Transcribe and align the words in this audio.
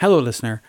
Hello, 0.00 0.18
listener. 0.18 0.62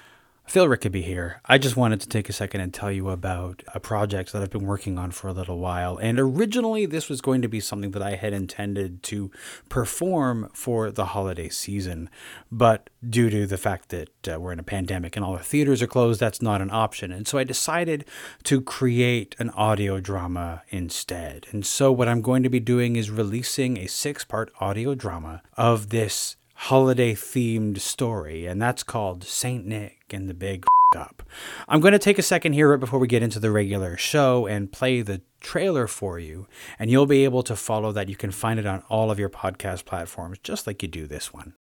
Phil 0.45 0.67
Rickaby 0.67 1.03
here. 1.03 1.39
I 1.45 1.57
just 1.57 1.77
wanted 1.77 2.01
to 2.01 2.09
take 2.09 2.27
a 2.27 2.33
second 2.33 2.59
and 2.59 2.73
tell 2.73 2.91
you 2.91 3.07
about 3.07 3.63
a 3.73 3.79
project 3.79 4.33
that 4.33 4.41
I've 4.41 4.49
been 4.49 4.65
working 4.65 4.99
on 4.99 5.11
for 5.11 5.29
a 5.29 5.33
little 5.33 5.57
while. 5.57 5.95
And 5.95 6.19
originally, 6.19 6.85
this 6.85 7.07
was 7.07 7.21
going 7.21 7.41
to 7.41 7.47
be 7.47 7.61
something 7.61 7.91
that 7.91 8.01
I 8.01 8.15
had 8.15 8.33
intended 8.33 9.03
to 9.03 9.31
perform 9.69 10.49
for 10.53 10.91
the 10.91 11.05
holiday 11.05 11.47
season. 11.47 12.09
But 12.51 12.89
due 13.09 13.29
to 13.29 13.47
the 13.47 13.57
fact 13.57 13.87
that 13.87 14.09
uh, 14.27 14.37
we're 14.37 14.51
in 14.51 14.59
a 14.59 14.63
pandemic 14.63 15.15
and 15.15 15.23
all 15.23 15.37
the 15.37 15.43
theaters 15.45 15.81
are 15.81 15.87
closed, 15.87 16.19
that's 16.19 16.41
not 16.41 16.61
an 16.61 16.69
option. 16.69 17.13
And 17.13 17.25
so 17.25 17.37
I 17.37 17.45
decided 17.45 18.03
to 18.43 18.59
create 18.59 19.37
an 19.39 19.51
audio 19.51 20.01
drama 20.01 20.63
instead. 20.67 21.47
And 21.51 21.65
so, 21.65 21.89
what 21.89 22.09
I'm 22.09 22.21
going 22.21 22.43
to 22.43 22.49
be 22.49 22.59
doing 22.59 22.97
is 22.97 23.09
releasing 23.09 23.77
a 23.77 23.87
six 23.87 24.25
part 24.25 24.51
audio 24.59 24.93
drama 24.93 25.41
of 25.55 25.87
this 25.87 26.35
holiday 26.65 27.15
themed 27.15 27.79
story, 27.79 28.45
and 28.45 28.61
that's 28.61 28.83
called 28.83 29.23
Saint 29.23 29.65
Nick 29.65 30.05
and 30.11 30.29
the 30.29 30.33
Big 30.35 30.63
Up. 30.95 31.23
I'm 31.67 31.81
going 31.81 31.93
to 31.93 31.97
take 31.97 32.19
a 32.19 32.21
second 32.21 32.53
here 32.53 32.69
right 32.69 32.79
before 32.79 32.99
we 32.99 33.07
get 33.07 33.23
into 33.23 33.39
the 33.39 33.49
regular 33.49 33.97
show 33.97 34.45
and 34.45 34.71
play 34.71 35.01
the 35.01 35.21
trailer 35.39 35.87
for 35.87 36.19
you, 36.19 36.47
and 36.77 36.91
you'll 36.91 37.07
be 37.07 37.23
able 37.23 37.41
to 37.43 37.55
follow 37.55 37.91
that. 37.93 38.09
You 38.09 38.15
can 38.15 38.29
find 38.29 38.59
it 38.59 38.67
on 38.67 38.83
all 38.89 39.09
of 39.09 39.17
your 39.17 39.27
podcast 39.27 39.85
platforms, 39.85 40.37
just 40.43 40.67
like 40.67 40.83
you 40.83 40.87
do 40.87 41.07
this 41.07 41.33
one. 41.33 41.55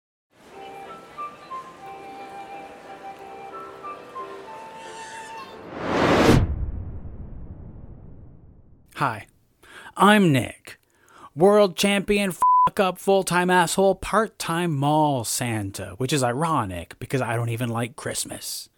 Hi, 8.96 9.28
I'm 9.96 10.32
Nick, 10.32 10.80
world 11.36 11.76
champion 11.76 12.32
up 12.76 12.98
full 12.98 13.22
time 13.24 13.50
asshole 13.50 13.94
part 13.94 14.38
time 14.38 14.76
mall 14.76 15.24
Santa, 15.24 15.94
which 15.96 16.12
is 16.12 16.22
ironic 16.22 16.98
because 16.98 17.22
I 17.22 17.34
don't 17.36 17.48
even 17.48 17.70
like 17.70 17.96
Christmas. 17.96 18.68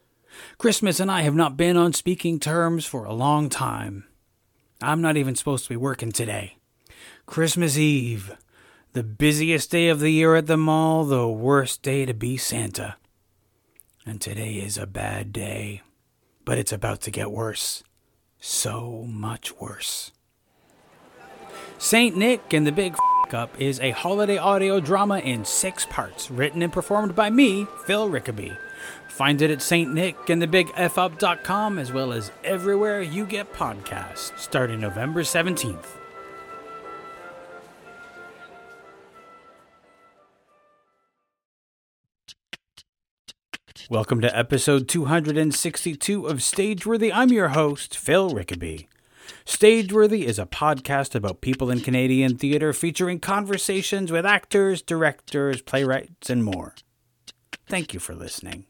Christmas 0.58 1.00
and 1.00 1.10
I 1.10 1.22
have 1.22 1.34
not 1.34 1.56
been 1.56 1.76
on 1.76 1.92
speaking 1.92 2.38
terms 2.38 2.86
for 2.86 3.04
a 3.04 3.12
long 3.12 3.48
time. 3.48 4.04
I'm 4.80 5.02
not 5.02 5.16
even 5.16 5.34
supposed 5.34 5.64
to 5.64 5.70
be 5.70 5.76
working 5.76 6.12
today. 6.12 6.56
Christmas 7.26 7.76
Eve, 7.76 8.36
the 8.92 9.02
busiest 9.02 9.70
day 9.70 9.88
of 9.88 10.00
the 10.00 10.10
year 10.10 10.36
at 10.36 10.46
the 10.46 10.56
mall, 10.56 11.04
the 11.04 11.28
worst 11.28 11.82
day 11.82 12.06
to 12.06 12.14
be 12.14 12.36
Santa. 12.36 12.96
And 14.06 14.20
today 14.20 14.54
is 14.54 14.78
a 14.78 14.86
bad 14.86 15.32
day, 15.32 15.82
but 16.44 16.58
it's 16.58 16.72
about 16.72 17.00
to 17.02 17.10
get 17.10 17.30
worse. 17.30 17.82
So 18.38 19.04
much 19.08 19.58
worse. 19.58 20.12
Saint 21.78 22.16
Nick 22.16 22.52
and 22.52 22.66
the 22.66 22.72
Big 22.72 22.94
Up 23.34 23.60
is 23.60 23.78
a 23.80 23.90
holiday 23.90 24.38
audio 24.38 24.80
drama 24.80 25.18
in 25.20 25.44
six 25.44 25.84
parts, 25.86 26.30
written 26.30 26.62
and 26.62 26.72
performed 26.72 27.14
by 27.14 27.28
me, 27.30 27.66
Phil 27.86 28.08
Rickaby. 28.08 28.56
Find 29.08 29.42
it 29.42 29.50
at 29.50 29.58
stnickandthebigfup.com 29.58 31.78
as 31.78 31.92
well 31.92 32.12
as 32.12 32.32
everywhere 32.42 33.02
you 33.02 33.26
get 33.26 33.52
podcasts, 33.52 34.36
starting 34.38 34.80
November 34.80 35.22
17th. 35.22 35.84
Welcome 43.88 44.20
to 44.20 44.38
episode 44.38 44.88
262 44.88 46.26
of 46.26 46.38
Stageworthy. 46.38 47.10
I'm 47.12 47.30
your 47.30 47.48
host, 47.48 47.96
Phil 47.96 48.30
Rickaby. 48.30 48.89
Stageworthy 49.44 50.24
is 50.24 50.38
a 50.38 50.46
podcast 50.46 51.14
about 51.14 51.40
people 51.40 51.70
in 51.70 51.80
Canadian 51.80 52.36
theatre 52.36 52.72
featuring 52.72 53.20
conversations 53.20 54.10
with 54.10 54.24
actors, 54.24 54.82
directors, 54.82 55.62
playwrights, 55.62 56.30
and 56.30 56.44
more. 56.44 56.74
Thank 57.66 57.94
you 57.94 58.00
for 58.00 58.14
listening. 58.14 58.66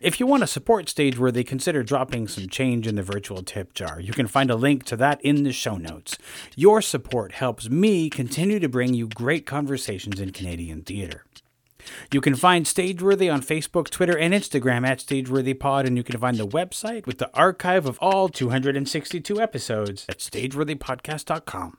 If 0.00 0.20
you 0.20 0.26
want 0.26 0.42
to 0.42 0.46
support 0.46 0.86
Stageworthy, 0.86 1.46
consider 1.46 1.82
dropping 1.82 2.28
some 2.28 2.48
change 2.48 2.86
in 2.86 2.96
the 2.96 3.02
virtual 3.02 3.42
tip 3.42 3.72
jar. 3.72 4.00
You 4.00 4.12
can 4.12 4.26
find 4.26 4.50
a 4.50 4.56
link 4.56 4.84
to 4.84 4.96
that 4.96 5.20
in 5.22 5.42
the 5.42 5.52
show 5.52 5.76
notes. 5.76 6.18
Your 6.54 6.82
support 6.82 7.32
helps 7.32 7.70
me 7.70 8.10
continue 8.10 8.60
to 8.60 8.68
bring 8.68 8.94
you 8.94 9.08
great 9.08 9.46
conversations 9.46 10.20
in 10.20 10.32
Canadian 10.32 10.82
theatre. 10.82 11.24
You 12.12 12.20
can 12.20 12.34
find 12.34 12.66
Stageworthy 12.66 13.32
on 13.32 13.42
Facebook, 13.42 13.90
Twitter, 13.90 14.16
and 14.16 14.34
Instagram 14.34 14.86
at 14.86 14.98
StageworthyPod, 14.98 15.86
and 15.86 15.96
you 15.96 16.02
can 16.02 16.18
find 16.18 16.36
the 16.36 16.46
website 16.46 17.06
with 17.06 17.18
the 17.18 17.30
archive 17.34 17.86
of 17.86 17.98
all 18.00 18.28
262 18.28 19.40
episodes 19.40 20.06
at 20.08 20.18
StageworthyPodcast.com. 20.18 21.78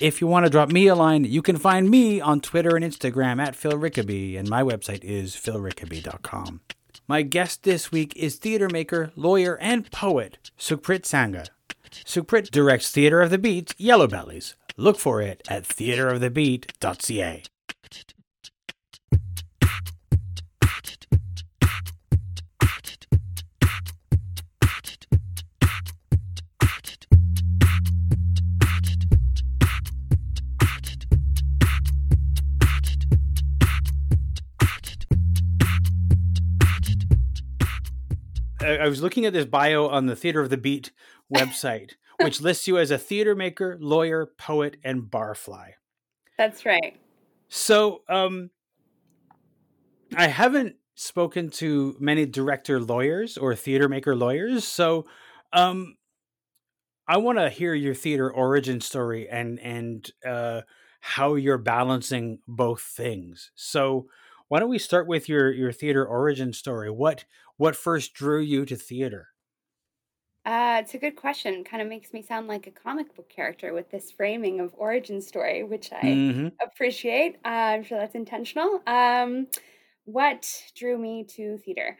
If 0.00 0.20
you 0.20 0.26
want 0.26 0.46
to 0.46 0.50
drop 0.50 0.70
me 0.70 0.88
a 0.88 0.94
line, 0.94 1.24
you 1.24 1.42
can 1.42 1.56
find 1.56 1.88
me 1.90 2.20
on 2.20 2.40
Twitter 2.40 2.74
and 2.76 2.84
Instagram 2.84 3.40
at 3.40 3.54
Phil 3.54 3.78
Rickaby, 3.78 4.36
and 4.36 4.48
my 4.48 4.62
website 4.62 5.04
is 5.04 5.36
philrickaby.com. 5.36 6.60
My 7.06 7.22
guest 7.22 7.64
this 7.64 7.90
week 7.90 8.16
is 8.16 8.36
theater 8.36 8.68
maker, 8.70 9.12
lawyer, 9.16 9.58
and 9.58 9.90
poet 9.90 10.50
Sukhprit 10.58 11.02
Sangha. 11.02 11.48
Sukhprit 11.90 12.50
directs 12.50 12.90
Theater 12.90 13.20
of 13.20 13.30
the 13.30 13.38
Beat, 13.38 13.74
Yellow 13.78 14.06
Bellies. 14.06 14.54
Look 14.76 14.98
for 14.98 15.20
it 15.20 15.42
at 15.48 15.64
theaterofthebeat.ca. 15.64 17.42
I 38.80 38.88
was 38.88 39.02
looking 39.02 39.26
at 39.26 39.32
this 39.32 39.44
bio 39.44 39.88
on 39.88 40.06
the 40.06 40.16
Theater 40.16 40.40
of 40.40 40.50
the 40.50 40.56
Beat 40.56 40.90
website, 41.34 41.92
which 42.20 42.40
lists 42.40 42.66
you 42.66 42.78
as 42.78 42.90
a 42.90 42.98
theater 42.98 43.34
maker, 43.34 43.76
lawyer, 43.80 44.26
poet, 44.38 44.76
and 44.82 45.02
barfly. 45.02 45.72
That's 46.38 46.64
right. 46.64 46.96
So, 47.48 48.02
um, 48.08 48.50
I 50.16 50.28
haven't 50.28 50.76
spoken 50.94 51.50
to 51.50 51.96
many 52.00 52.26
director 52.26 52.80
lawyers 52.80 53.36
or 53.36 53.54
theater 53.54 53.88
maker 53.88 54.16
lawyers, 54.16 54.64
so 54.64 55.06
um, 55.52 55.96
I 57.06 57.18
want 57.18 57.38
to 57.38 57.50
hear 57.50 57.74
your 57.74 57.94
theater 57.94 58.30
origin 58.32 58.80
story 58.80 59.28
and 59.28 59.58
and 59.60 60.10
uh, 60.26 60.62
how 61.00 61.34
you're 61.34 61.58
balancing 61.58 62.38
both 62.46 62.80
things. 62.82 63.50
So, 63.54 64.06
why 64.48 64.60
don't 64.60 64.70
we 64.70 64.78
start 64.78 65.06
with 65.06 65.28
your 65.28 65.52
your 65.52 65.72
theater 65.72 66.06
origin 66.06 66.52
story? 66.52 66.90
What 66.90 67.24
what 67.60 67.76
first 67.76 68.14
drew 68.14 68.40
you 68.40 68.64
to 68.66 68.76
theater? 68.76 69.28
Uh, 70.44 70.78
it's 70.82 70.94
a 70.94 70.98
good 70.98 71.16
question. 71.16 71.64
Kind 71.64 71.82
of 71.82 71.88
makes 71.88 72.12
me 72.12 72.22
sound 72.22 72.48
like 72.48 72.66
a 72.66 72.70
comic 72.70 73.14
book 73.14 73.28
character 73.28 73.74
with 73.74 73.90
this 73.90 74.10
framing 74.10 74.58
of 74.60 74.74
origin 74.74 75.20
story, 75.20 75.62
which 75.64 75.90
I 75.92 76.22
Mm-hmm. 76.28 76.48
appreciate. 76.62 77.36
Uh, 77.44 77.48
I'm 77.48 77.82
sure 77.84 77.98
that's 77.98 78.14
intentional. 78.14 78.82
Um, 78.86 79.48
what 80.04 80.64
drew 80.74 80.96
me 80.98 81.24
to 81.24 81.58
theater? 81.58 81.98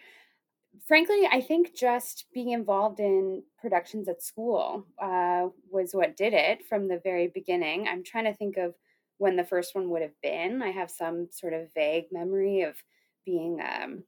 Frankly, 0.87 1.27
I 1.31 1.41
think 1.41 1.75
just 1.75 2.27
being 2.35 2.51
involved 2.51 3.01
in 3.01 3.45
productions 3.59 4.09
at 4.09 4.23
school 4.23 4.87
uh, 4.99 5.49
was 5.71 5.95
what 5.95 6.17
did 6.17 6.35
it 6.35 6.65
from 6.67 6.89
the 6.89 7.01
very 7.01 7.29
beginning. 7.29 7.89
I'm 7.89 8.05
trying 8.05 8.25
to 8.27 8.35
think 8.35 8.57
of 8.59 8.77
when 9.19 9.37
the 9.37 9.45
first 9.45 9.75
one 9.75 9.91
would 9.91 10.03
have 10.03 10.21
been. 10.23 10.63
I 10.63 10.71
have 10.71 10.91
some 10.91 11.31
sort 11.33 11.55
of 11.55 11.75
vague 11.75 12.07
memory 12.13 12.63
of 12.63 12.83
being 13.27 13.61
um, 13.63 14.05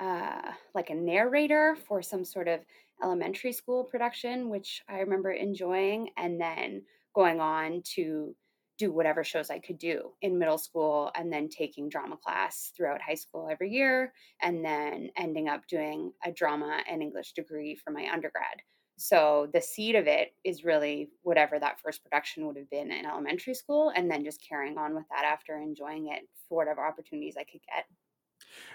uh, 0.00 0.52
like 0.74 0.90
a 0.90 0.94
narrator 0.94 1.76
for 1.86 2.02
some 2.02 2.24
sort 2.24 2.48
of 2.48 2.60
elementary 3.02 3.52
school 3.52 3.84
production, 3.84 4.50
which 4.50 4.82
I 4.88 5.00
remember 5.00 5.32
enjoying, 5.32 6.10
and 6.16 6.40
then 6.40 6.82
going 7.14 7.40
on 7.40 7.82
to 7.94 8.34
do 8.76 8.90
whatever 8.90 9.22
shows 9.22 9.50
I 9.50 9.60
could 9.60 9.78
do 9.78 10.10
in 10.22 10.38
middle 10.38 10.58
school, 10.58 11.12
and 11.14 11.32
then 11.32 11.48
taking 11.48 11.88
drama 11.88 12.16
class 12.16 12.72
throughout 12.76 13.00
high 13.00 13.14
school 13.14 13.48
every 13.50 13.70
year, 13.70 14.12
and 14.42 14.64
then 14.64 15.10
ending 15.16 15.48
up 15.48 15.66
doing 15.68 16.12
a 16.24 16.32
drama 16.32 16.80
and 16.90 17.00
English 17.00 17.32
degree 17.32 17.76
for 17.76 17.92
my 17.92 18.08
undergrad. 18.12 18.62
So 18.96 19.48
the 19.52 19.60
seed 19.60 19.96
of 19.96 20.06
it 20.06 20.34
is 20.44 20.64
really 20.64 21.10
whatever 21.22 21.58
that 21.58 21.80
first 21.80 22.02
production 22.02 22.46
would 22.46 22.56
have 22.56 22.70
been 22.70 22.92
in 22.92 23.06
elementary 23.06 23.54
school, 23.54 23.92
and 23.94 24.10
then 24.10 24.24
just 24.24 24.44
carrying 24.48 24.78
on 24.78 24.94
with 24.94 25.04
that 25.10 25.24
after 25.24 25.56
enjoying 25.56 26.08
it 26.08 26.22
for 26.48 26.58
whatever 26.58 26.84
opportunities 26.84 27.36
I 27.36 27.44
could 27.44 27.60
get. 27.72 27.84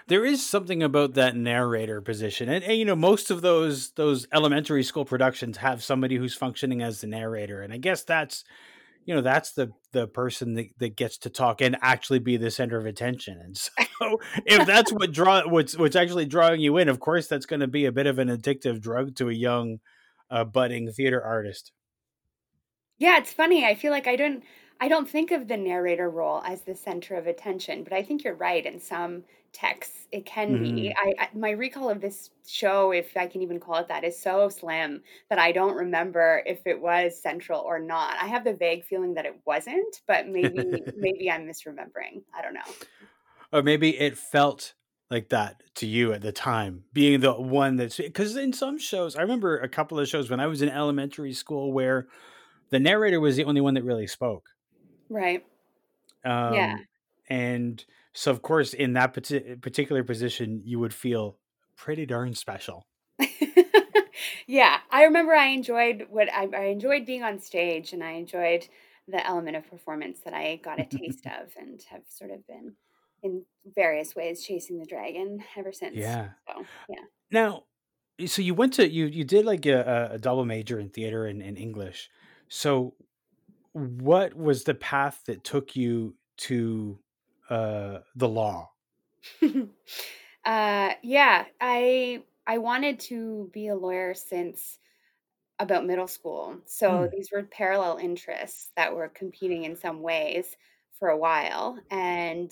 There 0.06 0.24
is 0.24 0.44
something 0.44 0.82
about 0.82 1.14
that 1.14 1.36
narrator 1.36 2.00
position, 2.00 2.48
and, 2.48 2.64
and, 2.64 2.76
you 2.76 2.84
know, 2.84 2.96
most 2.96 3.30
of 3.30 3.42
those 3.42 3.92
those 3.92 4.26
elementary 4.32 4.82
school 4.82 5.04
productions 5.04 5.58
have 5.58 5.82
somebody 5.82 6.16
who's 6.16 6.34
functioning 6.34 6.82
as 6.82 7.00
the 7.00 7.06
narrator, 7.06 7.62
and 7.62 7.72
I 7.72 7.76
guess 7.76 8.02
that's 8.02 8.44
you 9.04 9.14
know 9.14 9.20
that's 9.20 9.52
the 9.52 9.70
the 9.92 10.06
person 10.06 10.54
that, 10.54 10.66
that 10.78 10.96
gets 10.96 11.18
to 11.18 11.30
talk 11.30 11.60
and 11.60 11.76
actually 11.82 12.18
be 12.18 12.36
the 12.36 12.50
center 12.50 12.76
of 12.76 12.86
attention. 12.86 13.38
And 13.38 13.56
so, 13.56 13.70
if 14.46 14.66
that's 14.66 14.92
what 14.92 15.12
draw 15.12 15.48
what's 15.48 15.76
what's 15.76 15.96
actually 15.96 16.26
drawing 16.26 16.60
you 16.60 16.76
in, 16.76 16.88
of 16.88 17.00
course, 17.00 17.26
that's 17.26 17.46
going 17.46 17.60
to 17.60 17.66
be 17.68 17.86
a 17.86 17.92
bit 17.92 18.06
of 18.06 18.18
an 18.18 18.28
addictive 18.28 18.80
drug 18.80 19.14
to 19.16 19.28
a 19.28 19.34
young 19.34 19.78
uh, 20.30 20.44
budding 20.44 20.90
theater 20.92 21.22
artist. 21.22 21.72
Yeah, 22.98 23.18
it's 23.18 23.32
funny. 23.32 23.64
I 23.64 23.74
feel 23.74 23.92
like 23.92 24.06
I 24.06 24.16
don't 24.16 24.44
I 24.80 24.88
don't 24.88 25.08
think 25.08 25.30
of 25.30 25.48
the 25.48 25.56
narrator 25.56 26.08
role 26.08 26.42
as 26.44 26.62
the 26.62 26.74
center 26.74 27.14
of 27.14 27.26
attention, 27.26 27.84
but 27.84 27.92
I 27.92 28.02
think 28.02 28.24
you're 28.24 28.34
right. 28.34 28.64
In 28.64 28.80
some 28.80 29.24
texts. 29.52 30.06
It 30.12 30.26
can 30.26 30.54
mm-hmm. 30.54 30.74
be. 30.74 30.94
I, 30.96 31.14
I, 31.18 31.28
my 31.34 31.50
recall 31.50 31.90
of 31.90 32.00
this 32.00 32.30
show, 32.46 32.90
if 32.92 33.16
I 33.16 33.26
can 33.26 33.42
even 33.42 33.60
call 33.60 33.76
it 33.76 33.88
that, 33.88 34.04
is 34.04 34.18
so 34.18 34.48
slim 34.48 35.02
that 35.28 35.38
I 35.38 35.52
don't 35.52 35.76
remember 35.76 36.42
if 36.46 36.66
it 36.66 36.80
was 36.80 37.20
central 37.20 37.60
or 37.60 37.78
not. 37.78 38.16
I 38.20 38.26
have 38.26 38.44
the 38.44 38.54
vague 38.54 38.84
feeling 38.84 39.14
that 39.14 39.26
it 39.26 39.36
wasn't, 39.44 40.00
but 40.06 40.28
maybe 40.28 40.82
maybe 40.96 41.30
I'm 41.30 41.46
misremembering. 41.46 42.22
I 42.36 42.42
don't 42.42 42.54
know. 42.54 42.60
Or 43.52 43.62
maybe 43.62 43.98
it 43.98 44.16
felt 44.16 44.74
like 45.10 45.28
that 45.30 45.62
to 45.76 45.86
you 45.86 46.12
at 46.12 46.22
the 46.22 46.32
time, 46.32 46.84
being 46.92 47.20
the 47.20 47.32
one 47.32 47.76
that's 47.76 47.96
because 47.96 48.36
in 48.36 48.52
some 48.52 48.78
shows, 48.78 49.16
I 49.16 49.22
remember 49.22 49.58
a 49.58 49.68
couple 49.68 49.98
of 49.98 50.08
shows 50.08 50.30
when 50.30 50.40
I 50.40 50.46
was 50.46 50.62
in 50.62 50.68
elementary 50.68 51.32
school 51.32 51.72
where 51.72 52.06
the 52.70 52.78
narrator 52.78 53.20
was 53.20 53.36
the 53.36 53.44
only 53.44 53.60
one 53.60 53.74
that 53.74 53.84
really 53.84 54.06
spoke. 54.06 54.46
Right. 55.08 55.44
Um, 56.24 56.54
yeah. 56.54 56.76
And 57.28 57.84
so, 58.12 58.30
of 58.30 58.42
course, 58.42 58.74
in 58.74 58.94
that 58.94 59.12
particular 59.12 60.02
position, 60.02 60.62
you 60.64 60.78
would 60.78 60.94
feel 60.94 61.36
pretty 61.76 62.06
darn 62.06 62.34
special. 62.34 62.86
yeah, 64.46 64.78
I 64.90 65.04
remember 65.04 65.32
I 65.32 65.46
enjoyed 65.46 66.06
what 66.10 66.32
I, 66.32 66.48
I, 66.54 66.64
enjoyed 66.66 67.06
being 67.06 67.22
on 67.22 67.38
stage, 67.38 67.92
and 67.92 68.02
I 68.02 68.12
enjoyed 68.12 68.66
the 69.06 69.24
element 69.24 69.56
of 69.56 69.70
performance 69.70 70.20
that 70.24 70.34
I 70.34 70.56
got 70.56 70.80
a 70.80 70.84
taste 70.84 71.26
of, 71.26 71.52
and 71.56 71.80
have 71.90 72.02
sort 72.08 72.30
of 72.30 72.46
been 72.46 72.72
in 73.22 73.44
various 73.74 74.16
ways 74.16 74.42
chasing 74.42 74.78
the 74.78 74.86
dragon 74.86 75.44
ever 75.56 75.72
since. 75.72 75.96
Yeah. 75.96 76.30
So, 76.48 76.64
yeah. 76.88 77.04
Now, 77.30 77.64
so 78.26 78.42
you 78.42 78.54
went 78.54 78.74
to 78.74 78.90
you 78.90 79.06
you 79.06 79.24
did 79.24 79.44
like 79.46 79.66
a, 79.66 80.10
a 80.12 80.18
double 80.18 80.44
major 80.44 80.80
in 80.80 80.90
theater 80.90 81.26
and, 81.26 81.40
and 81.42 81.56
English. 81.56 82.10
So, 82.48 82.94
what 83.72 84.34
was 84.34 84.64
the 84.64 84.74
path 84.74 85.22
that 85.26 85.44
took 85.44 85.76
you 85.76 86.16
to 86.38 86.98
uh, 87.50 87.98
the 88.14 88.28
law? 88.28 88.70
uh, 89.42 90.90
yeah, 91.02 91.44
I 91.60 92.22
I 92.46 92.58
wanted 92.58 93.00
to 93.00 93.50
be 93.52 93.68
a 93.68 93.76
lawyer 93.76 94.14
since 94.14 94.78
about 95.58 95.86
middle 95.86 96.08
school. 96.08 96.56
So 96.64 96.90
mm. 96.90 97.10
these 97.10 97.30
were 97.30 97.42
parallel 97.42 97.98
interests 97.98 98.70
that 98.76 98.94
were 98.94 99.08
competing 99.08 99.64
in 99.64 99.76
some 99.76 100.00
ways 100.00 100.56
for 100.98 101.08
a 101.08 101.18
while, 101.18 101.78
and 101.90 102.50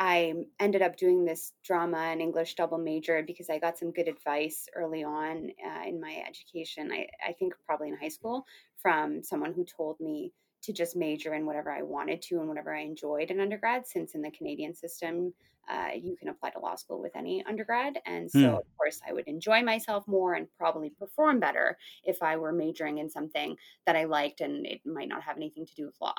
I 0.00 0.32
ended 0.58 0.80
up 0.80 0.96
doing 0.96 1.26
this 1.26 1.52
drama 1.62 1.98
and 1.98 2.22
English 2.22 2.54
double 2.54 2.78
major 2.78 3.22
because 3.22 3.50
I 3.50 3.58
got 3.58 3.76
some 3.76 3.90
good 3.90 4.08
advice 4.08 4.66
early 4.74 5.04
on 5.04 5.50
uh, 5.62 5.86
in 5.86 6.00
my 6.00 6.24
education. 6.26 6.90
I, 6.90 7.06
I 7.26 7.32
think 7.32 7.52
probably 7.66 7.88
in 7.88 7.98
high 7.98 8.08
school 8.08 8.46
from 8.78 9.22
someone 9.22 9.52
who 9.52 9.64
told 9.64 10.00
me 10.00 10.32
to 10.62 10.72
just 10.72 10.96
major 10.96 11.34
in 11.34 11.46
whatever 11.46 11.70
I 11.70 11.82
wanted 11.82 12.22
to 12.22 12.38
and 12.38 12.48
whatever 12.48 12.74
I 12.74 12.82
enjoyed 12.82 13.30
in 13.30 13.40
undergrad, 13.40 13.86
since 13.86 14.14
in 14.14 14.22
the 14.22 14.30
Canadian 14.30 14.74
system, 14.74 15.32
uh, 15.68 15.90
you 15.94 16.16
can 16.16 16.28
apply 16.28 16.50
to 16.50 16.58
law 16.58 16.74
school 16.74 17.00
with 17.00 17.14
any 17.14 17.44
undergrad. 17.46 17.98
And 18.06 18.30
so, 18.30 18.38
mm. 18.38 18.58
of 18.58 18.64
course, 18.76 19.00
I 19.08 19.12
would 19.12 19.28
enjoy 19.28 19.62
myself 19.62 20.06
more 20.08 20.34
and 20.34 20.48
probably 20.58 20.90
perform 20.90 21.38
better 21.38 21.78
if 22.02 22.22
I 22.22 22.36
were 22.36 22.52
majoring 22.52 22.98
in 22.98 23.08
something 23.08 23.56
that 23.86 23.96
I 23.96 24.04
liked 24.04 24.40
and 24.40 24.66
it 24.66 24.80
might 24.84 25.08
not 25.08 25.22
have 25.22 25.36
anything 25.36 25.66
to 25.66 25.74
do 25.74 25.86
with 25.86 25.94
law. 26.00 26.14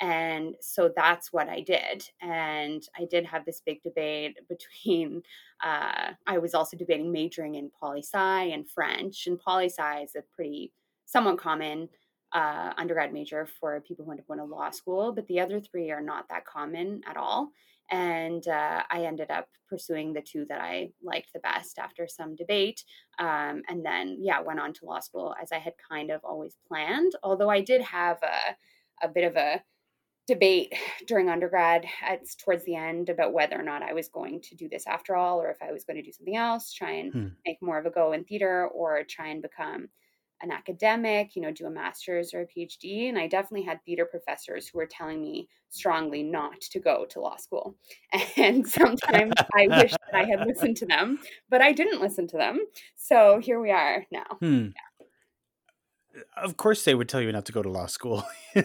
And 0.00 0.56
so 0.60 0.90
that's 0.94 1.32
what 1.32 1.48
I 1.48 1.60
did. 1.60 2.08
And 2.20 2.82
I 2.98 3.06
did 3.10 3.24
have 3.26 3.44
this 3.44 3.60
big 3.64 3.82
debate 3.82 4.38
between, 4.48 5.22
uh, 5.62 6.12
I 6.26 6.38
was 6.38 6.54
also 6.54 6.76
debating 6.76 7.12
majoring 7.12 7.56
in 7.56 7.70
poli 7.78 8.02
sci 8.02 8.42
and 8.44 8.68
French. 8.68 9.26
And 9.26 9.38
poli 9.38 9.66
sci 9.66 10.02
is 10.02 10.14
a 10.16 10.22
pretty, 10.34 10.72
somewhat 11.04 11.38
common 11.38 11.88
uh, 12.34 12.72
undergrad 12.76 13.12
major 13.12 13.46
for 13.46 13.80
people 13.80 14.04
who 14.04 14.10
end 14.10 14.20
up 14.20 14.26
going 14.26 14.40
to 14.40 14.44
law 14.44 14.70
school, 14.70 15.12
but 15.12 15.26
the 15.28 15.40
other 15.40 15.60
three 15.60 15.90
are 15.90 16.02
not 16.02 16.28
that 16.28 16.44
common 16.44 17.00
at 17.08 17.16
all. 17.16 17.50
And 17.90 18.46
uh, 18.48 18.82
I 18.90 19.04
ended 19.04 19.30
up 19.30 19.46
pursuing 19.68 20.12
the 20.12 20.22
two 20.22 20.46
that 20.48 20.60
I 20.60 20.90
liked 21.02 21.32
the 21.32 21.40
best 21.40 21.78
after 21.78 22.08
some 22.08 22.34
debate. 22.34 22.82
Um, 23.18 23.62
and 23.68 23.84
then, 23.84 24.18
yeah, 24.20 24.40
went 24.40 24.58
on 24.58 24.72
to 24.74 24.86
law 24.86 25.00
school 25.00 25.34
as 25.40 25.52
I 25.52 25.58
had 25.58 25.74
kind 25.88 26.10
of 26.10 26.20
always 26.24 26.56
planned. 26.66 27.12
Although 27.22 27.50
I 27.50 27.60
did 27.60 27.82
have 27.82 28.18
a, 28.22 29.06
a 29.06 29.08
bit 29.08 29.24
of 29.24 29.36
a 29.36 29.62
debate 30.26 30.74
during 31.06 31.28
undergrad 31.28 31.84
at 32.02 32.20
towards 32.42 32.64
the 32.64 32.74
end 32.74 33.10
about 33.10 33.34
whether 33.34 33.58
or 33.58 33.62
not 33.62 33.82
I 33.82 33.92
was 33.92 34.08
going 34.08 34.40
to 34.40 34.56
do 34.56 34.68
this 34.68 34.86
after 34.86 35.14
all, 35.14 35.40
or 35.40 35.50
if 35.50 35.58
I 35.62 35.70
was 35.70 35.84
going 35.84 35.96
to 35.96 36.02
do 36.02 36.12
something 36.12 36.36
else, 36.36 36.72
try 36.72 36.92
and 36.92 37.12
hmm. 37.12 37.26
make 37.46 37.58
more 37.60 37.78
of 37.78 37.86
a 37.86 37.90
go 37.90 38.12
in 38.12 38.24
theater, 38.24 38.66
or 38.68 39.02
try 39.04 39.28
and 39.28 39.42
become 39.42 39.88
an 40.42 40.50
academic, 40.50 41.36
you 41.36 41.42
know, 41.42 41.50
do 41.50 41.66
a 41.66 41.70
master's 41.70 42.34
or 42.34 42.42
a 42.42 42.46
PhD. 42.46 43.08
And 43.08 43.18
I 43.18 43.26
definitely 43.26 43.64
had 43.64 43.82
theater 43.84 44.04
professors 44.04 44.68
who 44.68 44.78
were 44.78 44.86
telling 44.86 45.22
me 45.22 45.48
strongly 45.70 46.22
not 46.22 46.60
to 46.60 46.80
go 46.80 47.06
to 47.06 47.20
law 47.20 47.36
school. 47.36 47.76
And 48.36 48.66
sometimes 48.66 49.32
I 49.54 49.68
wish 49.68 49.92
that 49.92 50.14
I 50.14 50.24
had 50.24 50.46
listened 50.46 50.76
to 50.78 50.86
them, 50.86 51.18
but 51.48 51.62
I 51.62 51.72
didn't 51.72 52.00
listen 52.00 52.26
to 52.28 52.36
them. 52.36 52.58
So 52.96 53.38
here 53.38 53.60
we 53.60 53.70
are 53.70 54.04
now. 54.10 54.26
Hmm. 54.40 54.68
Yeah. 54.74 56.22
Of 56.36 56.56
course, 56.56 56.84
they 56.84 56.94
would 56.94 57.08
tell 57.08 57.20
you 57.20 57.32
not 57.32 57.46
to 57.46 57.52
go 57.52 57.62
to 57.62 57.68
law 57.68 57.86
school. 57.86 58.24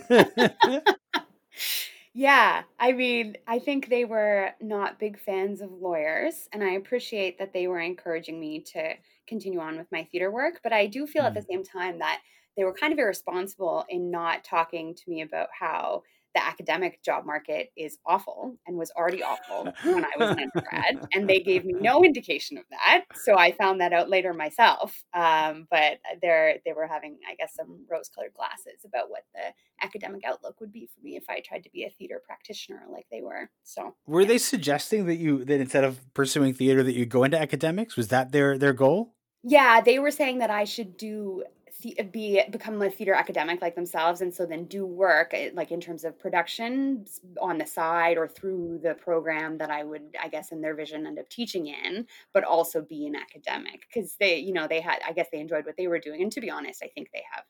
Yeah, 2.19 2.63
I 2.77 2.91
mean, 2.91 3.37
I 3.47 3.59
think 3.59 3.87
they 3.87 4.03
were 4.03 4.49
not 4.59 4.99
big 4.99 5.17
fans 5.17 5.61
of 5.61 5.71
lawyers, 5.71 6.49
and 6.51 6.61
I 6.61 6.71
appreciate 6.71 7.39
that 7.39 7.53
they 7.53 7.65
were 7.69 7.79
encouraging 7.79 8.41
me 8.41 8.59
to 8.73 8.95
continue 9.25 9.61
on 9.61 9.77
with 9.77 9.89
my 9.89 10.03
theater 10.03 10.29
work. 10.29 10.59
But 10.61 10.73
I 10.73 10.87
do 10.87 11.07
feel 11.07 11.23
mm. 11.23 11.27
at 11.27 11.33
the 11.33 11.45
same 11.49 11.63
time 11.63 11.99
that 11.99 12.19
they 12.57 12.65
were 12.65 12.73
kind 12.73 12.91
of 12.91 12.99
irresponsible 12.99 13.85
in 13.87 14.11
not 14.11 14.43
talking 14.43 14.95
to 14.95 15.03
me 15.07 15.21
about 15.21 15.47
how 15.57 16.03
the 16.35 16.45
academic 16.45 17.03
job 17.03 17.25
market 17.25 17.71
is 17.75 17.97
awful 18.05 18.55
and 18.67 18.77
was 18.77 18.91
already 18.91 19.23
awful 19.23 19.71
when 19.83 20.05
I 20.05 20.11
was 20.17 20.29
an 20.31 20.39
undergrad. 20.55 21.07
And 21.13 21.29
they 21.29 21.39
gave 21.39 21.65
me 21.65 21.73
no 21.79 22.03
indication 22.03 22.57
of 22.57 22.65
that. 22.69 23.05
So 23.15 23.37
I 23.37 23.51
found 23.51 23.81
that 23.81 23.93
out 23.93 24.09
later 24.09 24.33
myself. 24.33 25.03
Um, 25.13 25.67
but 25.71 25.99
they're, 26.21 26.57
they 26.65 26.73
were 26.73 26.87
having, 26.87 27.17
I 27.29 27.35
guess, 27.35 27.55
some 27.55 27.85
rose 27.89 28.09
colored 28.13 28.33
glasses 28.35 28.85
about 28.85 29.09
what 29.09 29.23
the 29.33 29.53
academic 29.85 30.21
outlook 30.25 30.59
would 30.59 30.71
be 30.71 30.87
for 30.93 31.01
me 31.03 31.15
if 31.15 31.23
I 31.29 31.41
tried 31.41 31.63
to 31.63 31.71
be 31.71 31.83
a 31.83 31.89
theater 31.89 32.21
practitioner 32.23 32.81
like 32.91 33.07
they 33.11 33.21
were. 33.21 33.49
So 33.63 33.95
were 34.05 34.21
yeah. 34.21 34.27
they 34.27 34.37
suggesting 34.37 35.05
that 35.07 35.15
you, 35.15 35.43
that 35.45 35.59
instead 35.59 35.83
of 35.83 36.13
pursuing 36.13 36.53
theater, 36.53 36.83
that 36.83 36.95
you 36.95 37.05
go 37.05 37.23
into 37.23 37.39
academics? 37.39 37.95
Was 37.95 38.09
that 38.09 38.31
their, 38.31 38.57
their 38.57 38.73
goal? 38.73 39.13
Yeah, 39.43 39.79
they 39.81 39.99
were 39.99 40.11
saying 40.11 40.39
that 40.39 40.49
I 40.49 40.65
should 40.65 40.97
do 40.97 41.43
be 42.11 42.41
become 42.51 42.81
a 42.81 42.89
theater 42.89 43.13
academic 43.13 43.61
like 43.61 43.75
themselves 43.75 44.21
and 44.21 44.33
so 44.33 44.45
then 44.45 44.65
do 44.65 44.85
work 44.85 45.31
eh, 45.33 45.49
like 45.53 45.71
in 45.71 45.79
terms 45.79 46.03
of 46.03 46.19
production 46.19 47.05
on 47.41 47.57
the 47.57 47.65
side 47.65 48.17
or 48.17 48.27
through 48.27 48.79
the 48.83 48.93
program 48.95 49.57
that 49.57 49.69
I 49.69 49.83
would 49.83 50.15
I 50.21 50.27
guess 50.27 50.51
in 50.51 50.61
their 50.61 50.75
vision 50.75 51.07
end 51.07 51.19
up 51.19 51.29
teaching 51.29 51.67
in 51.67 52.05
but 52.33 52.43
also 52.43 52.81
be 52.81 53.07
an 53.07 53.15
academic. 53.15 53.85
Because 53.93 54.15
they 54.19 54.37
you 54.37 54.53
know 54.53 54.67
they 54.67 54.81
had 54.81 54.99
I 55.07 55.13
guess 55.13 55.27
they 55.31 55.39
enjoyed 55.39 55.65
what 55.65 55.77
they 55.77 55.87
were 55.87 55.99
doing 55.99 56.21
and 56.21 56.31
to 56.31 56.41
be 56.41 56.49
honest 56.49 56.83
I 56.83 56.87
think 56.87 57.09
they 57.13 57.23
have 57.33 57.43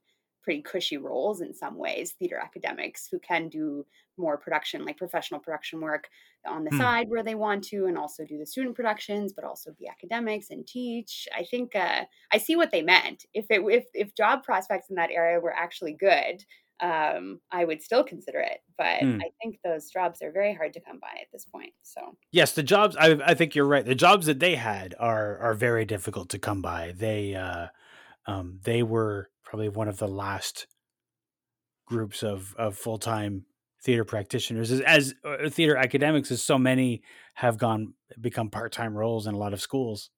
pretty 0.49 0.63
cushy 0.63 0.97
roles 0.97 1.41
in 1.41 1.53
some 1.53 1.77
ways 1.77 2.15
theater 2.17 2.41
academics 2.43 3.07
who 3.11 3.19
can 3.19 3.49
do 3.49 3.85
more 4.17 4.35
production 4.35 4.83
like 4.83 4.97
professional 4.97 5.39
production 5.39 5.79
work 5.79 6.09
on 6.47 6.63
the 6.63 6.71
hmm. 6.71 6.79
side 6.79 7.07
where 7.07 7.21
they 7.21 7.35
want 7.35 7.63
to 7.63 7.85
and 7.85 7.99
also 7.99 8.25
do 8.25 8.39
the 8.39 8.47
student 8.47 8.75
productions 8.75 9.31
but 9.31 9.45
also 9.45 9.69
be 9.77 9.87
academics 9.87 10.49
and 10.49 10.65
teach 10.65 11.27
i 11.37 11.43
think 11.43 11.75
uh, 11.75 12.01
i 12.33 12.39
see 12.39 12.55
what 12.55 12.71
they 12.71 12.81
meant 12.81 13.25
if 13.35 13.45
it 13.51 13.61
if, 13.67 13.85
if 13.93 14.15
job 14.15 14.43
prospects 14.43 14.89
in 14.89 14.95
that 14.95 15.11
area 15.11 15.39
were 15.39 15.53
actually 15.53 15.93
good 15.93 16.43
um, 16.81 17.41
I 17.51 17.65
would 17.65 17.83
still 17.83 18.05
consider 18.05 18.39
it, 18.39 18.59
but 18.77 19.01
hmm. 19.01 19.19
I 19.19 19.31
think 19.43 19.59
those 19.65 19.89
jobs 19.89 20.21
are 20.21 20.31
very 20.31 20.53
hard 20.53 20.71
to 20.75 20.79
come 20.79 20.97
by 20.97 21.09
at 21.19 21.27
this 21.33 21.43
point. 21.43 21.73
So 21.81 22.15
yes, 22.31 22.53
the 22.53 22.63
jobs. 22.63 22.95
I, 22.95 23.19
I 23.21 23.33
think 23.33 23.53
you're 23.53 23.65
right. 23.65 23.85
The 23.85 23.95
jobs 23.95 24.27
that 24.27 24.39
they 24.39 24.55
had 24.55 24.95
are 24.97 25.37
are 25.39 25.53
very 25.55 25.83
difficult 25.83 26.29
to 26.29 26.39
come 26.39 26.61
by. 26.61 26.93
They 26.95 27.35
uh, 27.35 27.67
um, 28.29 28.59
they 28.63 28.81
were 28.83 29.29
probably 29.49 29.67
one 29.67 29.87
of 29.87 29.97
the 29.97 30.07
last 30.07 30.67
groups 31.87 32.21
of, 32.21 32.55
of 32.57 32.77
full 32.77 32.99
time 32.99 33.45
theater 33.81 34.05
practitioners 34.05 34.71
as, 34.71 34.81
as 34.81 35.15
uh, 35.25 35.49
theater 35.49 35.75
academics 35.75 36.29
as 36.31 36.41
so 36.41 36.57
many 36.57 37.01
have 37.33 37.57
gone 37.57 37.93
become 38.21 38.49
part 38.49 38.71
time 38.71 38.95
roles 38.95 39.25
in 39.25 39.33
a 39.33 39.37
lot 39.37 39.53
of 39.53 39.59
schools. 39.59 40.11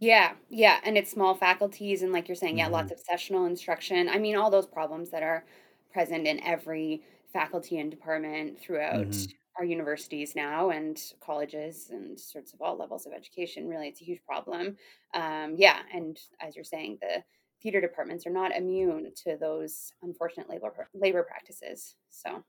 Yeah, 0.00 0.32
yeah, 0.50 0.80
and 0.84 0.98
it's 0.98 1.12
small 1.12 1.34
faculties 1.36 2.02
and 2.02 2.12
like 2.12 2.26
you're 2.26 2.34
saying, 2.34 2.58
yeah, 2.58 2.64
mm-hmm. 2.64 2.74
lots 2.74 2.92
of 2.92 2.98
sessional 2.98 3.46
instruction. 3.46 4.08
I 4.08 4.18
mean, 4.18 4.34
all 4.34 4.50
those 4.50 4.66
problems 4.66 5.10
that 5.10 5.22
are 5.22 5.44
present 5.92 6.26
in 6.26 6.42
every 6.42 7.04
faculty 7.32 7.78
and 7.78 7.92
department 7.92 8.58
throughout 8.58 9.06
mm-hmm. 9.06 9.32
our 9.56 9.64
universities 9.64 10.34
now 10.34 10.70
and 10.70 11.00
colleges 11.24 11.90
and 11.90 12.18
sorts 12.18 12.52
of 12.52 12.60
all 12.60 12.76
levels 12.76 13.06
of 13.06 13.12
education. 13.12 13.68
Really, 13.68 13.86
it's 13.86 14.00
a 14.00 14.04
huge 14.04 14.24
problem. 14.26 14.76
Um, 15.14 15.54
yeah, 15.56 15.78
and 15.92 16.18
as 16.40 16.56
you're 16.56 16.64
saying, 16.64 16.98
the 17.00 17.22
theater 17.64 17.80
departments 17.80 18.26
are 18.26 18.30
not 18.30 18.54
immune 18.54 19.10
to 19.24 19.36
those 19.40 19.92
unfortunate 20.02 20.48
labor 20.48 20.72
labor 20.94 21.24
practices. 21.24 21.96
So, 22.10 22.44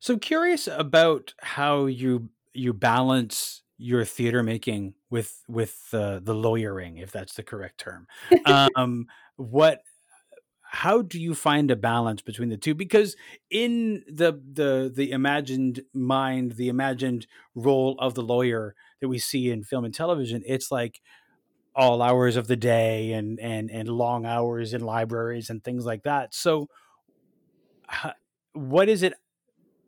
so 0.00 0.18
curious 0.18 0.68
about 0.68 1.32
how 1.40 1.86
you 1.86 2.28
you 2.52 2.74
balance 2.74 3.62
your 3.78 4.04
theater 4.04 4.42
making 4.42 4.94
with 5.08 5.42
with 5.48 5.88
uh, 5.94 6.18
the 6.22 6.34
lawyering, 6.34 6.98
if 6.98 7.12
that's 7.12 7.34
the 7.34 7.42
correct 7.42 7.78
term. 7.78 8.06
um, 8.76 9.06
what 9.36 9.82
how 10.64 11.02
do 11.02 11.20
you 11.20 11.34
find 11.34 11.70
a 11.70 11.76
balance 11.76 12.22
between 12.22 12.48
the 12.48 12.56
two 12.56 12.74
because 12.74 13.14
in 13.50 14.02
the 14.08 14.40
the 14.52 14.90
the 14.92 15.10
imagined 15.10 15.82
mind 15.92 16.52
the 16.52 16.68
imagined 16.68 17.26
role 17.54 17.94
of 17.98 18.14
the 18.14 18.22
lawyer 18.22 18.74
that 19.00 19.08
we 19.08 19.18
see 19.18 19.50
in 19.50 19.62
film 19.62 19.84
and 19.84 19.92
television 19.92 20.42
it's 20.46 20.72
like 20.72 21.02
all 21.74 22.02
hours 22.02 22.36
of 22.36 22.46
the 22.46 22.56
day 22.56 23.12
and 23.12 23.40
and 23.40 23.70
and 23.70 23.88
long 23.88 24.26
hours 24.26 24.74
in 24.74 24.82
libraries 24.82 25.50
and 25.50 25.64
things 25.64 25.86
like 25.86 26.02
that. 26.02 26.34
So 26.34 26.68
what 28.52 28.88
is 28.88 29.02
it 29.02 29.14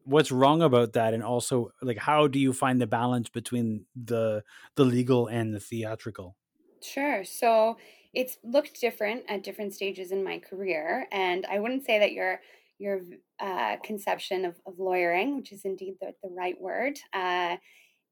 what's 0.04 0.32
wrong 0.32 0.62
about 0.62 0.92
that? 0.94 1.14
And 1.14 1.22
also 1.22 1.70
like 1.82 1.98
how 1.98 2.26
do 2.26 2.38
you 2.38 2.52
find 2.52 2.80
the 2.80 2.86
balance 2.86 3.28
between 3.28 3.86
the 3.94 4.44
the 4.76 4.84
legal 4.84 5.26
and 5.26 5.54
the 5.54 5.60
theatrical? 5.60 6.36
Sure. 6.82 7.24
So 7.24 7.78
it's 8.12 8.38
looked 8.44 8.80
different 8.80 9.24
at 9.28 9.42
different 9.42 9.74
stages 9.74 10.12
in 10.12 10.22
my 10.22 10.38
career, 10.38 11.06
and 11.10 11.46
I 11.46 11.58
wouldn't 11.58 11.84
say 11.84 11.98
that 11.98 12.12
your 12.12 12.40
your 12.78 13.02
uh, 13.40 13.76
conception 13.84 14.44
of, 14.44 14.60
of 14.66 14.78
lawyering, 14.78 15.36
which 15.36 15.52
is 15.52 15.64
indeed 15.64 15.94
the, 16.00 16.12
the 16.22 16.28
right 16.28 16.60
word, 16.60 16.98
uh, 17.12 17.56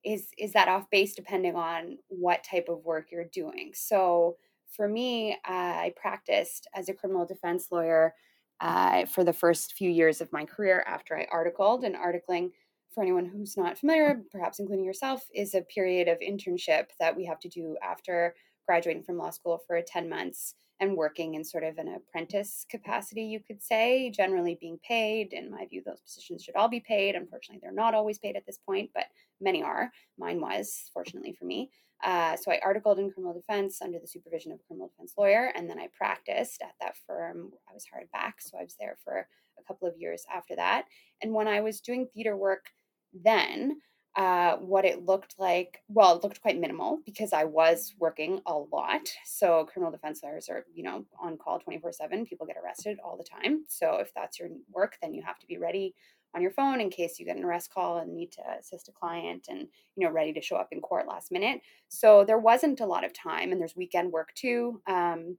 is 0.04 0.28
is 0.38 0.52
that 0.52 0.68
off 0.68 0.90
base 0.90 1.14
depending 1.14 1.54
on 1.54 1.98
what 2.08 2.44
type 2.44 2.66
of 2.68 2.84
work 2.84 3.08
you're 3.10 3.24
doing. 3.24 3.72
So 3.74 4.36
for 4.68 4.88
me, 4.88 5.32
uh, 5.32 5.36
I 5.48 5.92
practiced 5.96 6.66
as 6.74 6.88
a 6.88 6.94
criminal 6.94 7.26
defense 7.26 7.68
lawyer 7.70 8.14
uh, 8.60 9.06
for 9.06 9.24
the 9.24 9.32
first 9.32 9.74
few 9.74 9.90
years 9.90 10.20
of 10.20 10.32
my 10.32 10.44
career 10.44 10.84
after 10.86 11.18
I 11.18 11.26
articled, 11.30 11.84
and 11.84 11.94
articling 11.94 12.52
for 12.94 13.02
anyone 13.02 13.26
who's 13.26 13.56
not 13.56 13.78
familiar, 13.78 14.22
perhaps 14.30 14.58
including 14.58 14.84
yourself, 14.84 15.26
is 15.34 15.54
a 15.54 15.62
period 15.62 16.08
of 16.08 16.18
internship 16.20 16.86
that 17.00 17.16
we 17.16 17.24
have 17.24 17.40
to 17.40 17.48
do 17.48 17.76
after 17.82 18.34
graduating 18.66 19.02
from 19.02 19.18
law 19.18 19.30
school 19.30 19.62
for 19.66 19.80
10 19.80 20.08
months 20.08 20.54
and 20.80 20.96
working 20.96 21.34
in 21.34 21.44
sort 21.44 21.62
of 21.62 21.78
an 21.78 21.94
apprentice 21.94 22.66
capacity, 22.68 23.22
you 23.22 23.38
could 23.38 23.62
say, 23.62 24.10
generally 24.10 24.58
being 24.60 24.78
paid. 24.86 25.32
In 25.32 25.50
my 25.50 25.64
view, 25.66 25.82
those 25.84 26.00
positions 26.00 26.42
should 26.42 26.56
all 26.56 26.68
be 26.68 26.80
paid. 26.80 27.14
Unfortunately, 27.14 27.60
they're 27.62 27.72
not 27.72 27.94
always 27.94 28.18
paid 28.18 28.34
at 28.34 28.44
this 28.46 28.58
point, 28.58 28.90
but 28.92 29.04
many 29.40 29.62
are. 29.62 29.92
Mine 30.18 30.40
was, 30.40 30.90
fortunately 30.92 31.34
for 31.38 31.44
me. 31.44 31.70
Uh, 32.02 32.36
so 32.36 32.50
I 32.50 32.58
articled 32.64 32.98
in 32.98 33.12
criminal 33.12 33.32
defense 33.32 33.80
under 33.80 34.00
the 34.00 34.08
supervision 34.08 34.50
of 34.50 34.58
a 34.58 34.62
criminal 34.64 34.88
defense 34.88 35.14
lawyer, 35.16 35.52
and 35.54 35.70
then 35.70 35.78
I 35.78 35.88
practiced 35.96 36.60
at 36.62 36.74
that 36.80 36.96
firm. 37.06 37.52
I 37.70 37.74
was 37.74 37.86
hired 37.92 38.10
back, 38.10 38.40
so 38.40 38.58
I 38.58 38.64
was 38.64 38.74
there 38.80 38.96
for 39.04 39.28
a 39.58 39.62
couple 39.62 39.86
of 39.86 39.96
years 39.96 40.24
after 40.34 40.56
that. 40.56 40.86
And 41.22 41.32
when 41.32 41.46
I 41.46 41.60
was 41.60 41.80
doing 41.80 42.08
theater 42.12 42.36
work 42.36 42.66
then, 43.12 43.76
uh, 44.16 44.56
what 44.56 44.84
it 44.84 45.06
looked 45.06 45.36
like. 45.38 45.82
Well, 45.88 46.16
it 46.16 46.22
looked 46.22 46.42
quite 46.42 46.60
minimal 46.60 47.00
because 47.06 47.32
I 47.32 47.44
was 47.44 47.94
working 47.98 48.40
a 48.46 48.54
lot. 48.54 49.08
So 49.24 49.64
criminal 49.64 49.90
defense 49.90 50.22
lawyers 50.22 50.48
are, 50.48 50.66
you 50.74 50.82
know, 50.82 51.06
on 51.20 51.38
call 51.38 51.58
24 51.58 51.92
7. 51.92 52.26
People 52.26 52.46
get 52.46 52.56
arrested 52.62 52.98
all 53.02 53.16
the 53.16 53.24
time. 53.24 53.64
So 53.68 53.96
if 53.96 54.12
that's 54.14 54.38
your 54.38 54.50
work, 54.70 54.98
then 55.00 55.14
you 55.14 55.22
have 55.22 55.38
to 55.38 55.46
be 55.46 55.56
ready 55.56 55.94
on 56.34 56.42
your 56.42 56.50
phone 56.50 56.80
in 56.80 56.90
case 56.90 57.18
you 57.18 57.26
get 57.26 57.36
an 57.36 57.44
arrest 57.44 57.72
call 57.72 57.98
and 57.98 58.14
need 58.14 58.32
to 58.32 58.42
assist 58.58 58.88
a 58.88 58.92
client 58.92 59.46
and 59.48 59.68
you 59.96 60.06
know 60.06 60.12
ready 60.12 60.32
to 60.32 60.40
show 60.40 60.56
up 60.56 60.68
in 60.72 60.80
court 60.80 61.06
last 61.06 61.30
minute 61.30 61.60
so 61.88 62.24
there 62.24 62.38
wasn't 62.38 62.80
a 62.80 62.86
lot 62.86 63.04
of 63.04 63.12
time 63.12 63.52
and 63.52 63.60
there's 63.60 63.76
weekend 63.76 64.12
work 64.12 64.32
too 64.34 64.80
um, 64.86 65.36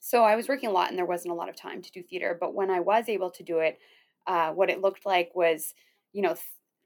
so 0.00 0.24
i 0.24 0.36
was 0.36 0.48
working 0.48 0.68
a 0.68 0.72
lot 0.72 0.90
and 0.90 0.98
there 0.98 1.06
wasn't 1.06 1.32
a 1.32 1.34
lot 1.34 1.48
of 1.48 1.56
time 1.56 1.80
to 1.80 1.90
do 1.92 2.02
theater 2.02 2.36
but 2.38 2.54
when 2.54 2.70
i 2.70 2.80
was 2.80 3.08
able 3.08 3.30
to 3.30 3.42
do 3.42 3.58
it 3.58 3.78
uh, 4.26 4.52
what 4.52 4.68
it 4.70 4.82
looked 4.82 5.06
like 5.06 5.30
was 5.34 5.74
you 6.12 6.22
know 6.22 6.36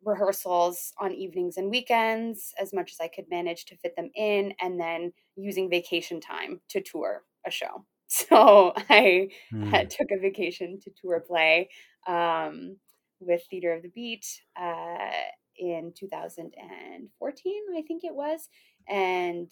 rehearsals 0.04 0.92
on 0.98 1.12
evenings 1.12 1.56
and 1.56 1.70
weekends 1.70 2.52
as 2.60 2.72
much 2.72 2.92
as 2.92 3.00
I 3.00 3.08
could 3.08 3.30
manage 3.30 3.64
to 3.66 3.76
fit 3.76 3.96
them 3.96 4.10
in, 4.14 4.54
and 4.60 4.80
then 4.80 5.12
using 5.36 5.70
vacation 5.70 6.20
time 6.20 6.60
to 6.70 6.80
tour 6.80 7.22
a 7.46 7.50
show. 7.50 7.84
So 8.08 8.74
I 8.90 9.30
mm. 9.50 9.88
took 9.88 10.10
a 10.10 10.20
vacation 10.20 10.78
to 10.80 10.90
tour 11.00 11.20
play 11.20 11.70
um, 12.06 12.76
with 13.20 13.40
Theater 13.48 13.72
of 13.72 13.82
the 13.82 13.88
Beat 13.88 14.26
uh, 14.54 15.10
in 15.56 15.94
2014, 15.98 17.62
I 17.74 17.82
think 17.82 18.04
it 18.04 18.14
was. 18.14 18.48
And 18.86 19.50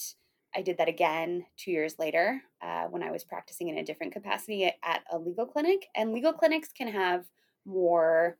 I 0.55 0.63
did 0.63 0.79
that 0.79 0.89
again 0.89 1.47
two 1.57 1.71
years 1.71 1.99
later 1.99 2.43
uh, 2.63 2.85
when 2.85 3.03
I 3.03 3.11
was 3.11 3.25
practicing 3.25 3.69
in 3.69 3.79
a 3.79 3.85
different 3.85 4.13
capacity 4.13 4.65
at 4.65 5.05
a 5.11 5.19
legal 5.19 5.47
clinic. 5.47 5.87
And 5.95 6.13
legal 6.13 6.33
clinics 6.33 6.69
can 6.77 6.89
have 6.89 7.25
more 7.65 8.37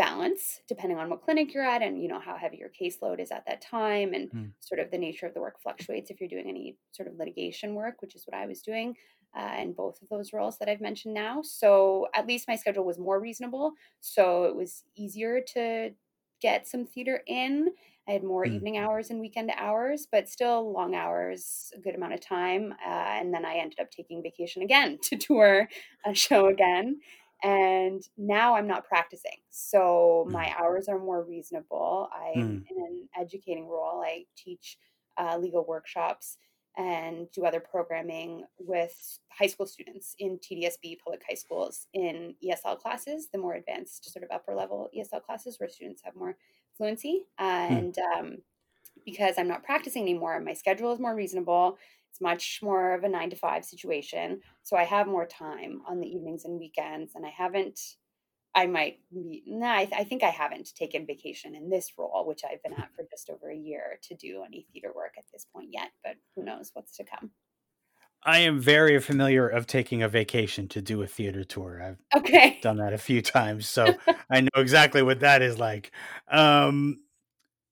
balance 0.00 0.62
depending 0.66 0.96
on 0.96 1.10
what 1.10 1.20
clinic 1.20 1.52
you're 1.52 1.62
at 1.62 1.82
and 1.82 2.02
you 2.02 2.08
know 2.08 2.18
how 2.18 2.34
heavy 2.34 2.56
your 2.56 2.70
caseload 2.70 3.20
is 3.20 3.30
at 3.30 3.44
that 3.46 3.60
time 3.60 4.14
and 4.14 4.30
mm. 4.30 4.50
sort 4.58 4.80
of 4.80 4.90
the 4.90 4.96
nature 4.96 5.26
of 5.26 5.34
the 5.34 5.40
work 5.40 5.60
fluctuates 5.62 6.10
if 6.10 6.18
you're 6.18 6.28
doing 6.28 6.48
any 6.48 6.74
sort 6.90 7.06
of 7.06 7.14
litigation 7.18 7.74
work 7.74 7.96
which 8.00 8.14
is 8.14 8.24
what 8.26 8.34
i 8.34 8.46
was 8.46 8.62
doing 8.62 8.96
uh, 9.38 9.56
in 9.60 9.74
both 9.74 10.00
of 10.00 10.08
those 10.08 10.32
roles 10.32 10.56
that 10.56 10.70
i've 10.70 10.80
mentioned 10.80 11.12
now 11.12 11.42
so 11.42 12.06
at 12.14 12.26
least 12.26 12.48
my 12.48 12.56
schedule 12.56 12.82
was 12.82 12.98
more 12.98 13.20
reasonable 13.20 13.74
so 14.00 14.44
it 14.44 14.56
was 14.56 14.84
easier 14.96 15.38
to 15.46 15.90
get 16.40 16.66
some 16.66 16.86
theater 16.86 17.20
in 17.26 17.68
i 18.08 18.12
had 18.12 18.24
more 18.24 18.46
mm. 18.46 18.54
evening 18.54 18.78
hours 18.78 19.10
and 19.10 19.20
weekend 19.20 19.52
hours 19.54 20.08
but 20.10 20.30
still 20.30 20.72
long 20.72 20.94
hours 20.94 21.72
a 21.76 21.78
good 21.78 21.94
amount 21.94 22.14
of 22.14 22.20
time 22.22 22.72
uh, 22.86 23.18
and 23.18 23.34
then 23.34 23.44
i 23.44 23.56
ended 23.56 23.78
up 23.78 23.90
taking 23.90 24.22
vacation 24.22 24.62
again 24.62 24.98
to 25.02 25.14
tour 25.18 25.68
a 26.06 26.14
show 26.14 26.46
again 26.46 26.98
and 27.42 28.02
now 28.18 28.54
I'm 28.54 28.66
not 28.66 28.86
practicing. 28.86 29.38
So 29.50 30.26
mm. 30.28 30.32
my 30.32 30.52
hours 30.58 30.88
are 30.88 30.98
more 30.98 31.24
reasonable. 31.24 32.08
I'm 32.14 32.42
mm. 32.42 32.64
in 32.70 32.84
an 32.84 33.08
educating 33.18 33.68
role. 33.68 34.02
I 34.04 34.24
teach 34.36 34.78
uh, 35.16 35.38
legal 35.38 35.64
workshops 35.66 36.38
and 36.76 37.30
do 37.32 37.44
other 37.44 37.60
programming 37.60 38.44
with 38.58 39.18
high 39.28 39.46
school 39.46 39.66
students 39.66 40.14
in 40.18 40.38
TDSB 40.38 40.98
public 41.02 41.22
high 41.28 41.34
schools 41.34 41.88
in 41.94 42.34
ESL 42.44 42.78
classes, 42.78 43.28
the 43.32 43.38
more 43.38 43.54
advanced 43.54 44.10
sort 44.10 44.24
of 44.24 44.30
upper 44.30 44.54
level 44.54 44.88
ESL 44.96 45.22
classes 45.22 45.58
where 45.58 45.68
students 45.68 46.02
have 46.04 46.14
more 46.14 46.36
fluency. 46.76 47.24
Uh, 47.38 47.44
mm. 47.44 47.70
And 47.70 47.98
um, 47.98 48.36
because 49.04 49.34
I'm 49.38 49.48
not 49.48 49.64
practicing 49.64 50.02
anymore, 50.02 50.40
my 50.40 50.54
schedule 50.54 50.92
is 50.92 51.00
more 51.00 51.14
reasonable 51.14 51.78
it's 52.20 52.22
much 52.22 52.60
more 52.62 52.94
of 52.94 53.04
a 53.04 53.08
nine 53.08 53.30
to 53.30 53.36
five 53.36 53.64
situation. 53.64 54.40
So 54.62 54.76
I 54.76 54.84
have 54.84 55.06
more 55.06 55.26
time 55.26 55.82
on 55.88 56.00
the 56.00 56.06
evenings 56.06 56.44
and 56.44 56.58
weekends, 56.58 57.12
and 57.14 57.24
I 57.24 57.30
haven't. 57.30 57.80
I 58.52 58.66
might 58.66 58.98
be, 59.12 59.44
no, 59.46 59.70
I, 59.70 59.84
th- 59.84 60.00
I 60.00 60.02
think 60.02 60.24
I 60.24 60.30
haven't 60.30 60.74
taken 60.74 61.06
vacation 61.06 61.54
in 61.54 61.70
this 61.70 61.92
role, 61.96 62.24
which 62.26 62.40
I've 62.44 62.60
been 62.64 62.72
at 62.78 62.92
for 62.96 63.04
just 63.08 63.30
over 63.30 63.48
a 63.48 63.56
year 63.56 64.00
to 64.08 64.16
do 64.16 64.42
any 64.44 64.66
theater 64.72 64.90
work 64.92 65.14
at 65.16 65.24
this 65.32 65.46
point 65.54 65.68
yet, 65.70 65.90
but 66.02 66.16
who 66.34 66.44
knows 66.44 66.72
what's 66.74 66.96
to 66.96 67.04
come. 67.04 67.30
I 68.24 68.40
am 68.40 68.58
very 68.60 68.98
familiar 68.98 69.46
of 69.46 69.68
taking 69.68 70.02
a 70.02 70.08
vacation 70.08 70.66
to 70.68 70.82
do 70.82 71.00
a 71.00 71.06
theater 71.06 71.44
tour. 71.44 71.80
I've 71.80 72.20
okay. 72.20 72.58
done 72.60 72.78
that 72.78 72.92
a 72.92 72.98
few 72.98 73.22
times, 73.22 73.68
so 73.68 73.94
I 74.30 74.40
know 74.40 74.48
exactly 74.56 75.02
what 75.02 75.20
that 75.20 75.42
is 75.42 75.56
like. 75.56 75.92
Um, 76.28 77.02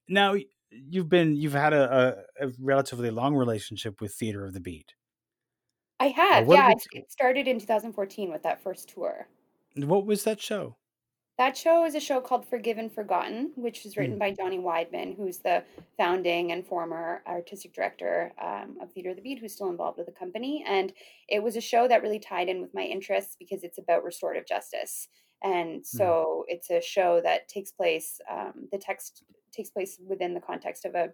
now, 0.09 0.37
you've 0.71 1.09
been 1.09 1.37
you've 1.37 1.55
had 1.55 1.73
a, 1.73 2.25
a, 2.41 2.47
a, 2.47 2.53
relatively 2.59 3.11
long 3.11 3.35
relationship 3.35 4.01
with 4.01 4.15
Theater 4.15 4.45
of 4.45 4.53
the 4.53 4.61
Beat. 4.61 4.95
I 6.01 6.09
have, 6.09 6.49
uh, 6.49 6.53
yeah. 6.53 6.73
It 6.93 7.11
started 7.11 7.49
in 7.49 7.59
2014 7.59 8.31
with 8.31 8.43
that 8.45 8.63
first 8.63 8.89
tour. 8.89 9.27
What 9.77 10.07
was 10.07 10.25
that 10.25 10.41
show? 10.41 10.77
That 11.39 11.57
show 11.57 11.85
is 11.85 11.95
a 11.95 12.01
show 12.01 12.21
called 12.21 12.45
Forgiven 12.45 12.91
Forgotten, 12.91 13.53
which 13.55 13.85
was 13.85 13.97
written 13.97 14.17
mm. 14.17 14.19
by 14.19 14.33
Johnny 14.33 14.59
Wideman, 14.59 15.17
who's 15.17 15.39
the 15.39 15.63
founding 15.97 16.51
and 16.51 16.67
former 16.67 17.23
artistic 17.29 17.73
director 17.73 18.33
um, 18.43 18.77
of 18.83 18.93
Theater 18.93 19.11
of 19.11 19.17
the 19.17 19.23
Beat, 19.23 19.39
who's 19.39 19.53
still 19.53 19.71
involved 19.71 19.99
with 19.99 20.07
the 20.07 20.13
company. 20.13 20.65
And 20.67 20.93
it 21.29 21.41
was 21.41 21.55
a 21.55 21.61
show 21.61 21.87
that 21.87 22.03
really 22.03 22.19
tied 22.19 22.49
in 22.49 22.61
with 22.61 22.75
my 22.75 22.83
interests 22.83 23.37
because 23.39 23.63
it's 23.63 23.79
about 23.79 24.03
restorative 24.03 24.49
justice. 24.49 25.07
And 25.45 25.83
mm. 25.83 25.87
so 25.87 26.45
mm. 26.49 26.55
it's 26.55 26.71
a 26.71 26.81
show 26.81 27.21
that 27.23 27.47
takes 27.47 27.71
place, 27.71 28.21
um, 28.29 28.69
the 28.73 28.79
text 28.79 29.23
takes 29.53 29.71
place 29.71 29.99
within 30.07 30.35
the 30.35 30.41
context 30.41 30.85
of 30.85 30.95
a 30.95 31.11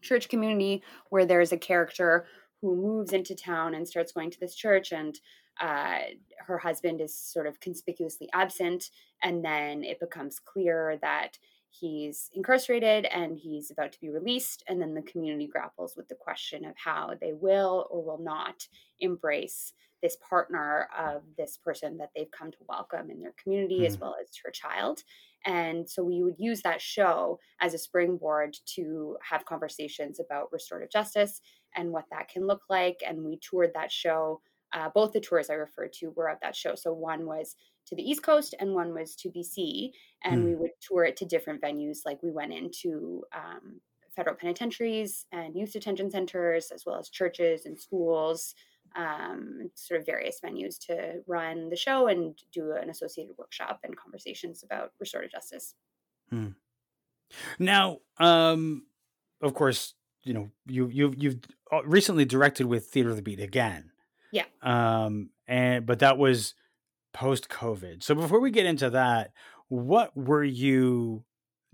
church 0.00 0.28
community 0.28 0.82
where 1.10 1.26
there's 1.26 1.52
a 1.52 1.58
character 1.58 2.26
who 2.60 2.76
moves 2.76 3.12
into 3.12 3.34
town 3.34 3.74
and 3.74 3.86
starts 3.86 4.12
going 4.12 4.30
to 4.30 4.40
this 4.40 4.54
church 4.54 4.92
and 4.92 5.18
uh, 5.60 5.98
her 6.46 6.58
husband 6.58 7.00
is 7.00 7.16
sort 7.16 7.46
of 7.46 7.60
conspicuously 7.60 8.28
absent. 8.32 8.90
And 9.22 9.44
then 9.44 9.82
it 9.82 10.00
becomes 10.00 10.38
clear 10.38 10.98
that 11.02 11.38
he's 11.70 12.30
incarcerated 12.34 13.04
and 13.06 13.38
he's 13.38 13.70
about 13.70 13.92
to 13.92 14.00
be 14.00 14.10
released 14.10 14.64
and 14.68 14.80
then 14.80 14.94
the 14.94 15.02
community 15.02 15.46
grapples 15.46 15.94
with 15.96 16.08
the 16.08 16.14
question 16.14 16.64
of 16.64 16.74
how 16.76 17.12
they 17.20 17.32
will 17.32 17.86
or 17.90 18.02
will 18.02 18.22
not 18.22 18.66
embrace 19.00 19.72
this 20.02 20.16
partner 20.28 20.88
of 20.96 21.22
this 21.36 21.56
person 21.56 21.98
that 21.98 22.10
they've 22.14 22.30
come 22.30 22.50
to 22.50 22.58
welcome 22.68 23.10
in 23.10 23.20
their 23.20 23.34
community 23.42 23.80
mm. 23.80 23.86
as 23.86 23.98
well 23.98 24.14
as 24.20 24.28
her 24.44 24.50
child 24.50 25.02
and 25.44 25.88
so 25.88 26.02
we 26.02 26.22
would 26.22 26.38
use 26.38 26.62
that 26.62 26.80
show 26.80 27.38
as 27.60 27.74
a 27.74 27.78
springboard 27.78 28.56
to 28.74 29.16
have 29.28 29.44
conversations 29.44 30.20
about 30.20 30.52
restorative 30.52 30.90
justice 30.90 31.40
and 31.76 31.92
what 31.92 32.04
that 32.10 32.28
can 32.28 32.46
look 32.46 32.62
like. 32.68 33.00
And 33.06 33.24
we 33.24 33.38
toured 33.38 33.72
that 33.74 33.92
show. 33.92 34.40
Uh, 34.74 34.90
both 34.94 35.12
the 35.12 35.20
tours 35.20 35.48
I 35.48 35.54
referred 35.54 35.94
to 35.94 36.10
were 36.10 36.28
of 36.28 36.38
that 36.42 36.54
show. 36.54 36.74
So 36.74 36.92
one 36.92 37.24
was 37.24 37.56
to 37.88 37.96
the 37.96 38.02
East 38.02 38.22
Coast 38.22 38.54
and 38.58 38.74
one 38.74 38.94
was 38.94 39.14
to 39.16 39.30
BC. 39.30 39.90
And 40.24 40.42
mm. 40.42 40.44
we 40.46 40.54
would 40.54 40.70
tour 40.80 41.04
it 41.04 41.16
to 41.18 41.24
different 41.24 41.62
venues. 41.62 41.98
Like 42.04 42.22
we 42.22 42.30
went 42.30 42.52
into 42.52 43.22
um, 43.34 43.80
federal 44.14 44.36
penitentiaries 44.36 45.26
and 45.32 45.56
youth 45.56 45.72
detention 45.72 46.10
centers, 46.10 46.70
as 46.72 46.84
well 46.84 46.98
as 46.98 47.08
churches 47.08 47.66
and 47.66 47.78
schools, 47.78 48.54
um, 48.96 49.70
sort 49.74 50.00
of 50.00 50.06
various 50.06 50.40
venues 50.44 50.78
to 50.86 51.22
run 51.26 51.68
the 51.68 51.76
show 51.76 52.08
and 52.08 52.38
do 52.52 52.72
an 52.72 52.90
associated 52.90 53.36
workshop 53.38 53.80
and 53.84 53.96
conversations 53.96 54.62
about 54.62 54.92
restorative 54.98 55.30
justice. 55.30 55.74
Hmm. 56.30 56.48
Now, 57.58 57.98
um, 58.18 58.86
of 59.42 59.54
course, 59.54 59.94
you 60.24 60.34
know 60.34 60.50
you 60.66 60.88
you 60.88 61.14
you've 61.16 61.38
uh, 61.72 61.82
recently 61.84 62.24
directed 62.24 62.66
with 62.66 62.86
Theater 62.86 63.10
of 63.10 63.16
the 63.16 63.22
Beat 63.22 63.40
again. 63.40 63.90
Yeah. 64.32 64.44
Um, 64.62 65.30
and 65.46 65.86
but 65.86 66.00
that 66.00 66.18
was 66.18 66.54
post 67.12 67.48
COVID. 67.48 68.02
So 68.02 68.14
before 68.14 68.40
we 68.40 68.50
get 68.50 68.66
into 68.66 68.90
that, 68.90 69.32
what 69.68 70.16
were 70.16 70.44
you 70.44 71.24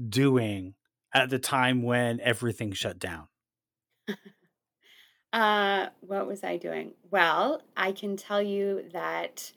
doing 0.09 0.75
at 1.13 1.31
the 1.31 1.39
time 1.39 1.83
when 1.83 2.21
everything 2.21 2.73
shut 2.73 2.99
down? 2.99 3.29
uh, 5.33 5.87
what 6.01 6.27
was 6.27 6.45
I 6.45 6.57
doing? 6.57 6.93
Well, 7.11 7.63
I 7.77 7.93
can 7.93 8.17
tell 8.17 8.43
you 8.43 8.85
that 8.93 9.53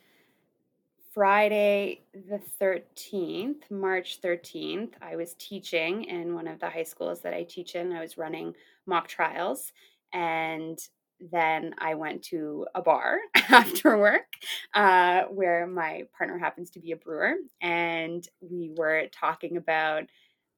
Friday 1.14 2.02
the 2.14 2.40
13th, 2.62 3.72
March 3.72 4.22
13th, 4.22 4.92
I 5.02 5.16
was 5.16 5.34
teaching 5.40 6.04
in 6.04 6.36
one 6.36 6.48
of 6.48 6.60
the 6.60 6.70
high 6.70 6.84
schools 6.84 7.22
that 7.22 7.34
I 7.34 7.42
teach 7.42 7.74
in. 7.74 7.92
I 7.92 8.02
was 8.02 8.20
running 8.20 8.54
mock 8.86 9.08
trials 9.08 9.74
and 10.14 10.78
then 11.20 11.74
I 11.78 11.96
went 11.96 12.24
to 12.26 12.66
a 12.76 12.82
bar 12.82 13.20
after 13.50 13.98
work 13.98 14.28
uh, 14.74 15.24
where 15.24 15.68
my 15.68 16.04
partner 16.18 16.38
happens 16.38 16.70
to 16.72 16.80
be 16.80 16.92
a 16.92 16.98
brewer. 16.98 17.36
And 17.62 18.28
we 18.42 18.72
were 18.76 19.08
talking 19.12 19.58
about, 19.58 20.04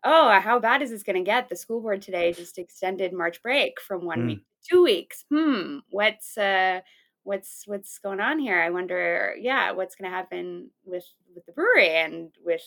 oh, 0.04 0.40
how 0.40 0.60
bad 0.60 0.82
is 0.82 0.90
this 0.90 1.04
going 1.04 1.16
to 1.18 1.24
get? 1.24 1.50
The 1.50 1.56
school 1.56 1.82
board 1.82 2.02
today 2.02 2.34
just 2.34 2.58
extended 2.58 3.14
March 3.14 3.42
break 3.42 3.80
from 3.82 4.06
one 4.06 4.22
mm. 4.22 4.28
week 4.28 4.40
to 4.40 4.76
two 4.76 4.84
weeks. 4.84 5.26
Hmm, 5.32 5.80
what's. 5.90 6.38
Uh, 6.38 6.82
what's 7.24 7.64
what's 7.68 8.00
going 8.00 8.20
on 8.20 8.40
here 8.40 8.60
i 8.60 8.70
wonder 8.70 9.36
yeah 9.40 9.72
what's 9.72 9.94
going 9.94 10.10
to 10.10 10.16
happen 10.16 10.70
with 10.86 11.06
with 11.36 11.46
the 11.46 11.52
brewery 11.52 11.90
and 11.90 12.32
with 12.44 12.64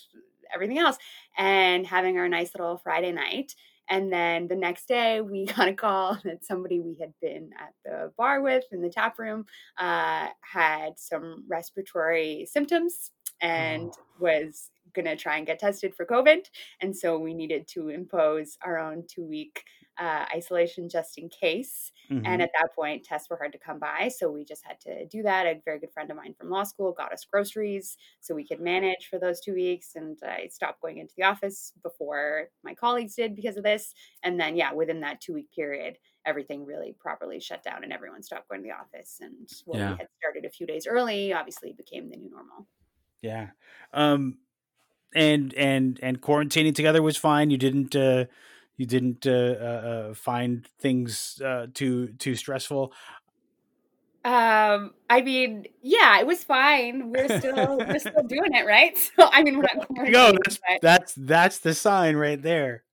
everything 0.55 0.79
else 0.79 0.99
and 1.37 1.87
having 1.87 2.19
our 2.19 2.29
nice 2.29 2.55
little 2.55 2.77
friday 2.77 3.11
night 3.11 3.55
and 3.89 4.13
then 4.13 4.49
the 4.49 4.57
next 4.57 4.89
day 4.89 5.21
we 5.21 5.47
got 5.57 5.69
a 5.69 5.75
call 5.75 6.19
that 6.25 6.45
somebody 6.45 6.81
we 6.81 6.97
had 7.01 7.13
been 7.21 7.51
at 7.59 7.75
the 7.85 8.13
bar 8.17 8.41
with 8.41 8.65
in 8.73 8.83
the 8.83 8.91
tap 8.91 9.19
room 9.19 9.45
uh, 9.79 10.29
had 10.41 10.99
some 10.99 11.45
respiratory 11.49 12.47
symptoms 12.51 13.11
and 13.41 13.93
oh. 13.97 14.03
was 14.21 14.71
going 14.95 15.05
to 15.05 15.17
try 15.17 15.37
and 15.37 15.47
get 15.47 15.59
tested 15.59 15.95
for 15.95 16.05
covid 16.05 16.47
and 16.81 16.97
so 16.97 17.19
we 17.19 17.35
needed 17.35 17.67
to 17.69 17.89
impose 17.89 18.57
our 18.65 18.79
own 18.79 19.05
two 19.09 19.25
week 19.25 19.65
uh, 19.99 20.25
isolation 20.35 20.89
just 20.89 21.19
in 21.19 21.29
case. 21.29 21.93
Mm-hmm. 22.11 22.27
And 22.27 22.43
at 22.43 22.51
that 22.59 22.75
point, 22.75 23.05
tests 23.05 23.29
were 23.29 23.37
hard 23.37 23.53
to 23.53 23.59
come 23.59 23.79
by. 23.79 24.09
So 24.09 24.31
we 24.31 24.45
just 24.45 24.63
had 24.65 24.81
to 24.81 25.07
do 25.07 25.23
that. 25.23 25.47
A 25.47 25.61
very 25.65 25.79
good 25.79 25.93
friend 25.93 26.11
of 26.11 26.17
mine 26.17 26.35
from 26.39 26.51
law 26.51 26.65
school 26.65 26.93
got 26.93 27.13
us 27.13 27.27
groceries 27.31 27.97
so 28.21 28.35
we 28.35 28.47
could 28.47 28.61
manage 28.61 29.09
for 29.11 29.19
those 29.19 29.41
two 29.41 29.55
weeks. 29.55 29.93
And 29.95 30.19
I 30.23 30.49
stopped 30.49 30.81
going 30.81 30.99
into 30.99 31.15
the 31.17 31.25
office 31.25 31.73
before 31.83 32.49
my 32.65 32.75
colleagues 32.75 33.15
did 33.15 33.37
because 33.37 33.57
of 33.57 33.65
this. 33.65 33.95
And 34.23 34.41
then, 34.41 34.57
yeah, 34.57 34.73
within 34.73 35.01
that 35.01 35.21
two 35.21 35.35
week 35.35 35.51
period, 35.55 35.99
everything 36.25 36.65
really 36.65 36.95
properly 36.99 37.41
shut 37.41 37.63
down 37.63 37.85
and 37.85 37.93
everyone 37.93 38.23
stopped 38.23 38.49
going 38.49 38.63
to 38.63 38.69
the 38.69 38.75
office. 38.75 39.19
And 39.21 39.49
what 39.65 39.79
yeah. 39.79 39.93
we 39.93 39.99
had 39.99 40.09
started 40.21 40.45
a 40.45 40.51
few 40.51 40.67
days 40.67 40.87
early 40.87 41.33
obviously 41.33 41.73
became 41.73 42.11
the 42.11 42.17
new 42.17 42.31
normal. 42.31 42.67
Yeah. 43.21 43.49
Um, 43.93 44.39
and 45.15 45.55
and 45.55 45.99
and 46.03 46.21
quarantining 46.21 46.75
together 46.75 47.03
was 47.03 47.17
fine. 47.17 47.51
You 47.51 47.59
didn't 47.59 47.95
uh 47.95 48.25
you 48.77 48.87
didn't 48.87 49.27
uh, 49.27 49.31
uh, 49.31 49.65
uh, 50.11 50.15
find 50.15 50.67
things 50.81 51.41
uh, 51.45 51.67
too 51.73 52.09
too 52.19 52.35
stressful. 52.35 52.93
Um, 54.25 54.95
I 55.11 55.21
mean, 55.23 55.67
yeah, 55.83 56.21
it 56.21 56.27
was 56.27 56.45
fine. 56.45 57.11
We're 57.11 57.39
still 57.39 57.79
we're 57.79 57.99
still 58.01 58.23
doing 58.23 58.55
it, 58.55 58.67
right? 58.67 58.97
So 59.17 59.29
I 59.31 59.43
mean, 59.43 59.57
we're 59.57 59.65
not. 59.75 59.89
Go. 60.13 60.33
That's, 60.45 60.61
that's 60.81 61.15
that's 61.15 61.59
the 61.59 61.75
sign 61.75 62.17
right 62.17 62.41
there. 62.41 62.85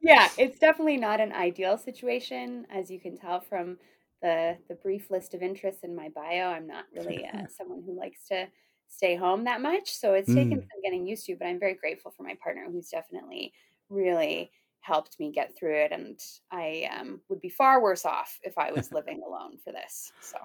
yeah, 0.00 0.28
it's 0.36 0.58
definitely 0.58 0.96
not 0.96 1.20
an 1.20 1.32
ideal 1.32 1.78
situation, 1.78 2.66
as 2.70 2.90
you 2.90 3.00
can 3.00 3.16
tell 3.16 3.40
from 3.40 3.78
the 4.22 4.58
the 4.68 4.74
brief 4.74 5.10
list 5.10 5.34
of 5.34 5.42
interests 5.42 5.82
in 5.82 5.94
my 5.94 6.08
bio. 6.08 6.48
I'm 6.48 6.66
not 6.66 6.84
really 6.94 7.26
uh, 7.26 7.46
someone 7.56 7.82
who 7.84 7.98
likes 7.98 8.26
to 8.28 8.48
stay 8.88 9.16
home 9.16 9.44
that 9.44 9.60
much, 9.60 9.90
so 9.90 10.14
it's 10.14 10.32
taken 10.32 10.58
mm. 10.58 10.62
some 10.62 10.82
getting 10.82 11.06
used 11.06 11.26
to. 11.26 11.36
But 11.36 11.48
I'm 11.48 11.60
very 11.60 11.74
grateful 11.74 12.12
for 12.16 12.22
my 12.22 12.34
partner, 12.42 12.66
who's 12.70 12.88
definitely 12.88 13.52
really 13.88 14.50
helped 14.80 15.18
me 15.20 15.30
get 15.30 15.56
through 15.56 15.76
it 15.76 15.92
and 15.92 16.18
i 16.50 16.88
um, 16.98 17.20
would 17.28 17.40
be 17.40 17.48
far 17.48 17.82
worse 17.82 18.04
off 18.04 18.38
if 18.42 18.56
i 18.56 18.72
was 18.72 18.92
living 18.98 19.20
alone 19.26 19.58
for 19.62 19.72
this 19.72 20.12
so 20.20 20.38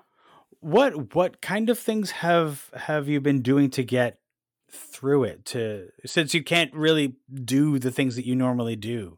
what 0.60 1.15
what 1.15 1.41
kind 1.41 1.69
of 1.69 1.79
things 1.79 2.12
have 2.12 2.69
have 2.75 3.08
you 3.08 3.21
been 3.21 3.41
doing 3.41 3.69
to 3.69 3.84
get 3.84 4.19
through 4.69 5.23
it 5.23 5.45
to 5.45 5.88
since 6.06 6.34
you 6.34 6.43
can't 6.43 6.73
really 6.73 7.15
do 7.43 7.77
the 7.79 7.91
things 7.91 8.15
that 8.15 8.25
you 8.25 8.36
normally 8.36 8.75
do 8.75 9.17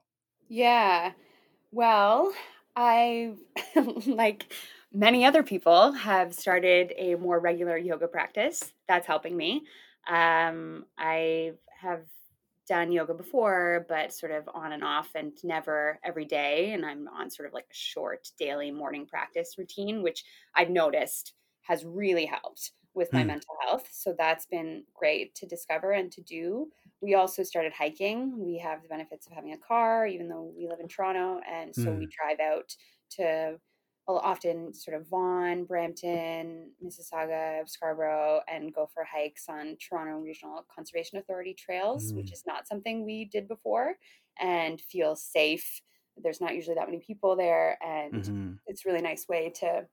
yeah 0.50 1.12
well 1.72 2.32
i 2.76 3.34
like 4.06 4.52
many 4.96 5.26
other 5.26 5.44
people 5.44 5.92
have 5.92 6.34
started 6.34 6.94
a 6.98 7.16
more 7.16 7.40
regular 7.40 7.78
yoga 7.78 8.08
practice 8.08 8.74
that's 8.88 9.06
helping 9.06 9.36
me 9.36 9.64
um, 10.08 10.86
i 10.98 11.52
have 11.82 12.02
done 12.68 12.92
yoga 12.92 13.14
before, 13.14 13.86
but 13.88 14.14
sort 14.14 14.32
of 14.32 14.50
on 14.54 14.72
and 14.72 14.84
off 14.84 15.10
and 15.16 15.34
never 15.44 16.00
every 16.04 16.26
day. 16.26 16.72
And 16.74 16.86
I'm 16.86 17.08
on 17.08 17.30
sort 17.30 17.48
of 17.48 17.54
like 17.54 17.66
a 17.72 17.76
short 17.76 18.30
daily 18.40 18.72
morning 18.72 19.06
practice 19.06 19.56
routine, 19.58 20.02
which 20.02 20.24
I've 20.56 20.70
noticed 20.70 21.34
has 21.62 21.86
really 21.86 22.26
helped 22.26 22.72
with 22.94 23.12
my 23.12 23.24
mm. 23.24 23.28
mental 23.28 23.56
health. 23.62 23.88
So 23.92 24.16
that's 24.18 24.46
been 24.46 24.84
great 24.94 25.36
to 25.36 25.46
discover 25.46 25.92
and 25.92 26.12
to 26.14 26.22
do. 26.22 26.68
We 27.02 27.16
also 27.16 27.44
started 27.44 27.74
hiking. 27.74 28.34
We 28.38 28.58
have 28.60 28.82
the 28.82 28.90
benefits 28.90 29.28
of 29.28 29.34
having 29.34 29.54
a 29.54 29.58
car, 29.58 30.08
even 30.08 30.30
though 30.30 30.52
we 30.58 30.68
live 30.68 30.80
in 30.80 30.88
Toronto. 30.88 31.42
And 31.52 31.76
so 31.76 31.88
mm. 31.88 32.00
we 32.00 32.08
drive 32.08 32.40
out 32.40 32.74
to 33.12 33.60
often 34.08 34.74
sort 34.74 34.96
of 34.96 35.08
Vaughan, 35.10 35.66
Brampton, 35.66 36.72
Mississauga, 36.84 37.68
Scarborough, 37.68 38.42
and 38.48 38.74
go 38.74 38.88
for 38.94 39.04
hikes 39.04 39.46
on 39.50 39.78
Toronto 39.78 40.20
Regional 40.20 40.66
Conservation 40.74 41.18
Authority 41.18 41.56
trails, 41.56 42.12
mm. 42.12 42.18
which 42.18 42.32
is 42.32 42.44
not 42.46 42.68
something 42.68 43.04
we 43.04 43.26
did 43.26 43.48
before, 43.48 43.96
and 44.40 44.80
feel 44.80 45.16
safe. 45.16 45.82
There's 46.18 46.40
not 46.40 46.56
usually 46.56 46.76
that 46.76 46.88
many 46.88 47.00
people 47.06 47.36
there, 47.36 47.78
and 47.84 48.24
mm-hmm. 48.24 48.52
it's 48.68 48.86
a 48.86 48.90
really 48.90 49.02
nice 49.02 49.28
way 49.28 49.52
to 49.62 49.88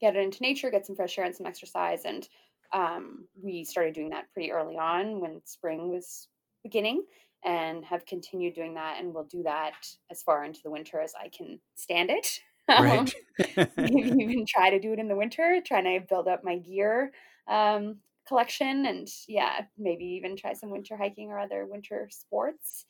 get 0.00 0.16
into 0.16 0.42
nature, 0.42 0.70
get 0.70 0.86
some 0.86 0.96
fresh 0.96 1.18
air 1.18 1.24
and 1.24 1.34
some 1.34 1.46
exercise. 1.46 2.04
And 2.04 2.26
um, 2.72 3.26
we 3.42 3.64
started 3.64 3.94
doing 3.94 4.10
that 4.10 4.32
pretty 4.32 4.52
early 4.52 4.76
on 4.76 5.20
when 5.20 5.42
spring 5.44 5.90
was 5.90 6.28
beginning 6.62 7.04
and 7.44 7.84
have 7.84 8.06
continued 8.06 8.54
doing 8.54 8.74
that 8.74 8.98
and 8.98 9.14
will 9.14 9.24
do 9.24 9.42
that 9.42 9.74
as 10.10 10.22
far 10.22 10.44
into 10.44 10.60
the 10.62 10.70
winter 10.70 11.00
as 11.00 11.14
I 11.20 11.28
can 11.28 11.58
stand 11.74 12.10
it. 12.10 12.40
Right. 12.78 13.12
maybe 13.76 14.22
even 14.22 14.44
try 14.46 14.70
to 14.70 14.78
do 14.78 14.92
it 14.92 14.98
in 14.98 15.08
the 15.08 15.16
winter, 15.16 15.60
trying 15.64 15.84
to 15.84 16.06
build 16.06 16.28
up 16.28 16.44
my 16.44 16.58
gear 16.58 17.12
um, 17.48 17.96
collection, 18.28 18.86
and 18.86 19.08
yeah, 19.28 19.62
maybe 19.78 20.04
even 20.04 20.36
try 20.36 20.52
some 20.52 20.70
winter 20.70 20.96
hiking 20.96 21.30
or 21.30 21.38
other 21.38 21.66
winter 21.66 22.08
sports. 22.10 22.84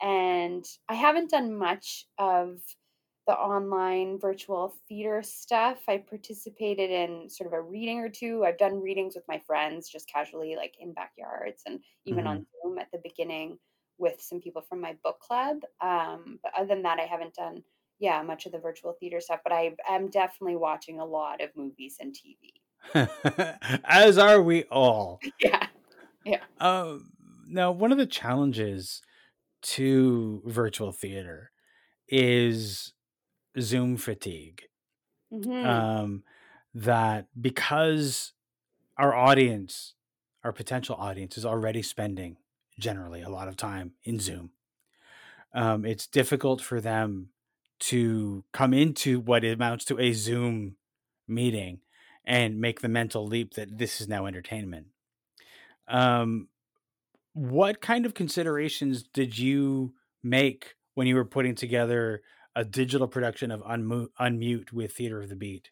And 0.00 0.64
I 0.88 0.94
haven't 0.94 1.30
done 1.30 1.56
much 1.56 2.06
of 2.18 2.58
the 3.26 3.34
online 3.34 4.18
virtual 4.18 4.74
theater 4.88 5.22
stuff. 5.22 5.78
I 5.88 5.98
participated 5.98 6.90
in 6.90 7.30
sort 7.30 7.46
of 7.46 7.52
a 7.52 7.62
reading 7.62 8.00
or 8.00 8.08
two. 8.08 8.44
I've 8.44 8.58
done 8.58 8.82
readings 8.82 9.14
with 9.14 9.24
my 9.28 9.40
friends 9.46 9.88
just 9.88 10.08
casually, 10.08 10.56
like 10.56 10.74
in 10.80 10.92
backyards 10.92 11.62
and 11.66 11.78
even 12.04 12.24
mm-hmm. 12.24 12.28
on 12.28 12.46
Zoom 12.64 12.78
at 12.78 12.90
the 12.92 13.00
beginning 13.02 13.58
with 13.98 14.20
some 14.20 14.40
people 14.40 14.62
from 14.62 14.80
my 14.80 14.96
book 15.04 15.20
club. 15.20 15.58
Um, 15.80 16.40
but 16.42 16.52
other 16.56 16.66
than 16.66 16.82
that, 16.82 16.98
I 16.98 17.04
haven't 17.04 17.34
done 17.34 17.62
yeah, 18.02 18.20
much 18.20 18.46
of 18.46 18.52
the 18.52 18.58
virtual 18.58 18.94
theater 18.98 19.20
stuff, 19.20 19.40
but 19.44 19.52
I 19.52 19.76
am 19.88 20.08
definitely 20.08 20.56
watching 20.56 20.98
a 20.98 21.04
lot 21.04 21.40
of 21.40 21.50
movies 21.54 21.98
and 22.00 22.12
TV. 22.12 23.56
As 23.84 24.18
are 24.18 24.42
we 24.42 24.64
all. 24.64 25.20
Yeah. 25.40 25.66
Yeah. 26.24 26.40
Um, 26.60 27.12
now, 27.48 27.70
one 27.70 27.92
of 27.92 27.98
the 27.98 28.06
challenges 28.06 29.02
to 29.62 30.42
virtual 30.44 30.90
theater 30.90 31.52
is 32.08 32.92
Zoom 33.60 33.96
fatigue. 33.96 34.62
Mm-hmm. 35.32 35.66
Um, 35.66 36.22
that 36.74 37.26
because 37.40 38.32
our 38.98 39.14
audience, 39.14 39.94
our 40.42 40.52
potential 40.52 40.96
audience, 40.96 41.38
is 41.38 41.46
already 41.46 41.82
spending 41.82 42.36
generally 42.80 43.22
a 43.22 43.30
lot 43.30 43.46
of 43.46 43.56
time 43.56 43.92
in 44.02 44.18
Zoom, 44.18 44.50
um, 45.54 45.84
it's 45.84 46.06
difficult 46.08 46.60
for 46.60 46.80
them 46.80 47.28
to 47.82 48.44
come 48.52 48.72
into 48.72 49.18
what 49.18 49.44
amounts 49.44 49.84
to 49.86 49.98
a 49.98 50.12
Zoom 50.12 50.76
meeting 51.26 51.80
and 52.24 52.60
make 52.60 52.80
the 52.80 52.88
mental 52.88 53.26
leap 53.26 53.54
that 53.54 53.76
this 53.76 54.00
is 54.00 54.06
now 54.06 54.26
entertainment. 54.26 54.86
Um, 55.88 56.48
what 57.32 57.80
kind 57.80 58.06
of 58.06 58.14
considerations 58.14 59.02
did 59.02 59.36
you 59.36 59.94
make 60.22 60.74
when 60.94 61.08
you 61.08 61.16
were 61.16 61.24
putting 61.24 61.56
together 61.56 62.22
a 62.54 62.64
digital 62.64 63.08
production 63.08 63.50
of 63.50 63.62
Unmute, 63.62 64.72
with 64.72 64.92
Theater 64.92 65.20
of 65.20 65.28
the 65.28 65.36
Beat? 65.36 65.70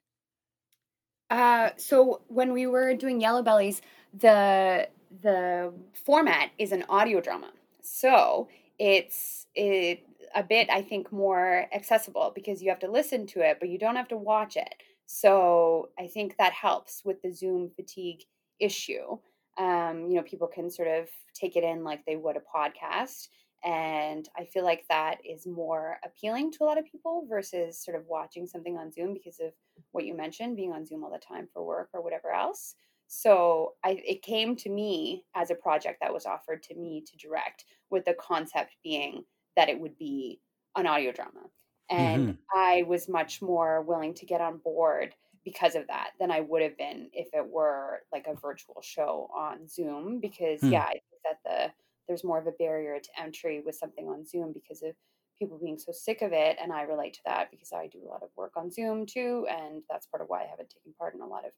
Uh, 1.29 1.71
so 1.77 2.23
when 2.27 2.53
we 2.53 2.67
were 2.67 2.95
doing 2.95 3.21
Yellow 3.21 3.43
Bellies, 3.43 3.83
the 4.13 4.89
the 5.23 5.73
format 5.93 6.51
is 6.59 6.73
an 6.73 6.85
audio 6.89 7.21
drama. 7.21 7.51
So 7.83 8.49
it's 8.79 9.47
it 9.55 10.07
a 10.35 10.43
bit 10.43 10.69
I 10.71 10.83
think 10.83 11.13
more 11.13 11.67
accessible 11.75 12.33
because 12.35 12.63
you 12.63 12.71
have 12.71 12.79
to 12.81 12.91
listen 12.91 13.27
to 13.29 13.41
it, 13.41 13.59
but 13.61 13.69
you 13.69 13.79
don't 13.79 13.97
have 13.97 14.09
to 14.09 14.17
watch 14.17 14.57
it. 14.57 14.75
So 15.07 15.91
I 15.99 16.07
think 16.07 16.37
that 16.37 16.53
helps 16.53 17.03
with 17.05 17.21
the 17.23 17.33
Zoom 17.33 17.71
fatigue 17.75 18.21
issue. 18.61 19.19
Um, 19.59 20.07
you 20.09 20.15
know, 20.15 20.23
people 20.23 20.47
can 20.47 20.71
sort 20.71 20.89
of 20.89 21.09
take 21.35 21.57
it 21.57 21.65
in 21.65 21.83
like 21.83 22.05
they 22.07 22.17
would 22.17 22.37
a 22.37 22.41
podcast. 22.41 23.29
And 23.63 24.27
I 24.39 24.45
feel 24.45 24.65
like 24.65 24.85
that 24.89 25.19
is 25.29 25.47
more 25.47 25.99
appealing 26.05 26.53
to 26.53 26.65
a 26.65 26.67
lot 26.67 26.79
of 26.79 26.87
people 26.87 27.27
versus 27.29 27.83
sort 27.85 27.97
of 27.97 28.05
watching 28.09 28.47
something 28.47 28.79
on 28.79 28.93
Zoom 28.93 29.13
because 29.13 29.39
of 29.41 29.53
what 29.93 30.07
you 30.07 30.17
mentioned, 30.17 30.57
being 30.57 30.73
on 30.73 30.87
Zoom 30.87 31.05
all 31.05 31.13
the 31.13 31.19
time 31.19 31.49
for 31.53 31.65
work 31.65 31.91
or 31.93 32.03
whatever 32.03 32.31
else. 32.31 32.75
So 33.09 33.75
I, 33.85 34.01
it 34.07 34.23
came 34.23 34.55
to 34.57 34.71
me 34.71 35.25
as 35.35 35.51
a 35.51 35.57
project 35.57 35.99
that 36.01 36.15
was 36.15 36.25
offered 36.25 36.63
to 36.65 36.75
me 36.77 37.03
to 37.05 37.17
direct, 37.17 37.65
with 37.91 38.05
the 38.05 38.15
concept 38.15 38.77
being 38.85 39.25
that 39.57 39.69
it 39.69 39.79
would 39.79 39.97
be 39.99 40.41
an 40.77 40.87
audio 40.87 41.13
drama. 41.13 41.41
And 41.89 42.29
mm-hmm. 42.29 42.59
I 42.59 42.85
was 42.85 43.09
much 43.09 43.43
more 43.43 43.83
willing 43.83 44.15
to 44.15 44.27
get 44.27 44.41
on 44.41 44.59
board 44.59 45.15
because 45.45 45.75
of 45.75 45.87
that 45.89 46.11
than 46.21 46.31
I 46.31 46.41
would 46.41 46.63
have 46.63 46.77
been 46.77 47.09
if 47.13 47.29
it 47.33 47.47
were 47.47 48.01
like 48.13 48.27
a 48.29 48.35
virtual 48.35 48.81
show 48.83 49.29
on 49.35 49.67
Zoom. 49.67 50.21
Because 50.21 50.61
mm. 50.61 50.73
yeah, 50.73 50.85
I 50.85 50.93
think 50.93 51.23
that 51.25 51.39
the 51.45 51.73
there's 52.07 52.25
more 52.25 52.39
of 52.39 52.47
a 52.47 52.53
barrier 52.53 52.99
to 52.99 53.21
entry 53.21 53.63
with 53.65 53.77
something 53.77 54.09
on 54.09 54.25
Zoom 54.25 54.53
because 54.53 54.83
of 54.83 54.95
people 55.39 55.59
being 55.59 55.79
so 55.79 55.93
sick 55.93 56.23
of 56.23 56.33
it. 56.33 56.57
And 56.63 56.73
I 56.73 56.83
relate 56.83 57.15
to 57.15 57.21
that 57.27 57.51
because 57.51 57.73
I 57.73 57.87
do 57.87 58.01
a 58.05 58.11
lot 58.11 58.23
of 58.23 58.31
work 58.37 58.53
on 58.57 58.71
Zoom 58.71 59.07
too, 59.07 59.47
and 59.49 59.83
that's 59.89 60.07
part 60.07 60.23
of 60.23 60.29
why 60.29 60.43
I 60.43 60.47
haven't 60.47 60.71
taken 60.71 60.93
part 60.99 61.15
in 61.15 61.21
a 61.21 61.27
lot 61.27 61.45
of 61.45 61.53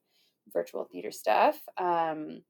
virtual 0.51 0.85
theater 0.85 1.11
stuff. 1.11 1.59
Um, 1.77 2.43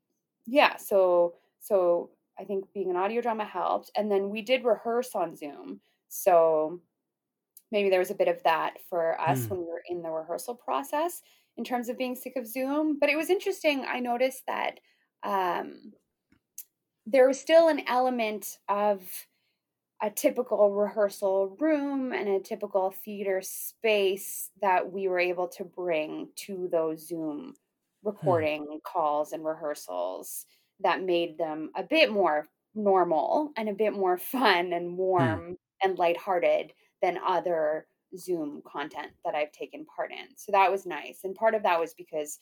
yeah, 0.45 0.75
so 0.77 1.36
so 1.60 2.12
I 2.39 2.43
think 2.43 2.65
being 2.74 2.89
an 2.89 2.96
audio 2.96 3.22
drama 3.22 3.46
helped, 3.46 3.91
and 3.96 4.12
then 4.12 4.30
we 4.30 4.41
did 4.41 4.65
rehearse 4.65 5.12
on 5.15 5.36
Zoom, 5.36 5.82
so 6.10 6.82
maybe 7.72 7.89
there 7.89 8.00
was 8.00 8.12
a 8.12 8.15
bit 8.15 8.28
of 8.28 8.41
that 8.43 8.74
for 8.89 9.19
us 9.19 9.46
mm. 9.46 9.50
when 9.50 9.60
we 9.60 9.65
were 9.65 9.84
in 9.88 10.02
the 10.02 10.10
rehearsal 10.10 10.56
process 10.56 11.22
in 11.58 11.63
terms 11.63 11.89
of 11.89 11.98
being 11.98 12.15
sick 12.15 12.34
of 12.36 12.48
Zoom. 12.48 12.98
But 13.00 13.10
it 13.10 13.17
was 13.17 13.30
interesting. 13.30 13.86
I 13.88 14.00
noticed 14.00 14.43
that 14.48 14.80
um, 15.24 15.93
there 17.06 17.28
was 17.28 17.39
still 17.39 17.69
an 17.69 17.82
element 17.88 18.58
of 18.69 19.02
a 20.02 20.10
typical 20.10 20.72
rehearsal 20.72 21.56
room 21.60 22.12
and 22.12 22.28
a 22.28 22.39
typical 22.39 22.91
theater 22.91 23.41
space 23.41 24.50
that 24.62 24.91
we 24.91 25.08
were 25.08 25.19
able 25.19 25.48
to 25.48 25.63
bring 25.63 26.28
to 26.36 26.67
those 26.72 27.08
Zoom 27.08 27.56
Hmm. 28.04 28.10
recording 28.10 28.65
hmm. 28.65 28.78
calls 28.84 29.32
and 29.34 29.46
rehearsals 29.46 30.46
that 30.81 31.03
made 31.03 31.38
them 31.38 31.71
a 31.75 31.83
bit 31.83 32.12
more 32.12 32.47
normal 32.75 33.51
and 33.57 33.69
a 33.69 33.73
bit 33.73 33.93
more 33.93 34.17
fun 34.33 34.73
and 34.73 34.91
hmm. 34.91 34.97
warm 34.97 35.39
hmm. 35.39 35.53
and 35.83 35.97
lighthearted 35.97 36.73
than 37.01 37.19
other 37.25 37.88
Zoom 38.17 38.62
content 38.65 39.12
that 39.25 39.36
I've 39.36 39.51
taken 39.51 39.86
part 39.86 40.12
in. 40.12 40.36
So 40.36 40.51
that 40.51 40.71
was 40.71 40.86
nice. 40.86 41.21
And 41.23 41.36
part 41.36 41.55
of 41.55 41.63
that 41.63 41.79
was 41.79 41.93
because 41.93 42.39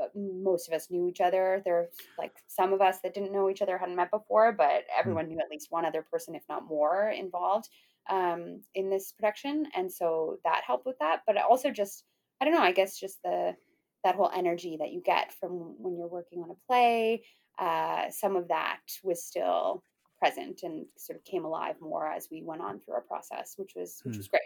uh, 0.00 0.06
most 0.14 0.68
of 0.68 0.74
us 0.74 0.90
knew 0.90 1.08
each 1.08 1.20
other. 1.20 1.60
There 1.64 1.74
were 1.74 1.90
like 2.18 2.32
some 2.46 2.72
of 2.72 2.80
us 2.80 3.00
that 3.00 3.14
didn't 3.14 3.32
know 3.32 3.50
each 3.50 3.62
other, 3.62 3.76
hadn't 3.76 3.96
met 3.96 4.10
before, 4.10 4.52
but 4.52 4.84
everyone 4.96 5.26
mm. 5.26 5.30
knew 5.30 5.40
at 5.40 5.50
least 5.50 5.68
one 5.70 5.84
other 5.84 6.02
person, 6.02 6.34
if 6.34 6.44
not 6.48 6.66
more, 6.66 7.10
involved 7.10 7.68
um, 8.08 8.62
in 8.74 8.90
this 8.90 9.12
production. 9.12 9.66
And 9.74 9.92
so 9.92 10.38
that 10.44 10.62
helped 10.66 10.86
with 10.86 10.98
that. 11.00 11.22
But 11.26 11.36
also 11.36 11.70
just, 11.70 12.04
I 12.40 12.44
don't 12.44 12.54
know, 12.54 12.60
I 12.60 12.72
guess 12.72 12.98
just 12.98 13.22
the 13.22 13.56
that 14.04 14.14
whole 14.14 14.30
energy 14.34 14.76
that 14.78 14.92
you 14.92 15.02
get 15.04 15.34
from 15.40 15.74
when 15.78 15.96
you're 15.96 16.06
working 16.06 16.42
on 16.42 16.50
a 16.50 16.66
play. 16.66 17.24
Uh, 17.58 18.10
some 18.10 18.36
of 18.36 18.48
that 18.48 18.80
was 19.02 19.22
still 19.22 19.82
present 20.18 20.62
and 20.62 20.86
sort 20.96 21.18
of 21.18 21.24
came 21.24 21.44
alive 21.44 21.76
more 21.80 22.06
as 22.06 22.28
we 22.30 22.42
went 22.42 22.60
on 22.60 22.80
through 22.80 22.94
our 22.94 23.00
process, 23.00 23.54
which 23.56 23.74
was 23.74 24.00
which 24.04 24.14
hmm. 24.14 24.18
was 24.18 24.28
great. 24.28 24.42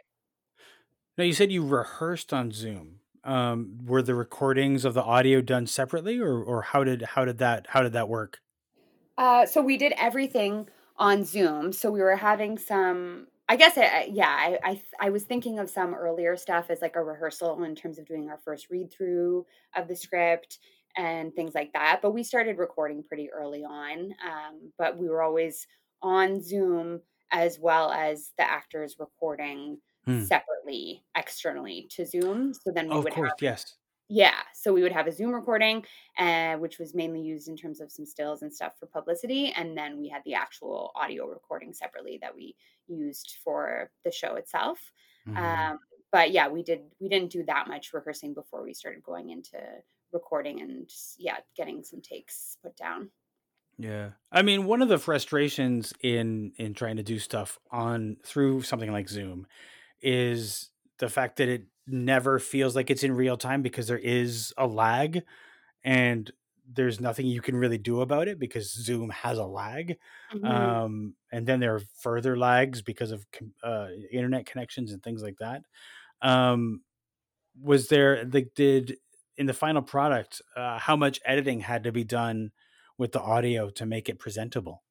Now 1.19 1.25
you 1.25 1.33
said 1.33 1.53
you 1.53 1.67
rehearsed 1.67 2.33
on 2.33 2.53
Zoom. 2.53 3.01
Um, 3.25 3.79
were 3.85 4.03
the 4.03 4.17
recordings 4.17 4.85
of 4.85 4.95
the 4.95 5.03
audio 5.03 5.41
done 5.41 5.67
separately, 5.67 6.19
or 6.19 6.43
or 6.43 6.63
how 6.63 6.83
did 6.85 7.03
how 7.03 7.25
did 7.25 7.39
that 7.39 7.67
how 7.71 7.83
did 7.83 7.93
that 7.93 8.09
work? 8.09 8.41
Uh, 9.17 9.47
so 9.47 9.63
we 9.63 9.77
did 9.77 9.93
everything 9.97 10.69
on 10.97 11.25
Zoom. 11.25 11.73
So 11.73 11.91
we 11.91 12.01
were 12.01 12.17
having 12.17 12.59
some 12.59 13.29
I 13.49 13.57
guess, 13.57 13.77
I, 13.77 14.09
yeah, 14.11 14.29
I, 14.29 14.59
I, 14.65 14.83
I 14.99 15.11
was 15.11 15.25
thinking 15.25 15.59
of 15.59 15.69
some 15.69 15.95
earlier 15.95 16.37
stuff 16.37 16.71
as 16.71 16.81
like 16.81 16.97
a 16.97 17.03
rehearsal 17.03 17.63
in 17.65 17.75
terms 17.75 17.99
of 17.99 18.07
doing 18.07 18.31
our 18.31 18.39
first 18.39 18.71
read 18.71 18.91
through 18.91 19.45
of 19.77 19.89
the 19.89 19.97
script 19.97 20.59
and 20.97 21.35
things 21.35 21.55
like 21.55 21.73
that. 21.73 22.01
But 22.03 22.13
we 22.13 22.23
started 22.23 22.59
recording 22.59 23.03
pretty 23.03 23.31
early 23.31 23.65
on. 23.65 24.15
Um, 24.25 24.73
but 24.79 24.99
we 24.99 25.09
were 25.09 25.23
always 25.23 25.67
on 26.03 26.43
Zoom 26.43 27.01
as 27.33 27.59
well 27.59 27.91
as 27.91 28.33
the 28.37 28.49
actors 28.49 28.97
recording 28.99 29.79
hmm. 30.05 30.23
separately 30.25 31.03
externally 31.17 31.89
to 31.91 32.05
Zoom. 32.05 32.53
So 32.53 32.71
then 32.75 32.89
we 32.89 32.95
oh, 32.95 32.99
would 32.99 33.09
of 33.09 33.15
course, 33.15 33.31
have, 33.31 33.43
yes. 33.43 33.77
Yeah. 34.09 34.41
So 34.55 34.75
we 34.75 34.83
would 34.83 34.93
have 34.93 35.07
a 35.07 35.13
Zoom 35.13 35.33
recording, 35.35 35.85
uh, 36.19 36.57
which 36.57 36.79
was 36.79 36.95
mainly 36.95 37.23
used 37.23 37.49
in 37.49 37.57
terms 37.57 37.81
of 37.81 37.91
some 37.91 38.05
stills 38.05 38.43
and 38.43 38.53
stuff 38.53 38.75
for 38.79 38.87
publicity. 38.87 39.55
And 39.57 39.77
then 39.77 39.99
we 39.99 40.09
had 40.09 40.23
the 40.27 40.35
actual 40.35 40.93
audio 40.95 41.27
recording 41.27 41.73
separately 41.73 42.19
that 42.21 42.35
we 42.35 42.55
used 42.89 43.37
for 43.43 43.91
the 44.05 44.13
show 44.13 44.35
itself. 44.35 44.93
Mm-hmm. 45.27 45.43
Um, 45.43 45.79
but 46.11 46.31
yeah, 46.31 46.47
we 46.47 46.63
did 46.63 46.83
we 47.01 47.09
didn't 47.09 47.31
do 47.31 47.43
that 47.45 47.69
much 47.69 47.95
rehearsing 47.95 48.35
before 48.35 48.63
we 48.63 48.75
started 48.75 49.03
going 49.03 49.31
into 49.31 49.59
recording 50.13 50.61
and 50.61 50.91
yeah, 51.19 51.39
getting 51.57 51.83
some 51.83 52.01
takes 52.01 52.57
put 52.63 52.77
down. 52.77 53.11
Yeah. 53.79 54.11
I 54.31 54.43
mean, 54.43 54.67
one 54.67 54.83
of 54.83 54.89
the 54.89 54.99
frustrations 54.99 55.93
in 56.03 56.53
in 56.57 56.75
trying 56.75 56.97
to 56.97 57.03
do 57.03 57.19
stuff 57.19 57.59
on 57.71 58.17
through 58.25 58.63
something 58.63 58.93
like 58.93 59.09
Zoom 59.09 59.47
is 60.01 60.71
the 60.99 61.09
fact 61.09 61.37
that 61.37 61.49
it 61.49 61.65
never 61.87 62.39
feels 62.39 62.77
like 62.77 62.91
it's 62.91 63.03
in 63.03 63.13
real 63.13 63.37
time 63.37 63.63
because 63.63 63.89
there 63.89 63.99
is 63.99 64.53
a 64.57 64.67
lag 64.67 65.23
and 65.85 66.31
there's 66.75 67.01
nothing 67.01 67.27
you 67.27 67.41
can 67.41 67.57
really 67.57 67.79
do 67.79 68.01
about 68.01 68.29
it 68.29 68.39
because 68.39 68.73
Zoom 68.73 69.11
has 69.11 69.39
a 69.39 69.45
lag. 69.45 69.97
Mm-hmm. 70.33 70.45
Um, 70.45 71.15
and 71.33 71.47
then 71.47 71.61
there 71.61 71.75
are 71.75 71.83
further 72.01 72.37
lags 72.37 72.83
because 72.83 73.11
of 73.11 73.27
uh, 73.63 73.89
internet 74.11 74.47
connections 74.47 74.93
and 74.93 75.03
things 75.03 75.23
like 75.23 75.39
that. 75.39 75.63
Um, 76.21 76.83
was 77.61 77.89
there 77.89 78.25
like 78.33 78.53
did 78.55 78.97
in 79.37 79.47
the 79.47 79.55
final 79.55 79.83
product 79.83 80.43
uh, 80.57 80.79
how 80.79 80.97
much 80.97 81.21
editing 81.25 81.61
had 81.61 81.85
to 81.85 81.93
be 81.93 82.05
done 82.05 82.53
with 82.99 83.13
the 83.13 83.21
audio 83.21 83.71
to 83.71 83.87
make 83.87 84.09
it 84.09 84.19
presentable? 84.19 84.83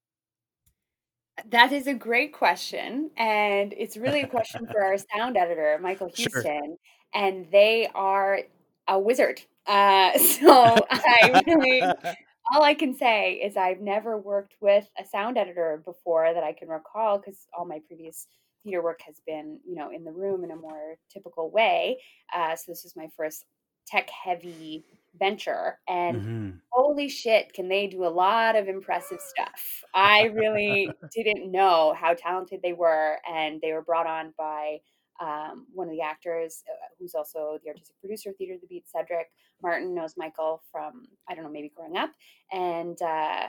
That 1.49 1.71
is 1.71 1.87
a 1.87 1.93
great 1.93 2.33
question. 2.33 3.11
And 3.17 3.73
it's 3.77 3.97
really 3.97 4.21
a 4.21 4.27
question 4.27 4.67
for 4.67 4.83
our 4.83 4.97
sound 5.15 5.37
editor, 5.37 5.79
Michael 5.81 6.09
Houston. 6.15 6.41
Sure. 6.43 6.75
And 7.13 7.47
they 7.51 7.89
are 7.93 8.41
a 8.87 8.99
wizard. 8.99 9.41
Uh, 9.65 10.17
so 10.17 10.75
I 10.89 11.41
really, 11.45 11.81
all 12.51 12.63
I 12.63 12.73
can 12.73 12.95
say 12.95 13.33
is 13.33 13.57
I've 13.57 13.81
never 13.81 14.17
worked 14.17 14.55
with 14.61 14.89
a 14.99 15.05
sound 15.05 15.37
editor 15.37 15.81
before 15.85 16.33
that 16.33 16.43
I 16.43 16.53
can 16.53 16.67
recall 16.67 17.17
because 17.17 17.47
all 17.57 17.65
my 17.65 17.79
previous 17.87 18.27
theater 18.63 18.83
work 18.83 19.01
has 19.05 19.15
been, 19.25 19.59
you 19.65 19.75
know, 19.75 19.89
in 19.89 20.03
the 20.03 20.11
room 20.11 20.43
in 20.43 20.51
a 20.51 20.55
more 20.55 20.95
typical 21.11 21.49
way. 21.49 21.97
Uh, 22.35 22.55
so 22.55 22.63
this 22.67 22.85
is 22.85 22.95
my 22.95 23.07
first 23.17 23.45
tech 23.87 24.09
heavy 24.09 24.85
venture 25.19 25.77
and 25.87 26.21
mm-hmm. 26.21 26.49
holy 26.71 27.09
shit 27.09 27.53
can 27.53 27.67
they 27.67 27.87
do 27.87 28.05
a 28.05 28.07
lot 28.07 28.55
of 28.55 28.67
impressive 28.67 29.19
stuff. 29.19 29.83
I 29.93 30.23
really 30.33 30.89
didn't 31.15 31.51
know 31.51 31.93
how 31.99 32.13
talented 32.13 32.61
they 32.63 32.73
were 32.73 33.17
and 33.31 33.59
they 33.61 33.73
were 33.73 33.83
brought 33.83 34.07
on 34.07 34.33
by 34.37 34.77
um, 35.19 35.67
one 35.73 35.87
of 35.87 35.93
the 35.93 36.01
actors 36.01 36.63
uh, 36.67 36.87
who's 36.97 37.13
also 37.13 37.59
the 37.63 37.69
artistic 37.69 37.95
producer 37.99 38.31
of 38.31 38.37
theater 38.37 38.55
of 38.55 38.61
the 38.61 38.67
beat 38.67 38.89
cedric 38.89 39.27
martin. 39.61 39.93
Knows 39.93 40.15
michael 40.17 40.63
from 40.71 41.05
i 41.29 41.35
don't 41.35 41.43
know 41.43 41.51
maybe 41.51 41.71
growing 41.75 41.97
up. 41.97 42.11
And 42.51 42.99
uh, 43.01 43.47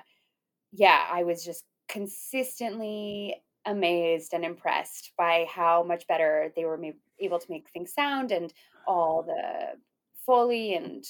yeah 0.72 1.06
i 1.10 1.22
was 1.22 1.44
just 1.44 1.64
consistently 1.88 3.36
amazed 3.66 4.32
and 4.32 4.44
impressed 4.44 5.12
by 5.16 5.46
how 5.48 5.82
much 5.82 6.06
better 6.08 6.52
they 6.56 6.64
were 6.64 6.80
able 7.20 7.38
to 7.38 7.46
make 7.48 7.68
things 7.72 7.92
sound 7.92 8.32
and 8.32 8.52
all 8.86 9.22
the 9.22 9.78
Foley 10.26 10.74
and 10.74 11.04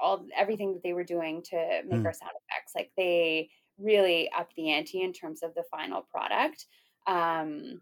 all 0.00 0.26
everything 0.36 0.72
that 0.72 0.82
they 0.82 0.92
were 0.92 1.04
doing 1.04 1.42
to 1.50 1.82
make 1.88 2.00
mm. 2.00 2.06
our 2.06 2.12
sound 2.12 2.32
effects. 2.48 2.72
Like 2.74 2.90
they 2.96 3.50
really 3.78 4.30
upped 4.36 4.54
the 4.56 4.70
ante 4.70 5.02
in 5.02 5.12
terms 5.12 5.42
of 5.42 5.54
the 5.54 5.64
final 5.70 6.02
product. 6.02 6.66
Um, 7.06 7.80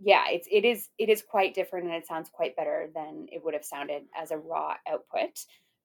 yeah, 0.00 0.24
it's 0.28 0.46
it 0.50 0.64
is 0.64 0.88
it 0.98 1.08
is 1.08 1.22
quite 1.22 1.54
different 1.54 1.86
and 1.86 1.94
it 1.94 2.06
sounds 2.06 2.30
quite 2.32 2.56
better 2.56 2.88
than 2.94 3.26
it 3.32 3.44
would 3.44 3.54
have 3.54 3.64
sounded 3.64 4.02
as 4.16 4.30
a 4.30 4.38
raw 4.38 4.74
output. 4.90 5.44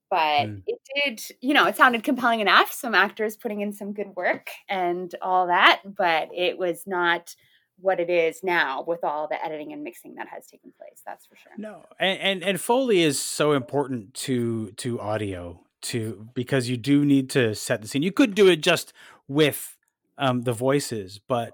But 0.09 0.47
mm. 0.47 0.61
it 0.67 0.79
did, 0.93 1.21
you 1.41 1.55
know, 1.55 1.65
it 1.65 1.75
sounded 1.75 2.03
compelling 2.03 2.39
enough. 2.39 2.71
Some 2.71 2.93
actors 2.93 3.35
putting 3.35 3.61
in 3.61 3.73
some 3.73 3.93
good 3.93 4.15
work 4.15 4.51
and 4.69 5.13
all 5.21 5.47
that, 5.47 5.81
but 5.85 6.29
it 6.35 6.57
was 6.57 6.83
not 6.85 7.35
what 7.79 7.99
it 7.99 8.09
is 8.09 8.43
now 8.43 8.83
with 8.85 9.03
all 9.03 9.27
the 9.27 9.43
editing 9.43 9.73
and 9.73 9.83
mixing 9.83 10.15
that 10.15 10.27
has 10.27 10.47
taken 10.47 10.71
place. 10.77 11.01
That's 11.05 11.25
for 11.25 11.35
sure. 11.35 11.51
No, 11.57 11.85
and 11.99 12.19
and, 12.19 12.43
and 12.43 12.61
Foley 12.61 13.01
is 13.01 13.19
so 13.19 13.53
important 13.53 14.13
to 14.15 14.71
to 14.71 14.99
audio 14.99 15.61
to 15.83 16.27
because 16.33 16.69
you 16.69 16.77
do 16.77 17.05
need 17.05 17.29
to 17.31 17.55
set 17.55 17.81
the 17.81 17.87
scene. 17.87 18.03
You 18.03 18.11
could 18.11 18.35
do 18.35 18.47
it 18.47 18.57
just 18.57 18.93
with 19.27 19.77
um, 20.17 20.43
the 20.43 20.53
voices, 20.53 21.19
but 21.27 21.53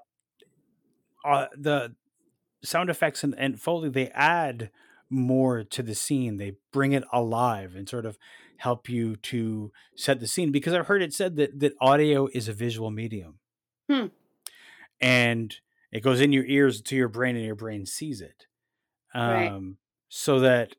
uh, 1.25 1.47
the 1.58 1.95
sound 2.63 2.89
effects 2.89 3.23
and, 3.23 3.34
and 3.38 3.60
Foley 3.60 3.89
they 3.89 4.10
add 4.10 4.69
more 5.10 5.63
to 5.63 5.82
the 5.82 5.95
scene. 5.95 6.38
They 6.38 6.53
bring 6.71 6.93
it 6.93 7.03
alive 7.12 7.75
and 7.75 7.89
sort 7.89 8.05
of 8.05 8.17
help 8.58 8.89
you 8.89 9.15
to 9.15 9.71
set 9.95 10.19
the 10.19 10.27
scene 10.27 10.51
because 10.51 10.73
I've 10.73 10.88
heard 10.88 11.01
it 11.01 11.13
said 11.13 11.36
that 11.38 11.60
that 11.60 11.73
audio 11.82 12.27
is 12.34 12.47
a 12.47 12.53
visual 12.53 12.91
medium. 12.91 13.39
Hmm. 13.89 14.08
And 15.01 15.55
it 15.91 16.02
goes 16.02 16.21
in 16.21 16.34
your 16.34 16.45
ears 16.45 16.82
to 16.84 16.95
your 16.95 17.10
brain 17.10 17.36
and 17.36 17.45
your 17.45 17.56
brain 17.56 17.86
sees 17.86 18.21
it. 18.21 18.47
Um, 19.13 19.23
right. 19.23 19.56
so 20.10 20.39
that 20.41 20.75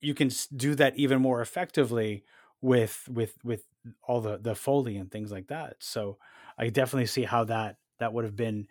you 0.00 0.14
can 0.14 0.30
do 0.56 0.74
that 0.74 0.96
even 0.96 1.20
more 1.20 1.40
effectively 1.40 2.24
with 2.60 3.08
with 3.08 3.36
with 3.44 3.64
all 4.02 4.20
the 4.20 4.38
the 4.38 4.54
foley 4.54 4.96
and 4.96 5.10
things 5.10 5.30
like 5.32 5.48
that. 5.48 5.76
So 5.80 6.18
I 6.58 6.68
definitely 6.70 7.06
see 7.06 7.24
how 7.24 7.44
that 7.44 7.78
that 7.98 8.12
would 8.12 8.24
have 8.24 8.36
been 8.36 8.68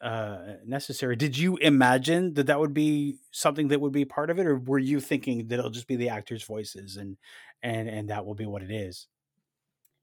uh, 0.00 0.56
necessary. 0.66 1.16
Did 1.16 1.38
you 1.38 1.56
imagine 1.58 2.34
that 2.34 2.46
that 2.48 2.60
would 2.60 2.74
be 2.74 3.18
something 3.32 3.68
that 3.68 3.80
would 3.80 3.92
be 3.92 4.04
part 4.04 4.30
of 4.30 4.38
it, 4.38 4.46
or 4.46 4.58
were 4.58 4.78
you 4.78 5.00
thinking 5.00 5.48
that 5.48 5.58
it'll 5.58 5.70
just 5.70 5.88
be 5.88 5.96
the 5.96 6.10
actors' 6.10 6.44
voices 6.44 6.96
and 6.96 7.18
and 7.62 7.88
and 7.88 8.10
that 8.10 8.26
will 8.26 8.34
be 8.34 8.46
what 8.46 8.62
it 8.62 8.70
is? 8.70 9.08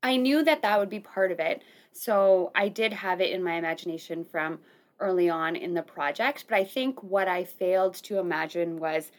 I 0.03 0.17
knew 0.17 0.43
that 0.43 0.61
that 0.61 0.79
would 0.79 0.89
be 0.89 0.99
part 0.99 1.31
of 1.31 1.39
it, 1.39 1.63
so 1.91 2.51
I 2.55 2.67
did 2.69 2.93
have 2.93 3.21
it 3.21 3.31
in 3.31 3.43
my 3.43 3.53
imagination 3.55 4.23
from 4.25 4.61
early 5.03 5.29
on 5.29 5.55
in 5.55 5.73
the 5.73 5.83
project. 5.83 6.45
But 6.49 6.57
I 6.57 6.63
think 6.63 7.01
what 7.03 7.27
I 7.27 7.43
failed 7.43 7.95
to 8.05 8.19
imagine 8.19 8.77
was 8.79 9.11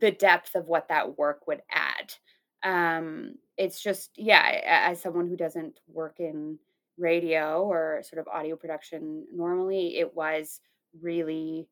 the 0.00 0.10
depth 0.12 0.54
of 0.54 0.66
what 0.66 0.88
that 0.88 1.18
work 1.18 1.46
would 1.46 1.62
add. 1.70 2.14
Um, 2.62 3.36
it's 3.56 3.80
just 3.82 4.10
yeah, 4.16 4.60
as 4.66 5.00
someone 5.00 5.28
who 5.28 5.36
doesn't 5.36 5.80
work 5.88 6.20
in 6.20 6.58
radio 6.98 7.62
or 7.62 8.02
sort 8.02 8.20
of 8.20 8.28
audio 8.28 8.56
production 8.56 9.26
normally, 9.32 9.98
it 9.98 10.14
was 10.14 10.60
really 11.00 11.68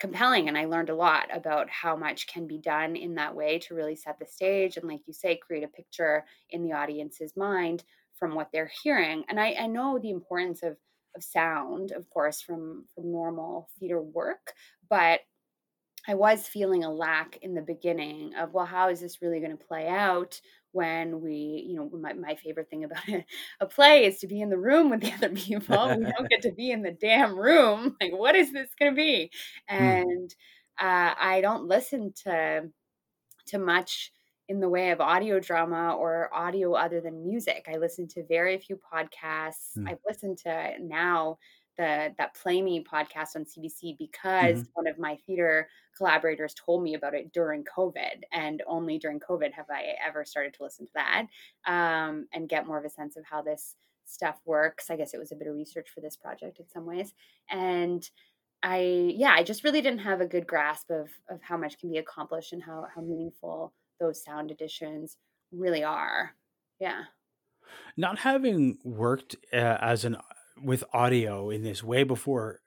compelling 0.00 0.48
and 0.48 0.56
I 0.56 0.64
learned 0.64 0.88
a 0.88 0.94
lot 0.94 1.28
about 1.30 1.68
how 1.68 1.94
much 1.94 2.26
can 2.26 2.46
be 2.46 2.56
done 2.58 2.96
in 2.96 3.14
that 3.16 3.34
way 3.34 3.58
to 3.60 3.74
really 3.74 3.94
set 3.96 4.18
the 4.18 4.24
stage 4.26 4.78
and 4.78 4.88
like 4.88 5.00
you 5.06 5.12
say 5.12 5.36
create 5.36 5.62
a 5.62 5.68
picture 5.68 6.24
in 6.48 6.62
the 6.62 6.72
audience's 6.72 7.36
mind 7.36 7.84
from 8.18 8.34
what 8.34 8.48
they're 8.50 8.72
hearing 8.82 9.24
and 9.28 9.38
I, 9.38 9.54
I 9.60 9.66
know 9.66 9.98
the 9.98 10.10
importance 10.10 10.62
of 10.62 10.78
of 11.16 11.24
sound 11.24 11.92
of 11.92 12.08
course 12.10 12.40
from 12.40 12.84
from 12.94 13.10
normal 13.10 13.68
theater 13.78 14.00
work 14.00 14.52
but 14.88 15.20
I 16.08 16.14
was 16.14 16.48
feeling 16.48 16.82
a 16.82 16.90
lack 16.90 17.38
in 17.42 17.54
the 17.54 17.62
beginning 17.62 18.34
of 18.34 18.52
well 18.52 18.66
how 18.66 18.88
is 18.88 19.00
this 19.00 19.22
really 19.22 19.40
going 19.40 19.56
to 19.56 19.64
play 19.64 19.88
out 19.88 20.40
when 20.72 21.20
we, 21.20 21.64
you 21.68 21.76
know, 21.76 21.90
my, 21.98 22.12
my 22.12 22.34
favorite 22.36 22.70
thing 22.70 22.84
about 22.84 23.08
a, 23.08 23.24
a 23.60 23.66
play 23.66 24.04
is 24.06 24.18
to 24.20 24.26
be 24.26 24.40
in 24.40 24.50
the 24.50 24.58
room 24.58 24.90
with 24.90 25.00
the 25.00 25.12
other 25.14 25.30
people. 25.30 25.88
we 25.88 26.04
don't 26.04 26.30
get 26.30 26.42
to 26.42 26.52
be 26.52 26.70
in 26.70 26.82
the 26.82 26.92
damn 26.92 27.38
room. 27.38 27.96
Like, 28.00 28.12
what 28.12 28.36
is 28.36 28.52
this 28.52 28.70
going 28.78 28.92
to 28.92 28.96
be? 28.96 29.30
Hmm. 29.68 29.84
And 29.84 30.34
uh, 30.80 31.14
I 31.18 31.40
don't 31.42 31.66
listen 31.66 32.12
to 32.24 32.68
to 33.46 33.58
much 33.58 34.12
in 34.50 34.58
the 34.58 34.68
way 34.68 34.90
of 34.90 35.00
audio 35.00 35.38
drama 35.38 35.94
or 35.94 36.28
audio 36.34 36.72
other 36.72 37.00
than 37.00 37.24
music. 37.24 37.68
I 37.72 37.76
listen 37.76 38.08
to 38.08 38.26
very 38.26 38.58
few 38.58 38.76
podcasts. 38.76 39.78
Mm. 39.78 39.88
I've 39.88 40.00
listened 40.04 40.38
to 40.38 40.72
now 40.80 41.38
the 41.76 42.12
that 42.18 42.34
Play 42.34 42.60
Me 42.60 42.84
podcast 42.84 43.36
on 43.36 43.44
CBC 43.44 43.96
because 43.96 44.58
mm-hmm. 44.58 44.72
one 44.74 44.88
of 44.88 44.98
my 44.98 45.16
theater 45.24 45.68
collaborators 45.96 46.52
told 46.54 46.82
me 46.82 46.94
about 46.94 47.14
it 47.14 47.32
during 47.32 47.62
COVID, 47.62 48.22
and 48.32 48.60
only 48.66 48.98
during 48.98 49.20
COVID 49.20 49.52
have 49.52 49.66
I 49.70 49.94
ever 50.04 50.24
started 50.24 50.52
to 50.54 50.64
listen 50.64 50.84
to 50.86 50.92
that 50.96 51.26
um, 51.64 52.26
and 52.34 52.48
get 52.48 52.66
more 52.66 52.76
of 52.76 52.84
a 52.84 52.90
sense 52.90 53.16
of 53.16 53.24
how 53.24 53.42
this 53.42 53.76
stuff 54.04 54.40
works. 54.46 54.90
I 54.90 54.96
guess 54.96 55.14
it 55.14 55.18
was 55.18 55.30
a 55.30 55.36
bit 55.36 55.46
of 55.46 55.54
research 55.54 55.90
for 55.94 56.00
this 56.00 56.16
project 56.16 56.58
in 56.58 56.68
some 56.68 56.86
ways, 56.86 57.14
and 57.48 58.02
I 58.64 59.14
yeah, 59.14 59.32
I 59.32 59.44
just 59.44 59.62
really 59.62 59.80
didn't 59.80 60.00
have 60.00 60.20
a 60.20 60.26
good 60.26 60.48
grasp 60.48 60.90
of 60.90 61.08
of 61.28 61.40
how 61.40 61.56
much 61.56 61.78
can 61.78 61.88
be 61.88 61.98
accomplished 61.98 62.52
and 62.52 62.64
how 62.64 62.88
how 62.92 63.00
meaningful 63.00 63.72
those 64.00 64.24
sound 64.24 64.50
additions 64.50 65.16
really 65.52 65.84
are. 65.84 66.34
Yeah. 66.80 67.02
Not 67.96 68.20
having 68.20 68.78
worked 68.82 69.36
uh, 69.52 69.78
as 69.80 70.04
an 70.04 70.16
with 70.62 70.84
audio 70.92 71.50
in 71.50 71.62
this 71.62 71.82
way 71.84 72.02
before. 72.02 72.60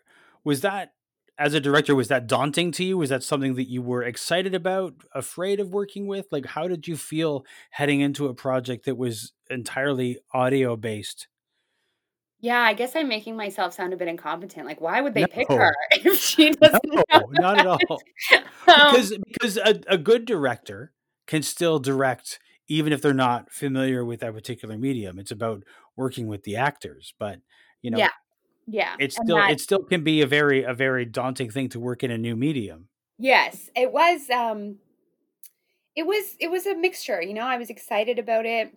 Was 0.43 0.61
that 0.61 0.93
as 1.37 1.53
a 1.53 1.59
director 1.59 1.95
was 1.95 2.07
that 2.09 2.27
daunting 2.27 2.71
to 2.71 2.83
you 2.83 2.97
was 2.97 3.09
that 3.09 3.23
something 3.23 3.55
that 3.55 3.69
you 3.69 3.81
were 3.81 4.03
excited 4.03 4.53
about 4.53 4.93
afraid 5.13 5.59
of 5.59 5.73
working 5.73 6.05
with 6.05 6.27
like 6.31 6.45
how 6.45 6.67
did 6.67 6.87
you 6.87 6.95
feel 6.95 7.45
heading 7.71 8.01
into 8.01 8.27
a 8.27 8.33
project 8.33 8.85
that 8.85 8.95
was 8.95 9.33
entirely 9.49 10.19
audio 10.33 10.75
based 10.75 11.27
yeah 12.39 12.59
i 12.59 12.73
guess 12.73 12.95
i'm 12.95 13.07
making 13.07 13.35
myself 13.35 13.73
sound 13.73 13.93
a 13.93 13.97
bit 13.97 14.07
incompetent 14.07 14.65
like 14.65 14.79
why 14.79 15.01
would 15.01 15.13
they 15.13 15.21
no. 15.21 15.27
pick 15.27 15.49
her 15.49 15.73
if 15.91 16.19
she 16.19 16.51
doesn't 16.51 16.81
no, 16.85 17.03
not 17.31 17.57
at 17.59 17.67
all 17.67 17.79
um, 18.31 18.41
because 18.91 19.17
because 19.27 19.57
a, 19.57 19.79
a 19.87 19.97
good 19.97 20.25
director 20.25 20.92
can 21.27 21.43
still 21.43 21.79
direct 21.79 22.39
even 22.67 22.93
if 22.93 23.01
they're 23.01 23.13
not 23.13 23.51
familiar 23.51 24.05
with 24.05 24.21
that 24.21 24.33
particular 24.33 24.77
medium. 24.77 25.19
It's 25.19 25.31
about 25.31 25.63
working 25.95 26.27
with 26.27 26.43
the 26.43 26.55
actors 26.55 27.13
but 27.19 27.39
you 27.81 27.91
know 27.91 27.97
yeah. 27.97 28.09
Yeah 28.65 28.95
it 28.99 29.11
still 29.11 29.35
that, 29.35 29.51
it 29.51 29.59
still 29.59 29.83
can 29.83 30.03
be 30.03 30.21
a 30.21 30.27
very 30.27 30.63
a 30.63 30.73
very 30.73 31.05
daunting 31.05 31.49
thing 31.49 31.69
to 31.69 31.79
work 31.79 32.03
in 32.03 32.11
a 32.11 32.17
new 32.17 32.35
medium. 32.35 32.87
Yes 33.19 33.69
it 33.75 33.91
was 33.91 34.29
um 34.29 34.77
it 35.95 36.05
was 36.07 36.35
it 36.39 36.49
was 36.49 36.65
a 36.65 36.75
mixture 36.75 37.21
you 37.21 37.33
know 37.33 37.45
i 37.45 37.57
was 37.57 37.69
excited 37.69 38.19
about 38.19 38.45
it. 38.45 38.73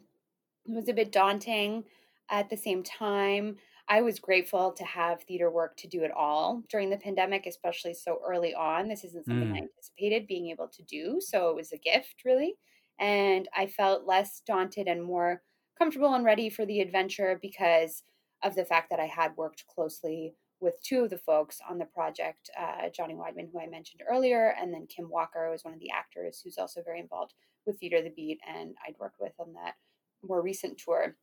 It 0.68 0.72
was 0.72 0.88
a 0.88 0.92
bit 0.92 1.12
daunting 1.12 1.84
at 2.28 2.50
the 2.50 2.56
same 2.56 2.82
time 2.82 3.56
i 3.88 4.00
was 4.00 4.18
grateful 4.18 4.72
to 4.72 4.84
have 4.84 5.22
theater 5.22 5.50
work 5.50 5.76
to 5.76 5.88
do 5.88 6.02
it 6.02 6.10
all 6.10 6.62
during 6.68 6.90
the 6.90 6.96
pandemic 6.96 7.46
especially 7.46 7.94
so 7.94 8.18
early 8.26 8.54
on 8.54 8.88
this 8.88 9.04
isn't 9.04 9.26
something 9.26 9.48
mm. 9.48 9.54
i 9.54 9.62
anticipated 9.62 10.26
being 10.26 10.48
able 10.48 10.68
to 10.68 10.82
do 10.84 11.20
so 11.20 11.50
it 11.50 11.56
was 11.56 11.72
a 11.72 11.78
gift 11.78 12.22
really 12.24 12.54
and 12.98 13.48
i 13.56 13.66
felt 13.66 14.06
less 14.06 14.42
daunted 14.46 14.86
and 14.88 15.02
more 15.02 15.42
comfortable 15.78 16.14
and 16.14 16.24
ready 16.24 16.48
for 16.48 16.64
the 16.64 16.80
adventure 16.80 17.38
because 17.40 18.02
of 18.42 18.54
the 18.54 18.64
fact 18.64 18.90
that 18.90 19.00
I 19.00 19.06
had 19.06 19.36
worked 19.36 19.66
closely 19.66 20.34
with 20.60 20.82
two 20.82 21.04
of 21.04 21.10
the 21.10 21.18
folks 21.18 21.60
on 21.68 21.78
the 21.78 21.84
project, 21.84 22.48
uh, 22.58 22.88
Johnny 22.94 23.14
Wideman, 23.14 23.50
who 23.52 23.60
I 23.60 23.66
mentioned 23.66 24.02
earlier, 24.08 24.54
and 24.60 24.72
then 24.72 24.86
Kim 24.86 25.10
Walker 25.10 25.50
was 25.50 25.64
one 25.64 25.74
of 25.74 25.80
the 25.80 25.90
actors 25.90 26.40
who's 26.42 26.58
also 26.58 26.82
very 26.82 27.00
involved 27.00 27.34
with 27.66 27.78
Theater 27.78 28.00
the 28.00 28.10
Beat, 28.10 28.40
and 28.46 28.74
I'd 28.86 28.98
worked 28.98 29.20
with 29.20 29.32
on 29.38 29.52
that 29.54 29.74
more 30.22 30.40
recent 30.40 30.78
tour 30.78 31.16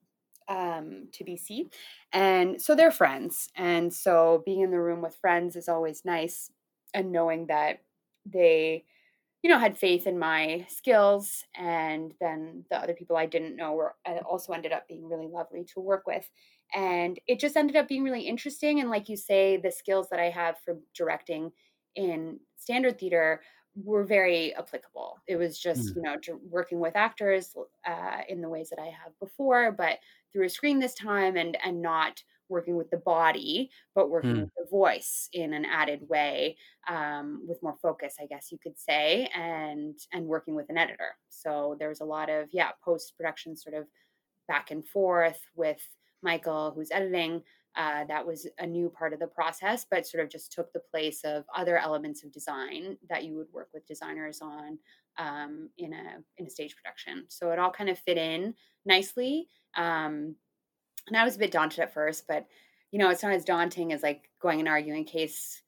um, 0.47 1.07
to 1.13 1.23
BC. 1.23 1.71
And 2.11 2.61
so 2.61 2.75
they're 2.75 2.91
friends. 2.91 3.49
And 3.55 3.93
so 3.93 4.43
being 4.45 4.61
in 4.61 4.71
the 4.71 4.79
room 4.79 5.01
with 5.01 5.15
friends 5.15 5.55
is 5.55 5.69
always 5.69 6.03
nice, 6.05 6.51
and 6.93 7.11
knowing 7.11 7.47
that 7.47 7.81
they 8.25 8.85
you 9.43 9.49
know 9.49 9.59
had 9.59 9.77
faith 9.77 10.07
in 10.07 10.17
my 10.17 10.65
skills 10.69 11.43
and 11.55 12.13
then 12.19 12.63
the 12.69 12.77
other 12.77 12.93
people 12.93 13.17
i 13.17 13.25
didn't 13.25 13.55
know 13.55 13.73
were 13.73 13.95
uh, 14.05 14.19
also 14.25 14.53
ended 14.53 14.71
up 14.71 14.87
being 14.87 15.07
really 15.07 15.27
lovely 15.27 15.63
to 15.65 15.79
work 15.79 16.07
with 16.07 16.27
and 16.73 17.19
it 17.27 17.39
just 17.39 17.57
ended 17.57 17.75
up 17.75 17.87
being 17.87 18.03
really 18.03 18.21
interesting 18.21 18.79
and 18.79 18.89
like 18.89 19.09
you 19.09 19.17
say 19.17 19.57
the 19.57 19.71
skills 19.71 20.07
that 20.09 20.19
i 20.19 20.29
have 20.29 20.57
for 20.59 20.77
directing 20.95 21.51
in 21.95 22.39
standard 22.57 22.97
theater 22.97 23.41
were 23.75 24.03
very 24.03 24.55
applicable 24.55 25.17
it 25.27 25.35
was 25.35 25.59
just 25.59 25.89
mm. 25.89 25.95
you 25.97 26.01
know 26.01 26.17
working 26.49 26.79
with 26.79 26.95
actors 26.95 27.55
uh, 27.85 28.21
in 28.29 28.41
the 28.41 28.49
ways 28.49 28.69
that 28.69 28.79
i 28.79 28.85
have 28.85 29.17
before 29.19 29.71
but 29.71 29.99
through 30.33 30.45
a 30.45 30.49
screen 30.49 30.79
this 30.79 30.95
time 30.95 31.37
and 31.37 31.57
and 31.63 31.81
not 31.81 32.21
working 32.49 32.75
with 32.75 32.89
the 32.91 32.97
body 32.97 33.69
but 33.95 34.09
working 34.09 34.35
mm. 34.35 34.41
with 34.41 34.51
the 34.57 34.67
voice 34.69 35.29
in 35.33 35.53
an 35.53 35.65
added 35.65 36.01
way 36.09 36.57
um, 36.89 37.41
with 37.47 37.61
more 37.63 37.75
focus 37.81 38.15
i 38.19 38.25
guess 38.25 38.51
you 38.51 38.57
could 38.61 38.77
say 38.77 39.29
and 39.35 39.97
and 40.11 40.25
working 40.25 40.53
with 40.53 40.69
an 40.69 40.77
editor 40.77 41.15
so 41.29 41.75
there 41.79 41.89
was 41.89 42.01
a 42.01 42.05
lot 42.05 42.29
of 42.29 42.49
yeah 42.51 42.69
post 42.83 43.15
production 43.17 43.55
sort 43.55 43.75
of 43.75 43.85
back 44.47 44.71
and 44.71 44.85
forth 44.85 45.39
with 45.55 45.81
Michael, 46.23 46.71
who's 46.73 46.89
editing, 46.91 47.43
uh, 47.75 48.03
that 48.05 48.25
was 48.25 48.47
a 48.59 48.67
new 48.67 48.89
part 48.89 49.13
of 49.13 49.19
the 49.19 49.27
process, 49.27 49.85
but 49.89 50.05
sort 50.05 50.23
of 50.23 50.29
just 50.29 50.51
took 50.51 50.71
the 50.73 50.79
place 50.79 51.21
of 51.23 51.43
other 51.55 51.77
elements 51.77 52.23
of 52.23 52.31
design 52.31 52.97
that 53.09 53.23
you 53.23 53.35
would 53.35 53.51
work 53.51 53.69
with 53.73 53.87
designers 53.87 54.41
on 54.41 54.77
um, 55.17 55.69
in 55.77 55.93
a 55.93 56.19
in 56.37 56.45
a 56.45 56.49
stage 56.49 56.75
production. 56.75 57.25
So 57.29 57.51
it 57.51 57.59
all 57.59 57.71
kind 57.71 57.89
of 57.89 57.97
fit 57.97 58.17
in 58.17 58.53
nicely. 58.85 59.47
Um, 59.75 60.35
and 61.07 61.17
I 61.17 61.23
was 61.23 61.35
a 61.35 61.39
bit 61.39 61.51
daunted 61.51 61.79
at 61.79 61.93
first, 61.93 62.27
but 62.27 62.45
you 62.91 62.99
know, 62.99 63.09
it's 63.09 63.23
not 63.23 63.33
as 63.33 63.43
daunting 63.43 63.91
as 63.91 64.03
like 64.03 64.29
going 64.39 64.59
and 64.59 64.69
arguing 64.69 65.01
a 65.01 65.05
case 65.05 65.63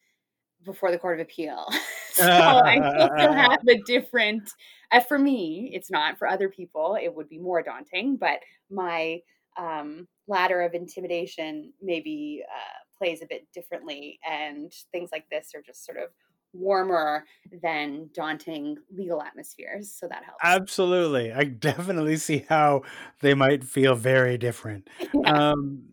before 0.64 0.92
the 0.92 0.98
court 0.98 1.20
of 1.20 1.26
appeal. 1.26 1.66
so 2.14 2.24
I 2.24 2.76
still 2.76 3.34
have 3.34 3.68
a 3.68 3.82
different. 3.84 4.50
Uh, 4.92 5.00
for 5.00 5.18
me, 5.18 5.72
it's 5.74 5.90
not. 5.90 6.20
For 6.20 6.28
other 6.28 6.50
people, 6.50 6.98
it 7.02 7.14
would 7.14 7.28
be 7.28 7.40
more 7.40 7.64
daunting. 7.64 8.18
But 8.18 8.40
my 8.70 9.22
um, 9.58 10.08
ladder 10.28 10.62
of 10.62 10.74
intimidation 10.74 11.72
maybe 11.82 12.44
uh, 12.50 12.98
plays 12.98 13.22
a 13.22 13.26
bit 13.28 13.48
differently, 13.54 14.20
and 14.30 14.72
things 14.92 15.10
like 15.12 15.30
this 15.30 15.52
are 15.56 15.62
just 15.62 15.86
sort 15.86 15.98
of 15.98 16.10
warmer 16.54 17.26
than 17.62 18.10
daunting 18.14 18.78
legal 18.96 19.22
atmospheres. 19.22 19.92
So 19.92 20.08
that 20.08 20.24
helps. 20.24 20.40
Absolutely. 20.44 21.34
I 21.34 21.44
definitely 21.44 22.18
see 22.18 22.46
how 22.48 22.84
they 23.22 23.34
might 23.34 23.64
feel 23.64 23.96
very 23.96 24.38
different. 24.38 24.90
Yeah. 25.14 25.52
Um, 25.54 25.84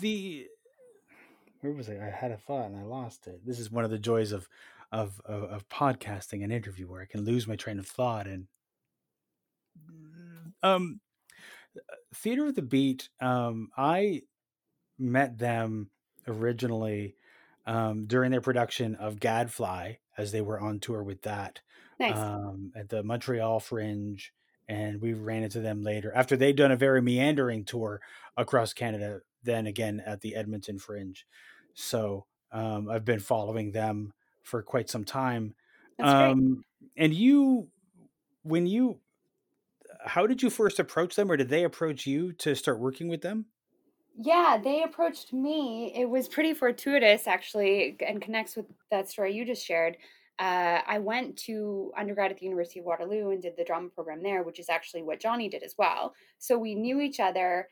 the 0.00 0.46
where 1.60 1.72
was 1.72 1.88
I? 1.88 1.94
I 1.94 2.10
had 2.10 2.30
a 2.30 2.36
thought 2.36 2.66
and 2.66 2.76
I 2.76 2.82
lost 2.82 3.26
it. 3.26 3.40
This 3.44 3.58
is 3.58 3.70
one 3.70 3.84
of 3.84 3.90
the 3.90 3.98
joys 3.98 4.32
of 4.32 4.48
of 4.92 5.20
of, 5.24 5.44
of 5.44 5.68
podcasting 5.68 6.42
and 6.42 6.52
interview 6.52 6.86
where 6.86 7.02
I 7.02 7.06
can 7.06 7.24
lose 7.24 7.46
my 7.46 7.56
train 7.56 7.78
of 7.78 7.86
thought 7.86 8.26
and 8.26 8.46
um 10.62 11.00
theater 12.14 12.46
of 12.46 12.54
the 12.54 12.62
beat 12.62 13.08
um 13.20 13.68
I 13.76 14.22
met 14.98 15.38
them 15.38 15.90
originally 16.26 17.16
um, 17.66 18.06
during 18.06 18.30
their 18.30 18.40
production 18.40 18.94
of 18.94 19.20
Gadfly 19.20 19.94
as 20.16 20.32
they 20.32 20.40
were 20.40 20.60
on 20.60 20.80
tour 20.80 21.02
with 21.02 21.22
that 21.22 21.60
nice. 21.98 22.16
um, 22.16 22.72
at 22.74 22.88
the 22.88 23.02
Montreal 23.02 23.60
Fringe. 23.60 24.32
And 24.68 25.00
we 25.00 25.12
ran 25.14 25.44
into 25.44 25.60
them 25.60 25.82
later 25.82 26.12
after 26.14 26.36
they'd 26.36 26.56
done 26.56 26.72
a 26.72 26.76
very 26.76 27.00
meandering 27.00 27.64
tour 27.64 28.00
across 28.36 28.72
Canada, 28.72 29.20
then 29.44 29.66
again 29.66 30.02
at 30.04 30.22
the 30.22 30.34
Edmonton 30.34 30.78
Fringe. 30.78 31.24
So 31.74 32.26
um, 32.50 32.88
I've 32.88 33.04
been 33.04 33.20
following 33.20 33.70
them 33.70 34.12
for 34.42 34.62
quite 34.62 34.90
some 34.90 35.04
time. 35.04 35.54
Um, 36.00 36.64
and 36.96 37.14
you, 37.14 37.68
when 38.42 38.66
you, 38.66 38.98
how 40.06 40.26
did 40.26 40.42
you 40.42 40.50
first 40.50 40.78
approach 40.78 41.16
them, 41.16 41.30
or 41.30 41.36
did 41.36 41.48
they 41.48 41.64
approach 41.64 42.06
you 42.06 42.32
to 42.34 42.54
start 42.54 42.78
working 42.78 43.08
with 43.08 43.22
them? 43.22 43.46
Yeah, 44.18 44.58
they 44.62 44.82
approached 44.82 45.32
me. 45.32 45.92
It 45.94 46.08
was 46.08 46.28
pretty 46.28 46.54
fortuitous, 46.54 47.26
actually, 47.26 47.96
and 48.06 48.22
connects 48.22 48.56
with 48.56 48.66
that 48.90 49.10
story 49.10 49.34
you 49.34 49.44
just 49.44 49.64
shared. 49.64 49.96
Uh, 50.38 50.80
I 50.86 50.98
went 50.98 51.36
to 51.38 51.92
undergrad 51.96 52.30
at 52.30 52.38
the 52.38 52.44
University 52.44 52.80
of 52.80 52.86
Waterloo 52.86 53.30
and 53.30 53.42
did 53.42 53.56
the 53.56 53.64
drama 53.64 53.88
program 53.88 54.22
there, 54.22 54.42
which 54.42 54.58
is 54.58 54.68
actually 54.68 55.02
what 55.02 55.20
Johnny 55.20 55.48
did 55.48 55.62
as 55.62 55.74
well. 55.78 56.14
So 56.38 56.58
we 56.58 56.74
knew 56.74 57.00
each 57.00 57.20
other 57.20 57.68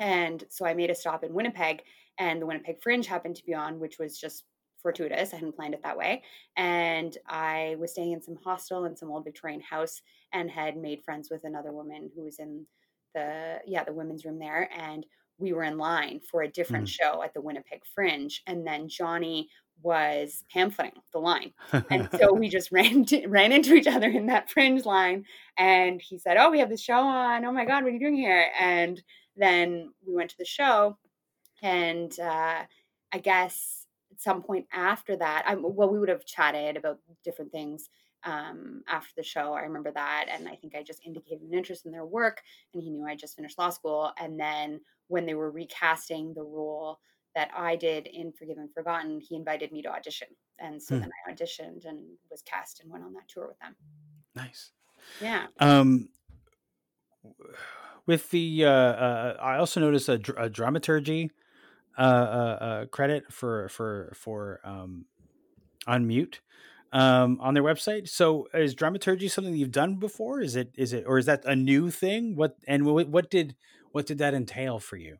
And 0.00 0.44
so 0.48 0.66
I 0.66 0.74
made 0.74 0.90
a 0.90 0.94
stop 0.94 1.24
in 1.24 1.32
Winnipeg, 1.32 1.82
and 2.18 2.42
the 2.42 2.46
Winnipeg 2.46 2.82
Fringe 2.82 3.06
happened 3.06 3.36
to 3.36 3.46
be 3.46 3.54
on, 3.54 3.78
which 3.78 3.98
was 3.98 4.18
just 4.18 4.44
fortuitous. 4.84 5.32
I 5.32 5.36
hadn't 5.36 5.56
planned 5.56 5.74
it 5.74 5.82
that 5.82 5.96
way. 5.96 6.22
And 6.56 7.16
I 7.26 7.74
was 7.78 7.92
staying 7.92 8.12
in 8.12 8.22
some 8.22 8.36
hostel 8.44 8.84
in 8.84 8.96
some 8.96 9.10
old 9.10 9.24
Victorian 9.24 9.62
house 9.62 10.02
and 10.32 10.50
had 10.50 10.76
made 10.76 11.02
friends 11.02 11.30
with 11.30 11.44
another 11.44 11.72
woman 11.72 12.10
who 12.14 12.22
was 12.22 12.38
in 12.38 12.66
the, 13.14 13.60
yeah, 13.66 13.84
the 13.84 13.92
women's 13.92 14.24
room 14.24 14.38
there. 14.38 14.68
And 14.76 15.06
we 15.38 15.52
were 15.52 15.64
in 15.64 15.78
line 15.78 16.20
for 16.30 16.42
a 16.42 16.50
different 16.50 16.86
mm. 16.86 16.92
show 16.92 17.22
at 17.22 17.34
the 17.34 17.40
Winnipeg 17.40 17.82
Fringe. 17.94 18.42
And 18.46 18.66
then 18.66 18.88
Johnny 18.88 19.48
was 19.82 20.44
pamphleting 20.54 21.00
the 21.12 21.18
line. 21.18 21.52
And 21.90 22.08
so 22.18 22.32
we 22.32 22.48
just 22.48 22.70
ran 22.72 23.04
to, 23.06 23.26
ran 23.26 23.52
into 23.52 23.74
each 23.74 23.86
other 23.86 24.08
in 24.08 24.26
that 24.26 24.50
fringe 24.50 24.84
line. 24.84 25.24
And 25.58 26.00
he 26.00 26.18
said, 26.18 26.36
Oh, 26.36 26.50
we 26.50 26.60
have 26.60 26.68
this 26.70 26.82
show 26.82 27.00
on. 27.00 27.44
Oh 27.44 27.52
my 27.52 27.64
God, 27.64 27.82
what 27.82 27.90
are 27.90 27.94
you 27.94 28.00
doing 28.00 28.16
here? 28.16 28.48
And 28.58 29.02
then 29.36 29.92
we 30.06 30.14
went 30.14 30.30
to 30.30 30.38
the 30.38 30.44
show. 30.44 30.96
And 31.62 32.18
uh, 32.20 32.62
I 33.12 33.18
guess 33.18 33.83
at 34.14 34.22
some 34.22 34.42
point 34.42 34.66
after 34.72 35.16
that, 35.16 35.44
I, 35.46 35.54
well, 35.54 35.88
we 35.88 35.98
would 35.98 36.08
have 36.08 36.24
chatted 36.24 36.76
about 36.76 36.98
different 37.24 37.52
things 37.52 37.88
um, 38.24 38.82
after 38.88 39.12
the 39.16 39.22
show. 39.22 39.52
I 39.52 39.62
remember 39.62 39.90
that. 39.92 40.26
And 40.30 40.48
I 40.48 40.56
think 40.56 40.74
I 40.74 40.82
just 40.82 41.04
indicated 41.04 41.42
an 41.42 41.54
interest 41.54 41.84
in 41.86 41.92
their 41.92 42.06
work. 42.06 42.40
And 42.72 42.82
he 42.82 42.90
knew 42.90 43.06
I 43.06 43.16
just 43.16 43.36
finished 43.36 43.58
law 43.58 43.70
school. 43.70 44.12
And 44.18 44.38
then 44.38 44.80
when 45.08 45.26
they 45.26 45.34
were 45.34 45.50
recasting 45.50 46.32
the 46.34 46.42
role, 46.42 46.98
that 47.34 47.50
I 47.56 47.76
did 47.76 48.06
in 48.06 48.32
Forgiven 48.32 48.68
Forgotten, 48.72 49.20
he 49.20 49.34
invited 49.34 49.72
me 49.72 49.82
to 49.82 49.88
audition. 49.88 50.28
And 50.58 50.80
so 50.80 50.94
hmm. 50.94 51.00
then 51.02 51.10
I 51.26 51.32
auditioned 51.32 51.84
and 51.84 51.98
was 52.30 52.42
cast 52.42 52.80
and 52.80 52.90
went 52.90 53.04
on 53.04 53.12
that 53.14 53.28
tour 53.28 53.48
with 53.48 53.58
them. 53.58 53.74
Nice. 54.34 54.70
Yeah. 55.20 55.46
Um, 55.58 56.10
with 58.06 58.30
the, 58.30 58.64
uh, 58.64 58.70
uh, 58.70 59.36
I 59.40 59.56
also 59.56 59.80
noticed 59.80 60.08
a, 60.08 60.20
a 60.36 60.48
dramaturgy 60.48 61.30
uh, 61.98 62.00
uh, 62.00 62.64
uh, 62.64 62.86
credit 62.86 63.32
for, 63.32 63.68
for, 63.68 64.12
for 64.14 64.60
um, 64.64 65.06
Unmute 65.86 66.40
um, 66.92 67.38
on 67.40 67.54
their 67.54 67.62
website. 67.62 68.08
So 68.08 68.48
is 68.54 68.74
dramaturgy 68.74 69.28
something 69.28 69.54
you've 69.54 69.70
done 69.70 69.96
before? 69.96 70.40
Is 70.40 70.56
it, 70.56 70.70
is 70.76 70.92
it, 70.92 71.04
or 71.06 71.18
is 71.18 71.26
that 71.26 71.44
a 71.44 71.56
new 71.56 71.90
thing? 71.90 72.36
What, 72.36 72.56
and 72.66 72.84
what, 72.84 73.08
what 73.08 73.30
did, 73.30 73.54
what 73.92 74.06
did 74.06 74.18
that 74.18 74.34
entail 74.34 74.78
for 74.78 74.96
you? 74.96 75.18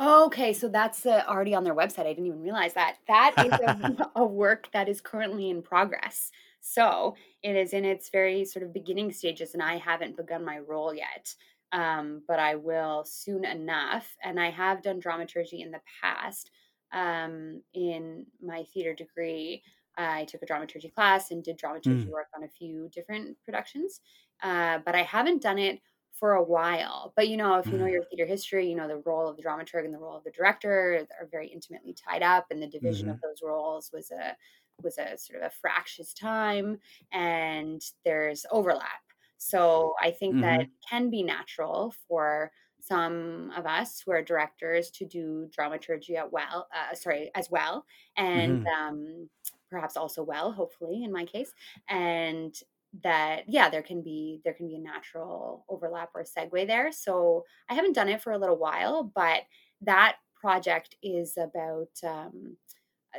Okay, 0.00 0.54
so 0.54 0.68
that's 0.68 1.04
uh, 1.04 1.24
already 1.28 1.54
on 1.54 1.62
their 1.62 1.74
website. 1.74 2.06
I 2.06 2.14
didn't 2.14 2.26
even 2.26 2.40
realize 2.40 2.72
that. 2.72 2.96
That 3.06 3.34
is 3.36 3.52
a, 3.52 4.10
a 4.20 4.24
work 4.24 4.68
that 4.72 4.88
is 4.88 5.00
currently 5.00 5.50
in 5.50 5.62
progress. 5.62 6.30
So 6.60 7.16
it 7.42 7.56
is 7.56 7.72
in 7.72 7.84
its 7.84 8.10
very 8.10 8.44
sort 8.44 8.64
of 8.64 8.72
beginning 8.72 9.12
stages, 9.12 9.54
and 9.54 9.62
I 9.62 9.76
haven't 9.76 10.16
begun 10.16 10.44
my 10.44 10.58
role 10.58 10.94
yet. 10.94 11.34
Um, 11.72 12.22
but 12.26 12.38
I 12.38 12.56
will 12.56 13.04
soon 13.04 13.44
enough. 13.44 14.16
And 14.24 14.40
I 14.40 14.50
have 14.50 14.82
done 14.82 14.98
dramaturgy 14.98 15.62
in 15.62 15.70
the 15.70 15.80
past. 16.02 16.50
Um, 16.92 17.62
in 17.72 18.26
my 18.42 18.64
theater 18.74 18.94
degree, 18.94 19.62
I 19.96 20.24
took 20.24 20.42
a 20.42 20.46
dramaturgy 20.46 20.88
class 20.88 21.30
and 21.30 21.44
did 21.44 21.56
dramaturgy 21.56 22.06
mm. 22.06 22.10
work 22.10 22.28
on 22.34 22.44
a 22.44 22.48
few 22.48 22.88
different 22.92 23.36
productions. 23.44 24.00
Uh, 24.42 24.78
but 24.84 24.94
I 24.94 25.02
haven't 25.02 25.42
done 25.42 25.58
it 25.58 25.80
for 26.20 26.34
a 26.34 26.42
while. 26.42 27.12
But 27.16 27.28
you 27.28 27.36
know, 27.36 27.56
if 27.58 27.66
you 27.66 27.72
know 27.72 27.84
mm-hmm. 27.84 27.94
your 27.94 28.04
theater 28.04 28.26
history, 28.26 28.68
you 28.68 28.76
know 28.76 28.86
the 28.86 29.02
role 29.06 29.28
of 29.28 29.36
the 29.36 29.42
dramaturg 29.42 29.84
and 29.84 29.94
the 29.94 29.98
role 29.98 30.16
of 30.16 30.24
the 30.24 30.30
director 30.30 31.06
are 31.18 31.28
very 31.30 31.48
intimately 31.48 31.94
tied 31.94 32.22
up, 32.22 32.46
and 32.50 32.62
the 32.62 32.66
division 32.66 33.06
mm-hmm. 33.06 33.14
of 33.14 33.20
those 33.22 33.42
roles 33.42 33.90
was 33.92 34.10
a 34.10 34.36
was 34.82 34.98
a 34.98 35.16
sort 35.16 35.40
of 35.40 35.46
a 35.46 35.54
fractious 35.60 36.12
time, 36.12 36.78
and 37.12 37.82
there's 38.04 38.44
overlap. 38.50 39.00
So 39.42 39.94
I 40.00 40.10
think 40.10 40.34
mm-hmm. 40.34 40.42
that 40.42 40.66
can 40.88 41.08
be 41.08 41.22
natural 41.22 41.94
for 42.06 42.52
some 42.78 43.50
of 43.56 43.64
us 43.64 44.02
who 44.04 44.12
are 44.12 44.22
directors 44.22 44.90
to 44.90 45.06
do 45.06 45.48
dramaturgy 45.50 46.16
at 46.16 46.30
well, 46.30 46.68
uh, 46.74 46.94
sorry, 46.94 47.30
as 47.34 47.50
well, 47.50 47.84
and 48.18 48.66
mm-hmm. 48.66 48.88
um, 48.88 49.30
perhaps 49.70 49.96
also 49.96 50.22
well, 50.22 50.52
hopefully 50.52 51.04
in 51.04 51.10
my 51.10 51.24
case, 51.24 51.52
and 51.88 52.54
that 53.02 53.44
yeah 53.46 53.70
there 53.70 53.82
can 53.82 54.02
be 54.02 54.40
there 54.44 54.52
can 54.52 54.66
be 54.66 54.74
a 54.74 54.78
natural 54.78 55.64
overlap 55.68 56.10
or 56.12 56.24
segue 56.24 56.66
there 56.66 56.90
so 56.90 57.44
i 57.68 57.74
haven't 57.74 57.92
done 57.92 58.08
it 58.08 58.20
for 58.20 58.32
a 58.32 58.38
little 58.38 58.58
while 58.58 59.04
but 59.14 59.42
that 59.80 60.16
project 60.34 60.96
is 61.00 61.36
about 61.36 61.88
um, 62.02 62.56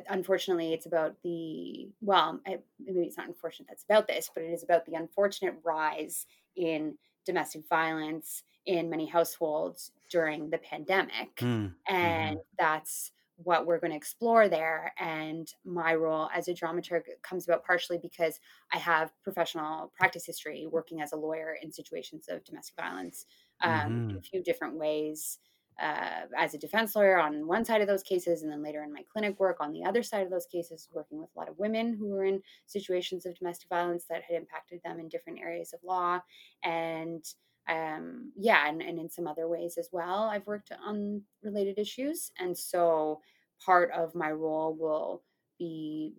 unfortunately 0.10 0.74
it's 0.74 0.86
about 0.86 1.16
the 1.24 1.90
well 2.02 2.40
I, 2.48 2.60
maybe 2.80 3.02
it's 3.02 3.18
not 3.18 3.28
unfortunate 3.28 3.68
that's 3.68 3.84
about 3.84 4.08
this 4.08 4.30
but 4.34 4.44
it 4.44 4.52
is 4.52 4.64
about 4.64 4.86
the 4.86 4.96
unfortunate 4.96 5.56
rise 5.64 6.26
in 6.56 6.98
domestic 7.26 7.68
violence 7.68 8.44
in 8.66 8.90
many 8.90 9.06
households 9.06 9.92
during 10.10 10.50
the 10.50 10.58
pandemic 10.60 11.36
mm. 11.38 11.74
and 11.88 12.38
mm-hmm. 12.38 12.56
that's 12.58 13.12
what 13.44 13.66
we're 13.66 13.80
going 13.80 13.92
to 13.92 13.98
explore 13.98 14.48
there. 14.48 14.94
And 15.00 15.52
my 15.66 15.96
role 15.96 16.30
as 16.34 16.48
a 16.48 16.54
dramaturg 16.54 17.04
comes 17.22 17.48
about 17.48 17.66
partially 17.66 17.98
because 17.98 18.40
I 18.74 18.78
have 18.78 19.12
professional 19.24 19.92
practice 19.96 20.26
history 20.26 20.68
working 20.70 21.02
as 21.02 21.14
a 21.14 21.18
lawyer 21.18 21.58
in 21.62 21.72
situations 21.72 22.26
of 22.30 22.44
domestic 22.44 22.76
violence 22.76 23.26
um, 23.62 23.72
mm-hmm. 23.72 24.10
in 24.12 24.18
a 24.18 24.22
few 24.22 24.44
different 24.44 24.76
ways. 24.76 25.40
Uh, 25.80 26.26
as 26.38 26.54
a 26.54 26.58
defense 26.58 26.96
lawyer 26.96 27.20
on 27.20 27.48
one 27.48 27.66
side 27.66 27.82
of 27.82 27.88
those 27.88 28.04
cases, 28.04 28.44
and 28.44 28.52
then 28.52 28.64
later 28.64 28.84
in 28.84 28.94
my 28.94 29.04
clinic 29.12 29.40
work 29.40 29.58
on 29.60 29.72
the 29.72 29.84
other 29.84 30.04
side 30.04 30.24
of 30.24 30.30
those 30.30 30.46
cases, 30.46 30.88
working 30.94 31.20
with 31.20 31.30
a 31.36 31.40
lot 31.40 31.50
of 31.50 31.58
women 31.58 31.96
who 31.98 32.10
were 32.10 32.26
in 32.26 32.42
situations 32.66 33.26
of 33.26 33.38
domestic 33.38 33.70
violence 33.70 34.06
that 34.10 34.24
had 34.24 34.36
impacted 34.36 34.80
them 34.84 35.00
in 35.00 35.10
different 35.10 35.40
areas 35.40 35.74
of 35.74 35.80
law. 35.84 36.20
And 36.64 37.24
um, 37.68 38.32
yeah, 38.36 38.68
and, 38.68 38.82
and 38.82 39.00
in 39.00 39.10
some 39.10 39.28
other 39.28 39.48
ways 39.48 39.78
as 39.78 39.90
well, 39.92 40.24
I've 40.24 40.48
worked 40.48 40.72
on 40.86 41.22
related 41.44 41.80
issues. 41.80 42.32
And 42.40 42.58
so 42.58 43.22
part 43.64 43.92
of 43.92 44.16
my 44.16 44.32
role 44.32 44.76
will 44.78 45.24
be 45.58 46.14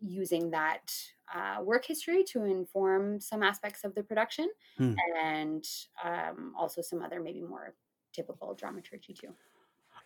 using 0.00 0.50
that 0.50 0.92
uh, 1.34 1.62
work 1.62 1.84
history 1.84 2.22
to 2.22 2.44
inform 2.44 3.20
some 3.20 3.42
aspects 3.42 3.84
of 3.84 3.94
the 3.94 4.02
production 4.02 4.48
hmm. 4.76 4.94
and 5.22 5.64
um, 6.04 6.52
also 6.58 6.82
some 6.82 7.02
other 7.02 7.20
maybe 7.20 7.42
more 7.42 7.74
typical 8.14 8.54
dramaturgy 8.54 9.12
too. 9.12 9.34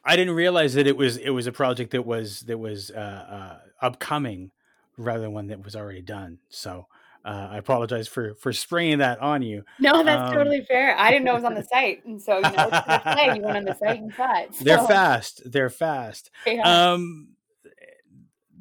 I 0.05 0.17
didn't 0.17 0.35
realize 0.35 0.75
that 0.75 0.87
it 0.87 0.97
was 0.97 1.17
it 1.17 1.31
was 1.31 1.47
a 1.47 1.53
project 1.53 1.91
that 1.93 2.07
was 2.07 2.41
that 2.43 2.59
was 2.59 2.91
uh, 2.91 2.99
uh, 2.99 3.59
upcoming 3.85 4.51
rather 4.97 5.21
than 5.21 5.33
one 5.33 5.49
that 5.49 5.65
was 5.65 5.77
already 5.77 6.03
done. 6.03 6.39
So 6.49 6.87
uh, 7.25 7.49
I 7.51 7.59
apologize 7.59 8.09
for 8.09 8.35
for 8.35 8.53
springing 8.53 8.99
that 8.99 9.21
on 9.21 9.43
you. 9.43 9.65
No, 9.79 10.03
that's 10.03 10.31
um, 10.31 10.35
totally 10.35 10.63
fair. 10.63 10.97
I 10.97 11.11
didn't 11.11 11.25
know 11.25 11.33
it 11.33 11.43
was 11.43 11.45
on 11.45 11.55
the 11.55 11.65
site, 11.73 12.05
and 12.05 12.21
so 12.23 12.37
you 12.37 12.43
know, 12.43 12.71
play, 13.03 13.33
you 13.37 13.43
went 13.43 13.57
on 13.57 13.65
the 13.65 13.75
site 13.75 14.01
and 14.01 14.15
saw 14.15 14.39
it. 14.39 14.55
So. 14.55 14.65
They're 14.65 14.87
fast. 14.87 15.43
They're 15.45 15.71
fast. 15.71 16.31
Yeah. 16.47 16.93
Um, 16.93 17.29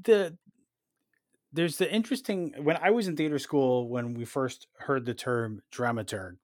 the 0.04 0.38
there's 1.54 1.78
the 1.78 1.92
interesting 1.92 2.54
when 2.62 2.78
I 2.78 2.92
was 2.92 3.08
in 3.08 3.16
theater 3.16 3.40
school 3.40 3.88
when 3.88 4.14
we 4.14 4.26
first 4.26 4.68
heard 4.80 5.06
the 5.06 5.14
term 5.14 5.62
dramaturg. 5.72 6.38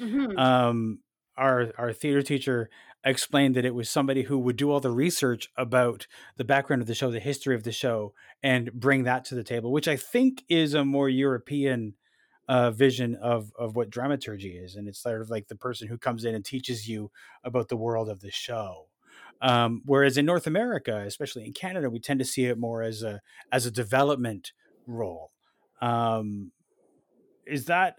Mm-hmm. 0.00 0.38
Um, 0.38 1.00
our 1.36 1.72
our 1.78 1.92
theater 1.92 2.22
teacher 2.22 2.70
explained 3.04 3.54
that 3.54 3.64
it 3.64 3.74
was 3.74 3.88
somebody 3.88 4.22
who 4.22 4.38
would 4.38 4.56
do 4.56 4.70
all 4.70 4.80
the 4.80 4.90
research 4.90 5.48
about 5.56 6.06
the 6.36 6.44
background 6.44 6.82
of 6.82 6.88
the 6.88 6.94
show, 6.94 7.10
the 7.10 7.20
history 7.20 7.54
of 7.54 7.62
the 7.62 7.72
show, 7.72 8.12
and 8.42 8.72
bring 8.72 9.04
that 9.04 9.24
to 9.24 9.34
the 9.34 9.44
table, 9.44 9.70
which 9.70 9.86
I 9.86 9.96
think 9.96 10.42
is 10.48 10.74
a 10.74 10.84
more 10.84 11.08
European 11.08 11.94
uh, 12.48 12.70
vision 12.70 13.14
of 13.16 13.52
of 13.58 13.76
what 13.76 13.90
dramaturgy 13.90 14.56
is, 14.56 14.76
and 14.76 14.88
it's 14.88 15.02
sort 15.02 15.20
of 15.20 15.30
like 15.30 15.48
the 15.48 15.56
person 15.56 15.88
who 15.88 15.98
comes 15.98 16.24
in 16.24 16.34
and 16.34 16.44
teaches 16.44 16.88
you 16.88 17.10
about 17.44 17.68
the 17.68 17.76
world 17.76 18.08
of 18.08 18.20
the 18.20 18.30
show. 18.30 18.88
Um, 19.42 19.82
whereas 19.84 20.16
in 20.16 20.24
North 20.24 20.46
America, 20.46 21.04
especially 21.06 21.44
in 21.44 21.52
Canada, 21.52 21.90
we 21.90 22.00
tend 22.00 22.20
to 22.20 22.24
see 22.24 22.46
it 22.46 22.58
more 22.58 22.82
as 22.82 23.02
a 23.02 23.20
as 23.52 23.66
a 23.66 23.70
development 23.70 24.52
role. 24.86 25.32
Um, 25.80 26.52
is 27.46 27.66
that 27.66 27.96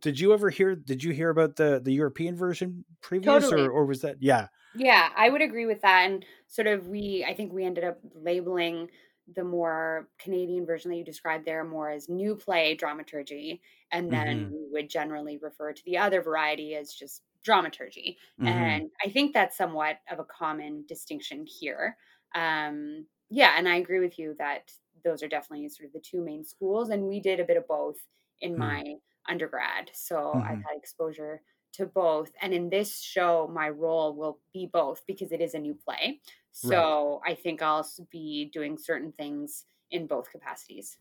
did 0.00 0.18
you 0.18 0.32
ever 0.32 0.50
hear 0.50 0.74
did 0.74 1.02
you 1.02 1.12
hear 1.12 1.30
about 1.30 1.56
the 1.56 1.80
the 1.82 1.92
european 1.92 2.36
version 2.36 2.84
previous 3.00 3.44
totally. 3.44 3.62
or, 3.62 3.70
or 3.70 3.86
was 3.86 4.02
that 4.02 4.16
yeah 4.20 4.46
yeah 4.74 5.08
i 5.16 5.28
would 5.28 5.42
agree 5.42 5.66
with 5.66 5.80
that 5.82 6.08
and 6.08 6.24
sort 6.46 6.66
of 6.66 6.86
we 6.88 7.24
i 7.28 7.34
think 7.34 7.52
we 7.52 7.64
ended 7.64 7.84
up 7.84 7.98
labeling 8.14 8.88
the 9.34 9.44
more 9.44 10.08
canadian 10.18 10.66
version 10.66 10.90
that 10.90 10.96
you 10.96 11.04
described 11.04 11.44
there 11.44 11.64
more 11.64 11.90
as 11.90 12.08
new 12.08 12.34
play 12.34 12.74
dramaturgy 12.74 13.60
and 13.92 14.12
then 14.12 14.44
mm-hmm. 14.46 14.52
we 14.52 14.68
would 14.70 14.88
generally 14.88 15.38
refer 15.40 15.72
to 15.72 15.82
the 15.84 15.98
other 15.98 16.22
variety 16.22 16.74
as 16.74 16.92
just 16.92 17.22
dramaturgy 17.44 18.18
mm-hmm. 18.40 18.48
and 18.48 18.90
i 19.04 19.08
think 19.08 19.32
that's 19.32 19.56
somewhat 19.56 19.96
of 20.10 20.18
a 20.18 20.24
common 20.24 20.84
distinction 20.88 21.44
here 21.46 21.96
um 22.34 23.06
yeah 23.30 23.54
and 23.56 23.68
i 23.68 23.76
agree 23.76 24.00
with 24.00 24.18
you 24.18 24.34
that 24.38 24.70
those 25.04 25.22
are 25.22 25.28
definitely 25.28 25.68
sort 25.68 25.86
of 25.86 25.92
the 25.92 26.00
two 26.00 26.22
main 26.22 26.44
schools 26.44 26.90
and 26.90 27.02
we 27.02 27.20
did 27.20 27.40
a 27.40 27.44
bit 27.44 27.56
of 27.56 27.66
both 27.66 27.96
in 28.40 28.52
mm-hmm. 28.52 28.60
my 28.60 28.94
undergrad. 29.30 29.90
So 29.92 30.16
mm-hmm. 30.16 30.42
I've 30.42 30.62
had 30.62 30.76
exposure 30.76 31.40
to 31.74 31.86
both. 31.86 32.30
And 32.42 32.52
in 32.52 32.68
this 32.68 33.00
show, 33.00 33.48
my 33.52 33.68
role 33.68 34.14
will 34.14 34.40
be 34.52 34.68
both 34.72 35.02
because 35.06 35.32
it 35.32 35.40
is 35.40 35.54
a 35.54 35.58
new 35.58 35.74
play. 35.74 36.20
So 36.50 37.20
right. 37.24 37.32
I 37.32 37.34
think 37.34 37.62
I'll 37.62 37.86
be 38.10 38.50
doing 38.52 38.76
certain 38.76 39.12
things 39.12 39.64
in 39.90 40.06
both 40.06 40.30
capacities. 40.30 40.98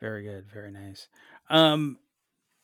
Very 0.00 0.22
good. 0.24 0.50
Very 0.50 0.70
nice. 0.70 1.08
Um, 1.50 1.98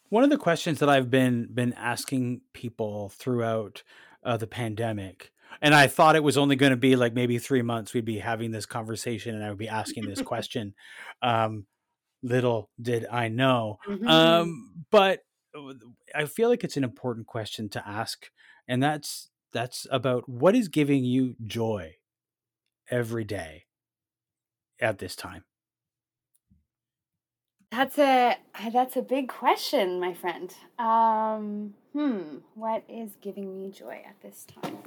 one 0.09 0.24
of 0.24 0.30
the 0.30 0.38
questions 0.38 0.78
that 0.78 0.88
I've 0.88 1.11
been 1.11 1.48
been 1.52 1.74
asking 1.74 2.40
people 2.52 3.11
throughout 3.11 3.82
uh, 4.24 4.36
the 4.36 4.46
pandemic, 4.46 5.32
and 5.61 5.74
I 5.74 5.88
thought 5.88 6.16
it 6.16 6.22
was 6.22 6.38
only 6.38 6.57
going 6.57 6.70
to 6.70 6.76
be 6.76 6.96
like 6.96 7.12
maybe 7.12 7.38
three 7.38 7.62
months 7.62 7.92
we'd 7.92 8.04
be 8.04 8.18
having 8.18 8.52
this 8.52 8.66
conversation, 8.66 9.34
and 9.34 9.44
I 9.44 9.48
would 9.50 9.59
be 9.59 9.68
asking 9.68 10.07
this 10.07 10.22
question. 10.22 10.74
Um, 11.22 11.66
little 12.22 12.70
did 12.80 13.06
I 13.10 13.28
know. 13.28 13.78
Mm-hmm. 13.88 14.08
Um, 14.08 14.74
but 14.90 15.20
uh, 15.56 15.74
I 16.14 16.26
feel 16.26 16.48
like 16.48 16.64
it's 16.64 16.76
an 16.76 16.84
important 16.84 17.26
question 17.26 17.68
to 17.70 17.88
ask, 17.88 18.30
and 18.68 18.82
that's 18.82 19.30
that's 19.52 19.86
about 19.90 20.28
what 20.28 20.54
is 20.54 20.68
giving 20.68 21.04
you 21.04 21.36
joy 21.46 21.96
every 22.90 23.24
day 23.24 23.64
at 24.80 24.98
this 24.98 25.16
time. 25.16 25.44
That's 27.70 27.98
a 27.98 28.36
that's 28.72 28.96
a 28.96 29.02
big 29.02 29.28
question, 29.28 30.00
my 30.00 30.14
friend. 30.14 30.54
Um, 30.78 31.74
hmm, 31.92 32.38
what 32.54 32.84
is 32.88 33.16
giving 33.20 33.58
me 33.58 33.70
joy 33.70 34.02
at 34.06 34.20
this 34.22 34.46
time? 34.62 34.78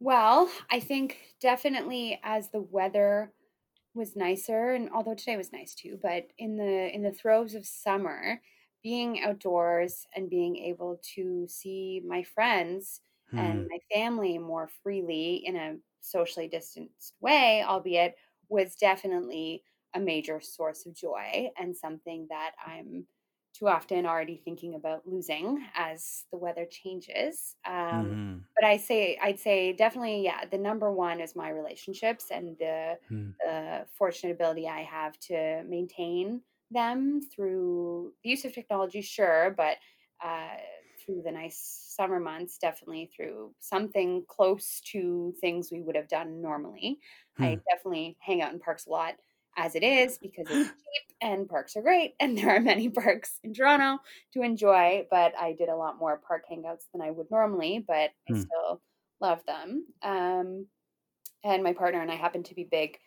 Well, 0.00 0.50
I 0.70 0.80
think 0.80 1.18
definitely 1.40 2.18
as 2.22 2.48
the 2.48 2.60
weather 2.60 3.32
was 3.94 4.16
nicer 4.16 4.74
and 4.74 4.88
although 4.94 5.14
today 5.14 5.36
was 5.36 5.52
nice 5.52 5.74
too 5.74 5.98
but 6.02 6.26
in 6.38 6.56
the 6.56 6.94
in 6.94 7.02
the 7.02 7.12
throes 7.12 7.54
of 7.54 7.66
summer 7.66 8.40
being 8.82 9.22
outdoors 9.22 10.06
and 10.14 10.30
being 10.30 10.56
able 10.56 11.00
to 11.02 11.46
see 11.48 12.00
my 12.06 12.22
friends 12.22 13.00
hmm. 13.30 13.38
and 13.38 13.68
my 13.68 13.78
family 13.92 14.38
more 14.38 14.68
freely 14.82 15.42
in 15.44 15.56
a 15.56 15.76
socially 16.00 16.48
distanced 16.48 17.14
way 17.20 17.64
albeit 17.66 18.14
was 18.48 18.74
definitely 18.76 19.62
a 19.94 20.00
major 20.00 20.40
source 20.40 20.86
of 20.86 20.94
joy 20.94 21.50
and 21.58 21.76
something 21.76 22.26
that 22.30 22.52
i'm 22.64 23.04
too 23.60 23.68
often 23.68 24.06
already 24.06 24.40
thinking 24.42 24.74
about 24.74 25.02
losing 25.06 25.62
as 25.76 26.24
the 26.32 26.38
weather 26.38 26.66
changes. 26.68 27.56
Um, 27.66 27.74
mm-hmm. 27.74 28.36
But 28.56 28.64
I 28.64 28.76
say, 28.78 29.18
I'd 29.22 29.38
say 29.38 29.72
definitely, 29.72 30.24
yeah, 30.24 30.44
the 30.50 30.58
number 30.58 30.90
one 30.90 31.20
is 31.20 31.36
my 31.36 31.50
relationships 31.50 32.26
and 32.30 32.56
the, 32.58 32.96
mm. 33.10 33.34
the 33.38 33.86
fortunate 33.98 34.32
ability 34.32 34.66
I 34.66 34.82
have 34.82 35.18
to 35.20 35.62
maintain 35.68 36.40
them 36.70 37.20
through 37.34 38.12
the 38.24 38.30
use 38.30 38.44
of 38.44 38.54
technology, 38.54 39.02
sure, 39.02 39.54
but 39.56 39.76
uh, 40.24 40.56
through 41.04 41.22
the 41.24 41.32
nice 41.32 41.84
summer 41.96 42.20
months, 42.20 42.56
definitely 42.56 43.10
through 43.14 43.50
something 43.60 44.24
close 44.26 44.80
to 44.92 45.34
things 45.40 45.70
we 45.70 45.82
would 45.82 45.96
have 45.96 46.08
done 46.08 46.40
normally. 46.40 46.98
Mm. 47.38 47.44
I 47.44 47.54
hmm. 47.54 47.60
definitely 47.70 48.16
hang 48.20 48.40
out 48.40 48.52
in 48.52 48.58
parks 48.58 48.86
a 48.86 48.90
lot 48.90 49.14
as 49.56 49.74
it 49.74 49.82
is 49.82 50.18
because 50.18 50.46
it's 50.48 50.68
cheap 50.68 51.16
and 51.20 51.48
parks 51.48 51.76
are 51.76 51.82
great 51.82 52.14
and 52.20 52.36
there 52.38 52.54
are 52.54 52.60
many 52.60 52.88
parks 52.88 53.38
in 53.42 53.54
Toronto 53.54 54.02
to 54.34 54.42
enjoy. 54.42 55.06
But 55.10 55.32
I 55.38 55.54
did 55.58 55.68
a 55.68 55.76
lot 55.76 55.98
more 55.98 56.20
park 56.26 56.44
hangouts 56.50 56.84
than 56.92 57.02
I 57.02 57.10
would 57.10 57.30
normally, 57.30 57.84
but 57.86 58.10
I 58.28 58.32
hmm. 58.32 58.40
still 58.40 58.80
love 59.20 59.40
them. 59.46 59.86
Um, 60.02 60.66
and 61.44 61.62
my 61.62 61.72
partner 61.72 62.00
and 62.00 62.10
I 62.10 62.16
happen 62.16 62.42
to 62.44 62.54
be 62.54 62.64
big 62.70 62.98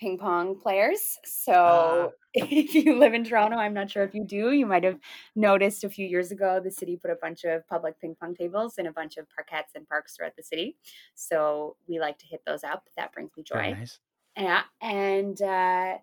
ping 0.00 0.18
pong 0.18 0.58
players. 0.58 1.18
So 1.24 1.52
uh. 1.52 2.08
if 2.34 2.74
you 2.74 2.98
live 2.98 3.14
in 3.14 3.24
Toronto, 3.24 3.56
I'm 3.56 3.74
not 3.74 3.90
sure 3.90 4.02
if 4.02 4.14
you 4.14 4.24
do, 4.24 4.52
you 4.52 4.66
might 4.66 4.84
have 4.84 4.98
noticed 5.36 5.84
a 5.84 5.90
few 5.90 6.06
years 6.06 6.32
ago 6.32 6.60
the 6.62 6.70
city 6.70 6.96
put 6.96 7.10
a 7.10 7.16
bunch 7.20 7.44
of 7.44 7.66
public 7.68 8.00
ping 8.00 8.16
pong 8.18 8.34
tables 8.34 8.78
in 8.78 8.86
a 8.86 8.92
bunch 8.92 9.16
of 9.16 9.26
parkettes 9.26 9.74
and 9.74 9.88
parks 9.88 10.16
throughout 10.16 10.36
the 10.36 10.42
city. 10.42 10.76
So 11.14 11.76
we 11.88 12.00
like 12.00 12.18
to 12.18 12.26
hit 12.26 12.42
those 12.46 12.64
up. 12.64 12.88
That 12.96 13.12
brings 13.12 13.30
me 13.36 13.44
joy. 13.44 13.74
Nice. 13.78 13.98
Yeah, 14.36 14.62
and 14.80 15.40
uh, 15.40 15.98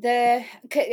the 0.00 0.44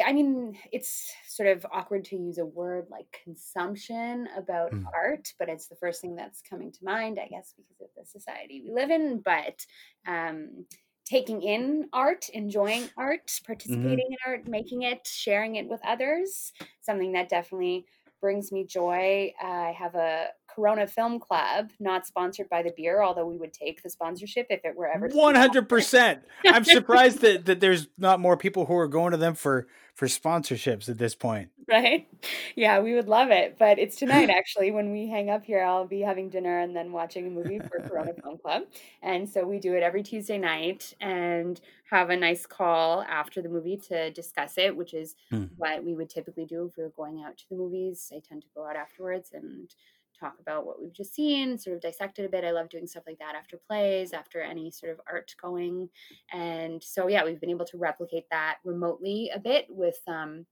I 0.06 0.14
mean, 0.14 0.58
it's 0.72 1.14
sort 1.28 1.50
of 1.50 1.66
awkward 1.72 2.06
to 2.06 2.18
use 2.18 2.38
a 2.38 2.46
word 2.46 2.88
like 2.90 3.20
consumption 3.24 4.28
about 4.38 4.72
mm. 4.72 4.84
art, 4.94 5.34
but 5.40 5.50
it's 5.50 5.68
the 5.68 5.76
first 5.76 6.02
thing 6.02 6.16
that's 6.16 6.42
coming 6.42 6.72
to 6.72 6.84
mind, 6.84 7.20
I 7.22 7.28
guess, 7.28 7.54
because 7.56 7.82
of 7.82 7.90
the 7.96 8.06
society 8.06 8.64
we 8.66 8.74
live 8.74 8.92
in. 8.92 9.20
But 9.20 9.66
um, 10.08 10.66
taking 11.06 11.42
in 11.42 11.88
art, 11.94 12.30
enjoying 12.30 12.90
art, 12.98 13.28
mm-hmm. 13.28 13.46
participating 13.46 13.90
mm-hmm. 13.98 14.30
in 14.30 14.32
art, 14.32 14.48
making 14.48 14.84
it, 14.84 15.08
sharing 15.08 15.56
it 15.56 15.68
with 15.68 15.82
others, 15.86 16.52
something 16.82 17.14
that 17.14 17.30
definitely 17.30 17.86
brings 18.22 18.52
me 18.52 18.66
joy. 18.66 19.32
Uh, 19.44 19.48
I 19.48 19.76
have 19.78 19.96
a 19.96 20.28
Corona 20.56 20.88
Film 20.88 21.20
Club, 21.20 21.72
not 21.80 22.08
sponsored 22.08 22.50
by 22.50 22.64
the 22.64 22.72
beer, 22.76 23.04
although 23.04 23.26
we 23.26 23.38
would 23.38 23.54
take 23.54 23.84
the 23.84 23.90
sponsorship 23.90 24.48
if 24.50 24.64
it 24.64 24.76
were 24.76 24.88
ever. 24.88 25.10
One 25.10 25.36
hundred 25.36 25.68
percent. 25.68 26.22
I'm 26.46 26.64
surprised 26.64 27.20
that, 27.20 27.46
that 27.46 27.60
there's 27.60 27.88
not 27.98 28.20
more 28.20 28.38
people 28.38 28.66
who 28.66 28.76
are 28.76 28.88
going 28.88 29.12
to 29.12 29.18
them 29.18 29.36
for 29.36 29.68
for 29.96 30.08
sponsorships 30.08 30.90
at 30.90 30.98
this 30.98 31.16
point. 31.16 31.50
Right? 31.68 32.08
Yeah, 32.56 32.80
we 32.80 32.94
would 32.94 33.08
love 33.08 33.32
it. 33.32 33.56
But 33.58 33.80
it's 33.80 33.96
tonight 33.96 34.30
actually. 34.30 34.72
When 34.72 34.92
we 34.92 35.08
hang 35.08 35.30
up 35.30 35.44
here, 35.44 35.64
I'll 35.64 35.88
be 35.88 36.02
having 36.02 36.30
dinner 36.30 36.60
and 36.60 36.76
then 36.76 36.92
watching 36.92 37.28
a 37.28 37.30
movie 37.30 37.60
for 37.60 37.80
Corona 37.88 38.14
Film 38.22 38.38
Club. 38.38 38.64
And 39.02 39.28
so 39.28 39.48
we 39.48 39.58
do 39.58 39.74
it 39.74 39.82
every 39.82 40.04
Tuesday 40.04 40.38
night 40.38 40.94
and 41.00 41.60
have 41.90 42.10
a 42.10 42.18
nice 42.18 42.46
call 42.46 43.04
after 43.04 43.42
the 43.42 43.50
movie 43.50 43.78
to 43.78 44.12
discuss 44.12 44.58
it, 44.58 44.76
which 44.76 44.94
is 44.94 45.16
hmm. 45.32 45.46
what 45.56 45.84
we 45.84 45.94
would 45.96 46.10
typically 46.10 46.46
do 46.46 46.66
if 46.66 46.78
we 46.78 46.84
were 46.84 46.90
going 46.90 47.24
out 47.26 47.38
to 47.38 47.50
the 47.50 47.56
movies. 47.56 48.12
I 48.14 48.20
tend 48.20 48.42
to 48.42 48.48
go 48.54 48.68
out 48.68 48.76
afterwards 48.76 49.32
and 49.34 49.74
talk 50.20 50.36
about 50.40 50.66
what 50.66 50.82
we've 50.82 50.94
just 50.94 51.14
seen, 51.14 51.58
sort 51.58 51.76
of 51.76 51.82
dissect 51.82 52.20
it 52.20 52.26
a 52.26 52.30
bit. 52.30 52.44
I 52.44 52.52
love 52.52 52.70
doing 52.70 52.88
stuff 52.88 53.04
like 53.08 53.20
that 53.20 53.36
after 53.36 53.60
plays, 53.68 54.14
after 54.14 54.42
any 54.42 54.72
sort 54.72 54.92
of 54.92 55.02
art 55.12 55.34
going. 55.42 55.90
And 56.32 56.84
so, 56.84 57.08
yeah, 57.08 57.24
we've 57.24 57.40
been 57.40 57.50
able 57.50 57.66
to 57.66 57.78
replicate 57.78 58.26
that 58.32 58.58
remotely 58.64 59.32
a 59.34 59.40
bit 59.40 59.66
with, 59.70 60.00
um, 60.08 60.46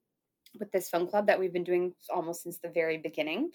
with 0.59 0.71
this 0.71 0.89
film 0.89 1.07
club 1.07 1.27
that 1.27 1.39
we've 1.39 1.53
been 1.53 1.63
doing 1.63 1.93
almost 2.13 2.43
since 2.43 2.59
the 2.59 2.69
very 2.69 2.97
beginning 2.97 3.51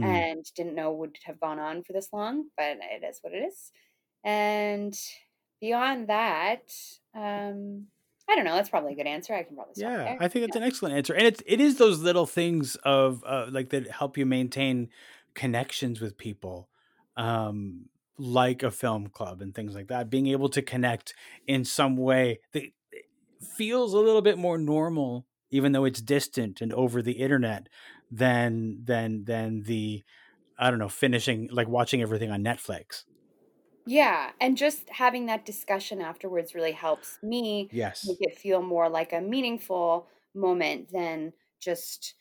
mm. 0.00 0.04
and 0.04 0.44
didn't 0.54 0.74
know 0.74 0.92
would 0.92 1.16
have 1.24 1.40
gone 1.40 1.58
on 1.58 1.82
for 1.82 1.92
this 1.92 2.08
long, 2.12 2.46
but 2.56 2.78
it 2.80 3.04
is 3.04 3.18
what 3.22 3.34
it 3.34 3.38
is. 3.38 3.72
And 4.24 4.98
beyond 5.60 6.08
that, 6.08 6.72
um, 7.14 7.86
I 8.30 8.34
don't 8.34 8.44
know. 8.44 8.54
That's 8.54 8.68
probably 8.68 8.92
a 8.92 8.96
good 8.96 9.06
answer. 9.06 9.34
I 9.34 9.42
can 9.42 9.56
probably 9.56 9.74
yeah. 9.76 9.96
There. 9.96 10.16
I 10.20 10.28
think 10.28 10.44
that's 10.44 10.56
yeah. 10.56 10.62
an 10.62 10.68
excellent 10.68 10.94
answer, 10.96 11.14
and 11.14 11.26
it's 11.26 11.42
it 11.46 11.60
is 11.60 11.76
those 11.76 12.00
little 12.00 12.26
things 12.26 12.76
of 12.84 13.24
uh, 13.26 13.46
like 13.50 13.70
that 13.70 13.90
help 13.90 14.18
you 14.18 14.26
maintain 14.26 14.90
connections 15.38 16.00
with 16.00 16.18
people, 16.18 16.68
um, 17.16 17.86
like 18.18 18.64
a 18.64 18.70
film 18.72 19.06
club 19.06 19.40
and 19.40 19.54
things 19.54 19.72
like 19.72 19.86
that. 19.86 20.10
Being 20.10 20.26
able 20.26 20.48
to 20.48 20.60
connect 20.60 21.14
in 21.46 21.64
some 21.64 21.96
way 21.96 22.40
that 22.52 22.64
feels 23.56 23.94
a 23.94 23.98
little 23.98 24.20
bit 24.20 24.36
more 24.36 24.58
normal, 24.58 25.26
even 25.50 25.70
though 25.70 25.84
it's 25.84 26.02
distant 26.02 26.60
and 26.60 26.72
over 26.72 27.00
the 27.00 27.12
internet, 27.12 27.68
than 28.10 28.80
than 28.84 29.24
than 29.24 29.62
the 29.62 30.02
I 30.58 30.70
don't 30.70 30.80
know 30.80 30.88
finishing 30.88 31.48
like 31.52 31.68
watching 31.68 32.02
everything 32.02 32.32
on 32.32 32.42
Netflix. 32.42 33.04
Yeah, 33.86 34.32
and 34.40 34.56
just 34.56 34.90
having 34.90 35.26
that 35.26 35.46
discussion 35.46 36.02
afterwards 36.02 36.54
really 36.54 36.72
helps 36.72 37.18
me 37.22 37.70
yes. 37.72 38.04
make 38.06 38.18
it 38.20 38.36
feel 38.36 38.60
more 38.60 38.88
like 38.88 39.12
a 39.12 39.20
meaningful 39.20 40.08
moment 40.34 40.90
than 40.92 41.32
just 41.60 42.14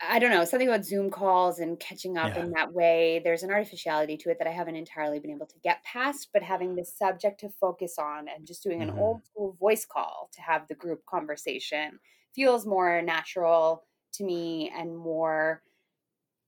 I 0.00 0.20
don't 0.20 0.30
know, 0.30 0.44
something 0.44 0.68
about 0.68 0.84
Zoom 0.84 1.10
calls 1.10 1.58
and 1.58 1.78
catching 1.78 2.16
up 2.16 2.36
yeah. 2.36 2.42
in 2.42 2.50
that 2.52 2.72
way. 2.72 3.20
There's 3.22 3.42
an 3.42 3.50
artificiality 3.50 4.16
to 4.18 4.30
it 4.30 4.38
that 4.38 4.46
I 4.46 4.52
haven't 4.52 4.76
entirely 4.76 5.18
been 5.18 5.32
able 5.32 5.46
to 5.46 5.58
get 5.64 5.82
past, 5.82 6.28
but 6.32 6.42
having 6.42 6.76
the 6.76 6.84
subject 6.84 7.40
to 7.40 7.48
focus 7.48 7.96
on 7.98 8.28
and 8.28 8.46
just 8.46 8.62
doing 8.62 8.80
an 8.80 8.90
mm-hmm. 8.90 8.98
old 9.00 9.24
school 9.24 9.56
voice 9.58 9.84
call 9.84 10.30
to 10.34 10.40
have 10.40 10.68
the 10.68 10.74
group 10.74 11.04
conversation 11.06 11.98
feels 12.32 12.64
more 12.64 13.02
natural 13.02 13.84
to 14.14 14.24
me 14.24 14.72
and 14.76 14.96
more 14.96 15.62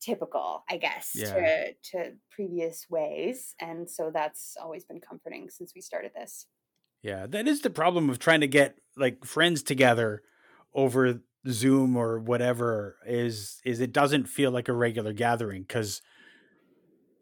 typical, 0.00 0.64
I 0.70 0.76
guess, 0.76 1.12
yeah. 1.14 1.34
to 1.34 1.72
to 1.90 2.12
previous 2.30 2.86
ways. 2.88 3.54
And 3.60 3.90
so 3.90 4.10
that's 4.12 4.56
always 4.62 4.84
been 4.84 5.00
comforting 5.00 5.50
since 5.50 5.72
we 5.74 5.80
started 5.80 6.12
this. 6.14 6.46
Yeah, 7.02 7.26
that 7.28 7.48
is 7.48 7.62
the 7.62 7.70
problem 7.70 8.10
of 8.10 8.18
trying 8.18 8.40
to 8.40 8.46
get 8.46 8.78
like 8.96 9.24
friends 9.24 9.62
together 9.62 10.22
over 10.74 11.20
Zoom 11.48 11.96
or 11.96 12.18
whatever 12.18 12.96
is 13.06 13.60
is 13.64 13.80
it 13.80 13.92
doesn't 13.92 14.28
feel 14.28 14.50
like 14.50 14.68
a 14.68 14.72
regular 14.72 15.12
gathering 15.12 15.64
cuz 15.64 16.02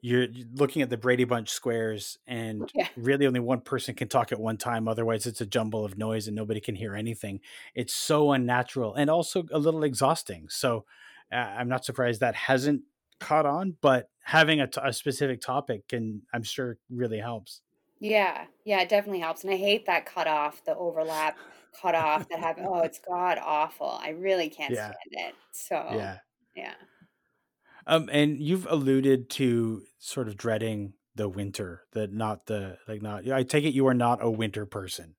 you're 0.01 0.29
looking 0.55 0.81
at 0.81 0.91
the 0.91 0.97
Brady 0.97 1.25
Bunch 1.25 1.51
squares 1.51 2.19
and 2.27 2.71
yeah. 2.75 2.87
really 2.97 3.27
only 3.27 3.41
one 3.41 3.61
person 3.61 3.95
can 3.95 4.09
talk 4.09 4.31
at 4.31 4.39
one 4.39 4.57
time 4.57 4.89
otherwise 4.89 5.27
it's 5.27 5.41
a 5.41 5.47
jumble 5.47 5.85
of 5.85 5.99
noise 5.99 6.27
and 6.27 6.37
nobody 6.37 6.61
can 6.61 6.77
hear 6.77 6.95
anything. 6.95 7.41
It's 7.75 7.95
so 7.95 8.33
unnatural 8.33 8.95
and 8.95 9.11
also 9.11 9.45
a 9.53 9.59
little 9.59 9.83
exhausting. 9.83 10.49
So 10.49 10.85
uh, 11.33 11.37
I'm 11.37 11.69
not 11.69 11.85
surprised 11.85 12.21
that 12.21 12.35
hasn't 12.35 12.83
caught 13.19 13.47
on, 13.47 13.77
but 13.81 14.09
having 14.23 14.61
a, 14.61 14.67
t- 14.67 14.81
a 14.83 14.93
specific 14.93 15.41
topic 15.41 15.89
can, 15.89 16.23
I'm 16.33 16.43
sure, 16.43 16.79
really 16.91 17.19
helps. 17.19 17.63
Yeah, 18.01 18.45
yeah, 18.65 18.81
it 18.81 18.89
definitely 18.89 19.21
helps. 19.21 19.43
And 19.43 19.53
I 19.53 19.57
hate 19.57 19.87
that 19.87 20.07
cut 20.07 20.27
off, 20.27 20.65
the 20.65 20.77
overlap 20.77 21.37
cut 21.81 21.95
off 21.95 22.29
that 22.29 22.41
have, 22.41 22.57
oh, 22.61 22.81
it's 22.81 22.99
god 22.99 23.39
awful. 23.43 23.99
I 24.03 24.11
really 24.11 24.49
can't 24.49 24.75
yeah. 24.75 24.93
stand 24.93 25.29
it. 25.29 25.35
So, 25.53 25.75
yeah. 25.93 26.19
Yeah. 26.55 26.75
Um, 27.87 28.11
and 28.13 28.39
you've 28.39 28.67
alluded 28.69 29.31
to 29.31 29.83
sort 29.99 30.29
of 30.29 30.37
dreading 30.37 30.93
the 31.15 31.29
winter, 31.29 31.83
the 31.93 32.07
not 32.07 32.47
the 32.47 32.79
like 32.87 33.03
not. 33.03 33.29
I 33.31 33.43
take 33.43 33.65
it 33.65 33.75
you 33.75 33.87
are 33.87 33.95
not 33.95 34.23
a 34.23 34.31
winter 34.31 34.67
person. 34.67 35.15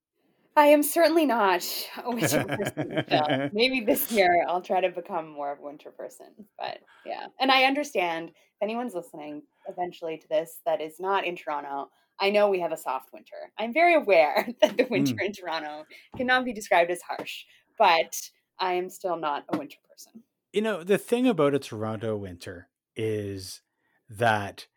I 0.56 0.68
am 0.68 0.84
certainly 0.84 1.26
not 1.26 1.66
a 2.04 2.12
winter 2.12 2.44
person. 2.44 3.52
Maybe 3.54 3.82
this 3.82 4.12
year 4.12 4.46
I'll 4.48 4.62
try 4.62 4.82
to 4.82 4.90
become 4.90 5.30
more 5.30 5.52
of 5.52 5.60
a 5.60 5.64
winter 5.64 5.92
person. 5.92 6.28
But 6.58 6.80
yeah, 7.06 7.28
and 7.40 7.52
I 7.52 7.64
understand 7.64 8.30
if 8.30 8.62
anyone's 8.62 8.94
listening 8.94 9.44
eventually 9.68 10.18
to 10.18 10.28
this 10.28 10.60
that 10.66 10.82
is 10.82 11.00
not 11.00 11.26
in 11.26 11.36
Toronto. 11.36 11.90
I 12.20 12.30
know 12.30 12.50
we 12.50 12.60
have 12.60 12.72
a 12.72 12.78
soft 12.78 13.14
winter. 13.14 13.52
I'm 13.58 13.74
very 13.74 13.96
aware 13.96 14.48
that 14.62 14.78
the 14.78 14.88
winter 14.90 15.16
mm. 15.16 15.26
in 15.26 15.34
Toronto 15.34 15.86
cannot 16.18 16.46
be 16.46 16.54
described 16.54 16.92
as 16.92 17.02
harsh, 17.02 17.44
but 17.78 18.30
I 18.60 18.74
am 18.74 18.90
still 18.90 19.18
not 19.18 19.46
a 19.50 19.58
winter 19.58 19.78
person. 19.90 20.24
You 20.52 20.62
know, 20.62 20.84
the 20.84 20.98
thing 20.98 21.28
about 21.28 21.54
a 21.54 21.60
Toronto 21.60 22.18
winter 22.18 22.68
is 22.96 23.62
that 24.10 24.68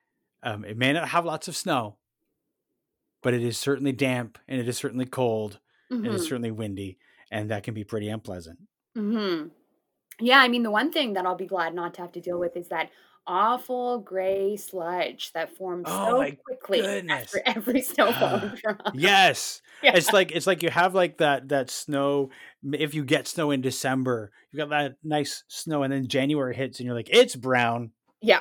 um, 0.43 0.65
it 0.65 0.77
may 0.77 0.93
not 0.93 1.09
have 1.09 1.25
lots 1.25 1.49
of 1.49 1.57
snow, 1.57 1.97
but 3.23 3.35
it 3.35 3.43
is 3.43 3.59
certainly 3.59 3.93
damp 3.93 4.39
and 4.47 4.61
it 4.61 4.69
is 4.69 4.77
certainly 4.77 5.07
cold 5.07 5.59
mm-hmm. 5.91 6.05
and 6.05 6.15
it's 6.15 6.29
certainly 6.29 6.51
windy, 6.51 6.99
and 7.31 7.51
that 7.51 7.63
can 7.63 7.75
be 7.75 7.85
pretty 7.85 8.09
unpleasant. 8.09 8.59
Mm-hmm. 8.97 9.49
Yeah, 10.21 10.39
I 10.39 10.49
mean, 10.49 10.63
the 10.63 10.71
one 10.71 10.93
thing 10.93 11.15
that 11.15 11.25
I'll 11.25 11.37
be 11.37 11.47
glad 11.47 11.75
not 11.75 11.95
to 11.95 12.03
have 12.03 12.13
to 12.13 12.21
deal 12.21 12.39
with 12.39 12.57
is 12.57 12.69
that 12.69 12.91
awful 13.27 13.99
gray 13.99 14.57
sludge 14.57 15.33
that 15.33 15.57
forms 15.57 15.85
oh 15.87 16.25
so 16.25 16.33
quickly 16.45 16.81
goodness. 16.81 17.35
after 17.35 17.43
every 17.47 17.83
snowfall. 17.83 18.53
Ah, 18.67 18.91
yes, 18.95 19.63
yeah. 19.83 19.97
it's 19.97 20.13
like 20.13 20.33
it's 20.33 20.47
like 20.47 20.63
you 20.63 20.71
have 20.71 20.95
like 20.95 21.19
that 21.19 21.49
that 21.49 21.71
snow. 21.71 22.31
If 22.73 22.95
you 22.95 23.05
get 23.05 23.27
snow 23.29 23.51
in 23.51 23.61
December, 23.61 24.31
you 24.51 24.59
got 24.59 24.71
that 24.71 24.97
nice 25.03 25.45
snow, 25.49 25.83
and 25.83 25.93
then 25.93 26.07
January 26.09 26.55
hits, 26.55 26.79
and 26.79 26.87
you're 26.87 26.95
like, 26.95 27.11
it's 27.11 27.37
brown. 27.37 27.91
Yeah, 28.21 28.41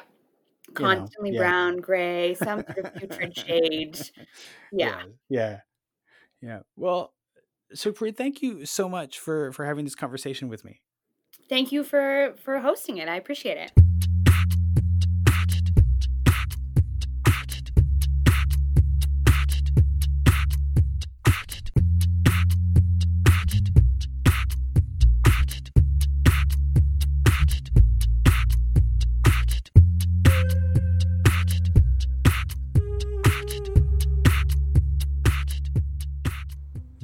constantly 0.74 1.32
you 1.32 1.36
know, 1.36 1.42
yeah. 1.42 1.50
brown, 1.50 1.78
gray, 1.78 2.34
some 2.36 2.64
sort 2.64 2.86
of 2.86 2.96
putrid 2.96 3.38
shade. 3.38 4.00
Yeah. 4.74 5.02
yeah, 5.28 5.50
yeah, 5.50 5.60
yeah. 6.42 6.60
Well, 6.78 7.14
Supreet, 7.76 8.16
thank 8.16 8.42
you 8.42 8.66
so 8.66 8.88
much 8.88 9.20
for 9.20 9.52
for 9.52 9.66
having 9.66 9.84
this 9.84 9.96
conversation 9.96 10.48
with 10.48 10.64
me. 10.64 10.82
Thank 11.50 11.74
you 11.74 11.84
for 11.84 12.36
for 12.42 12.60
hosting 12.60 12.98
it. 12.98 13.10
I 13.10 13.18
appreciate 13.18 13.58
it. 13.58 13.91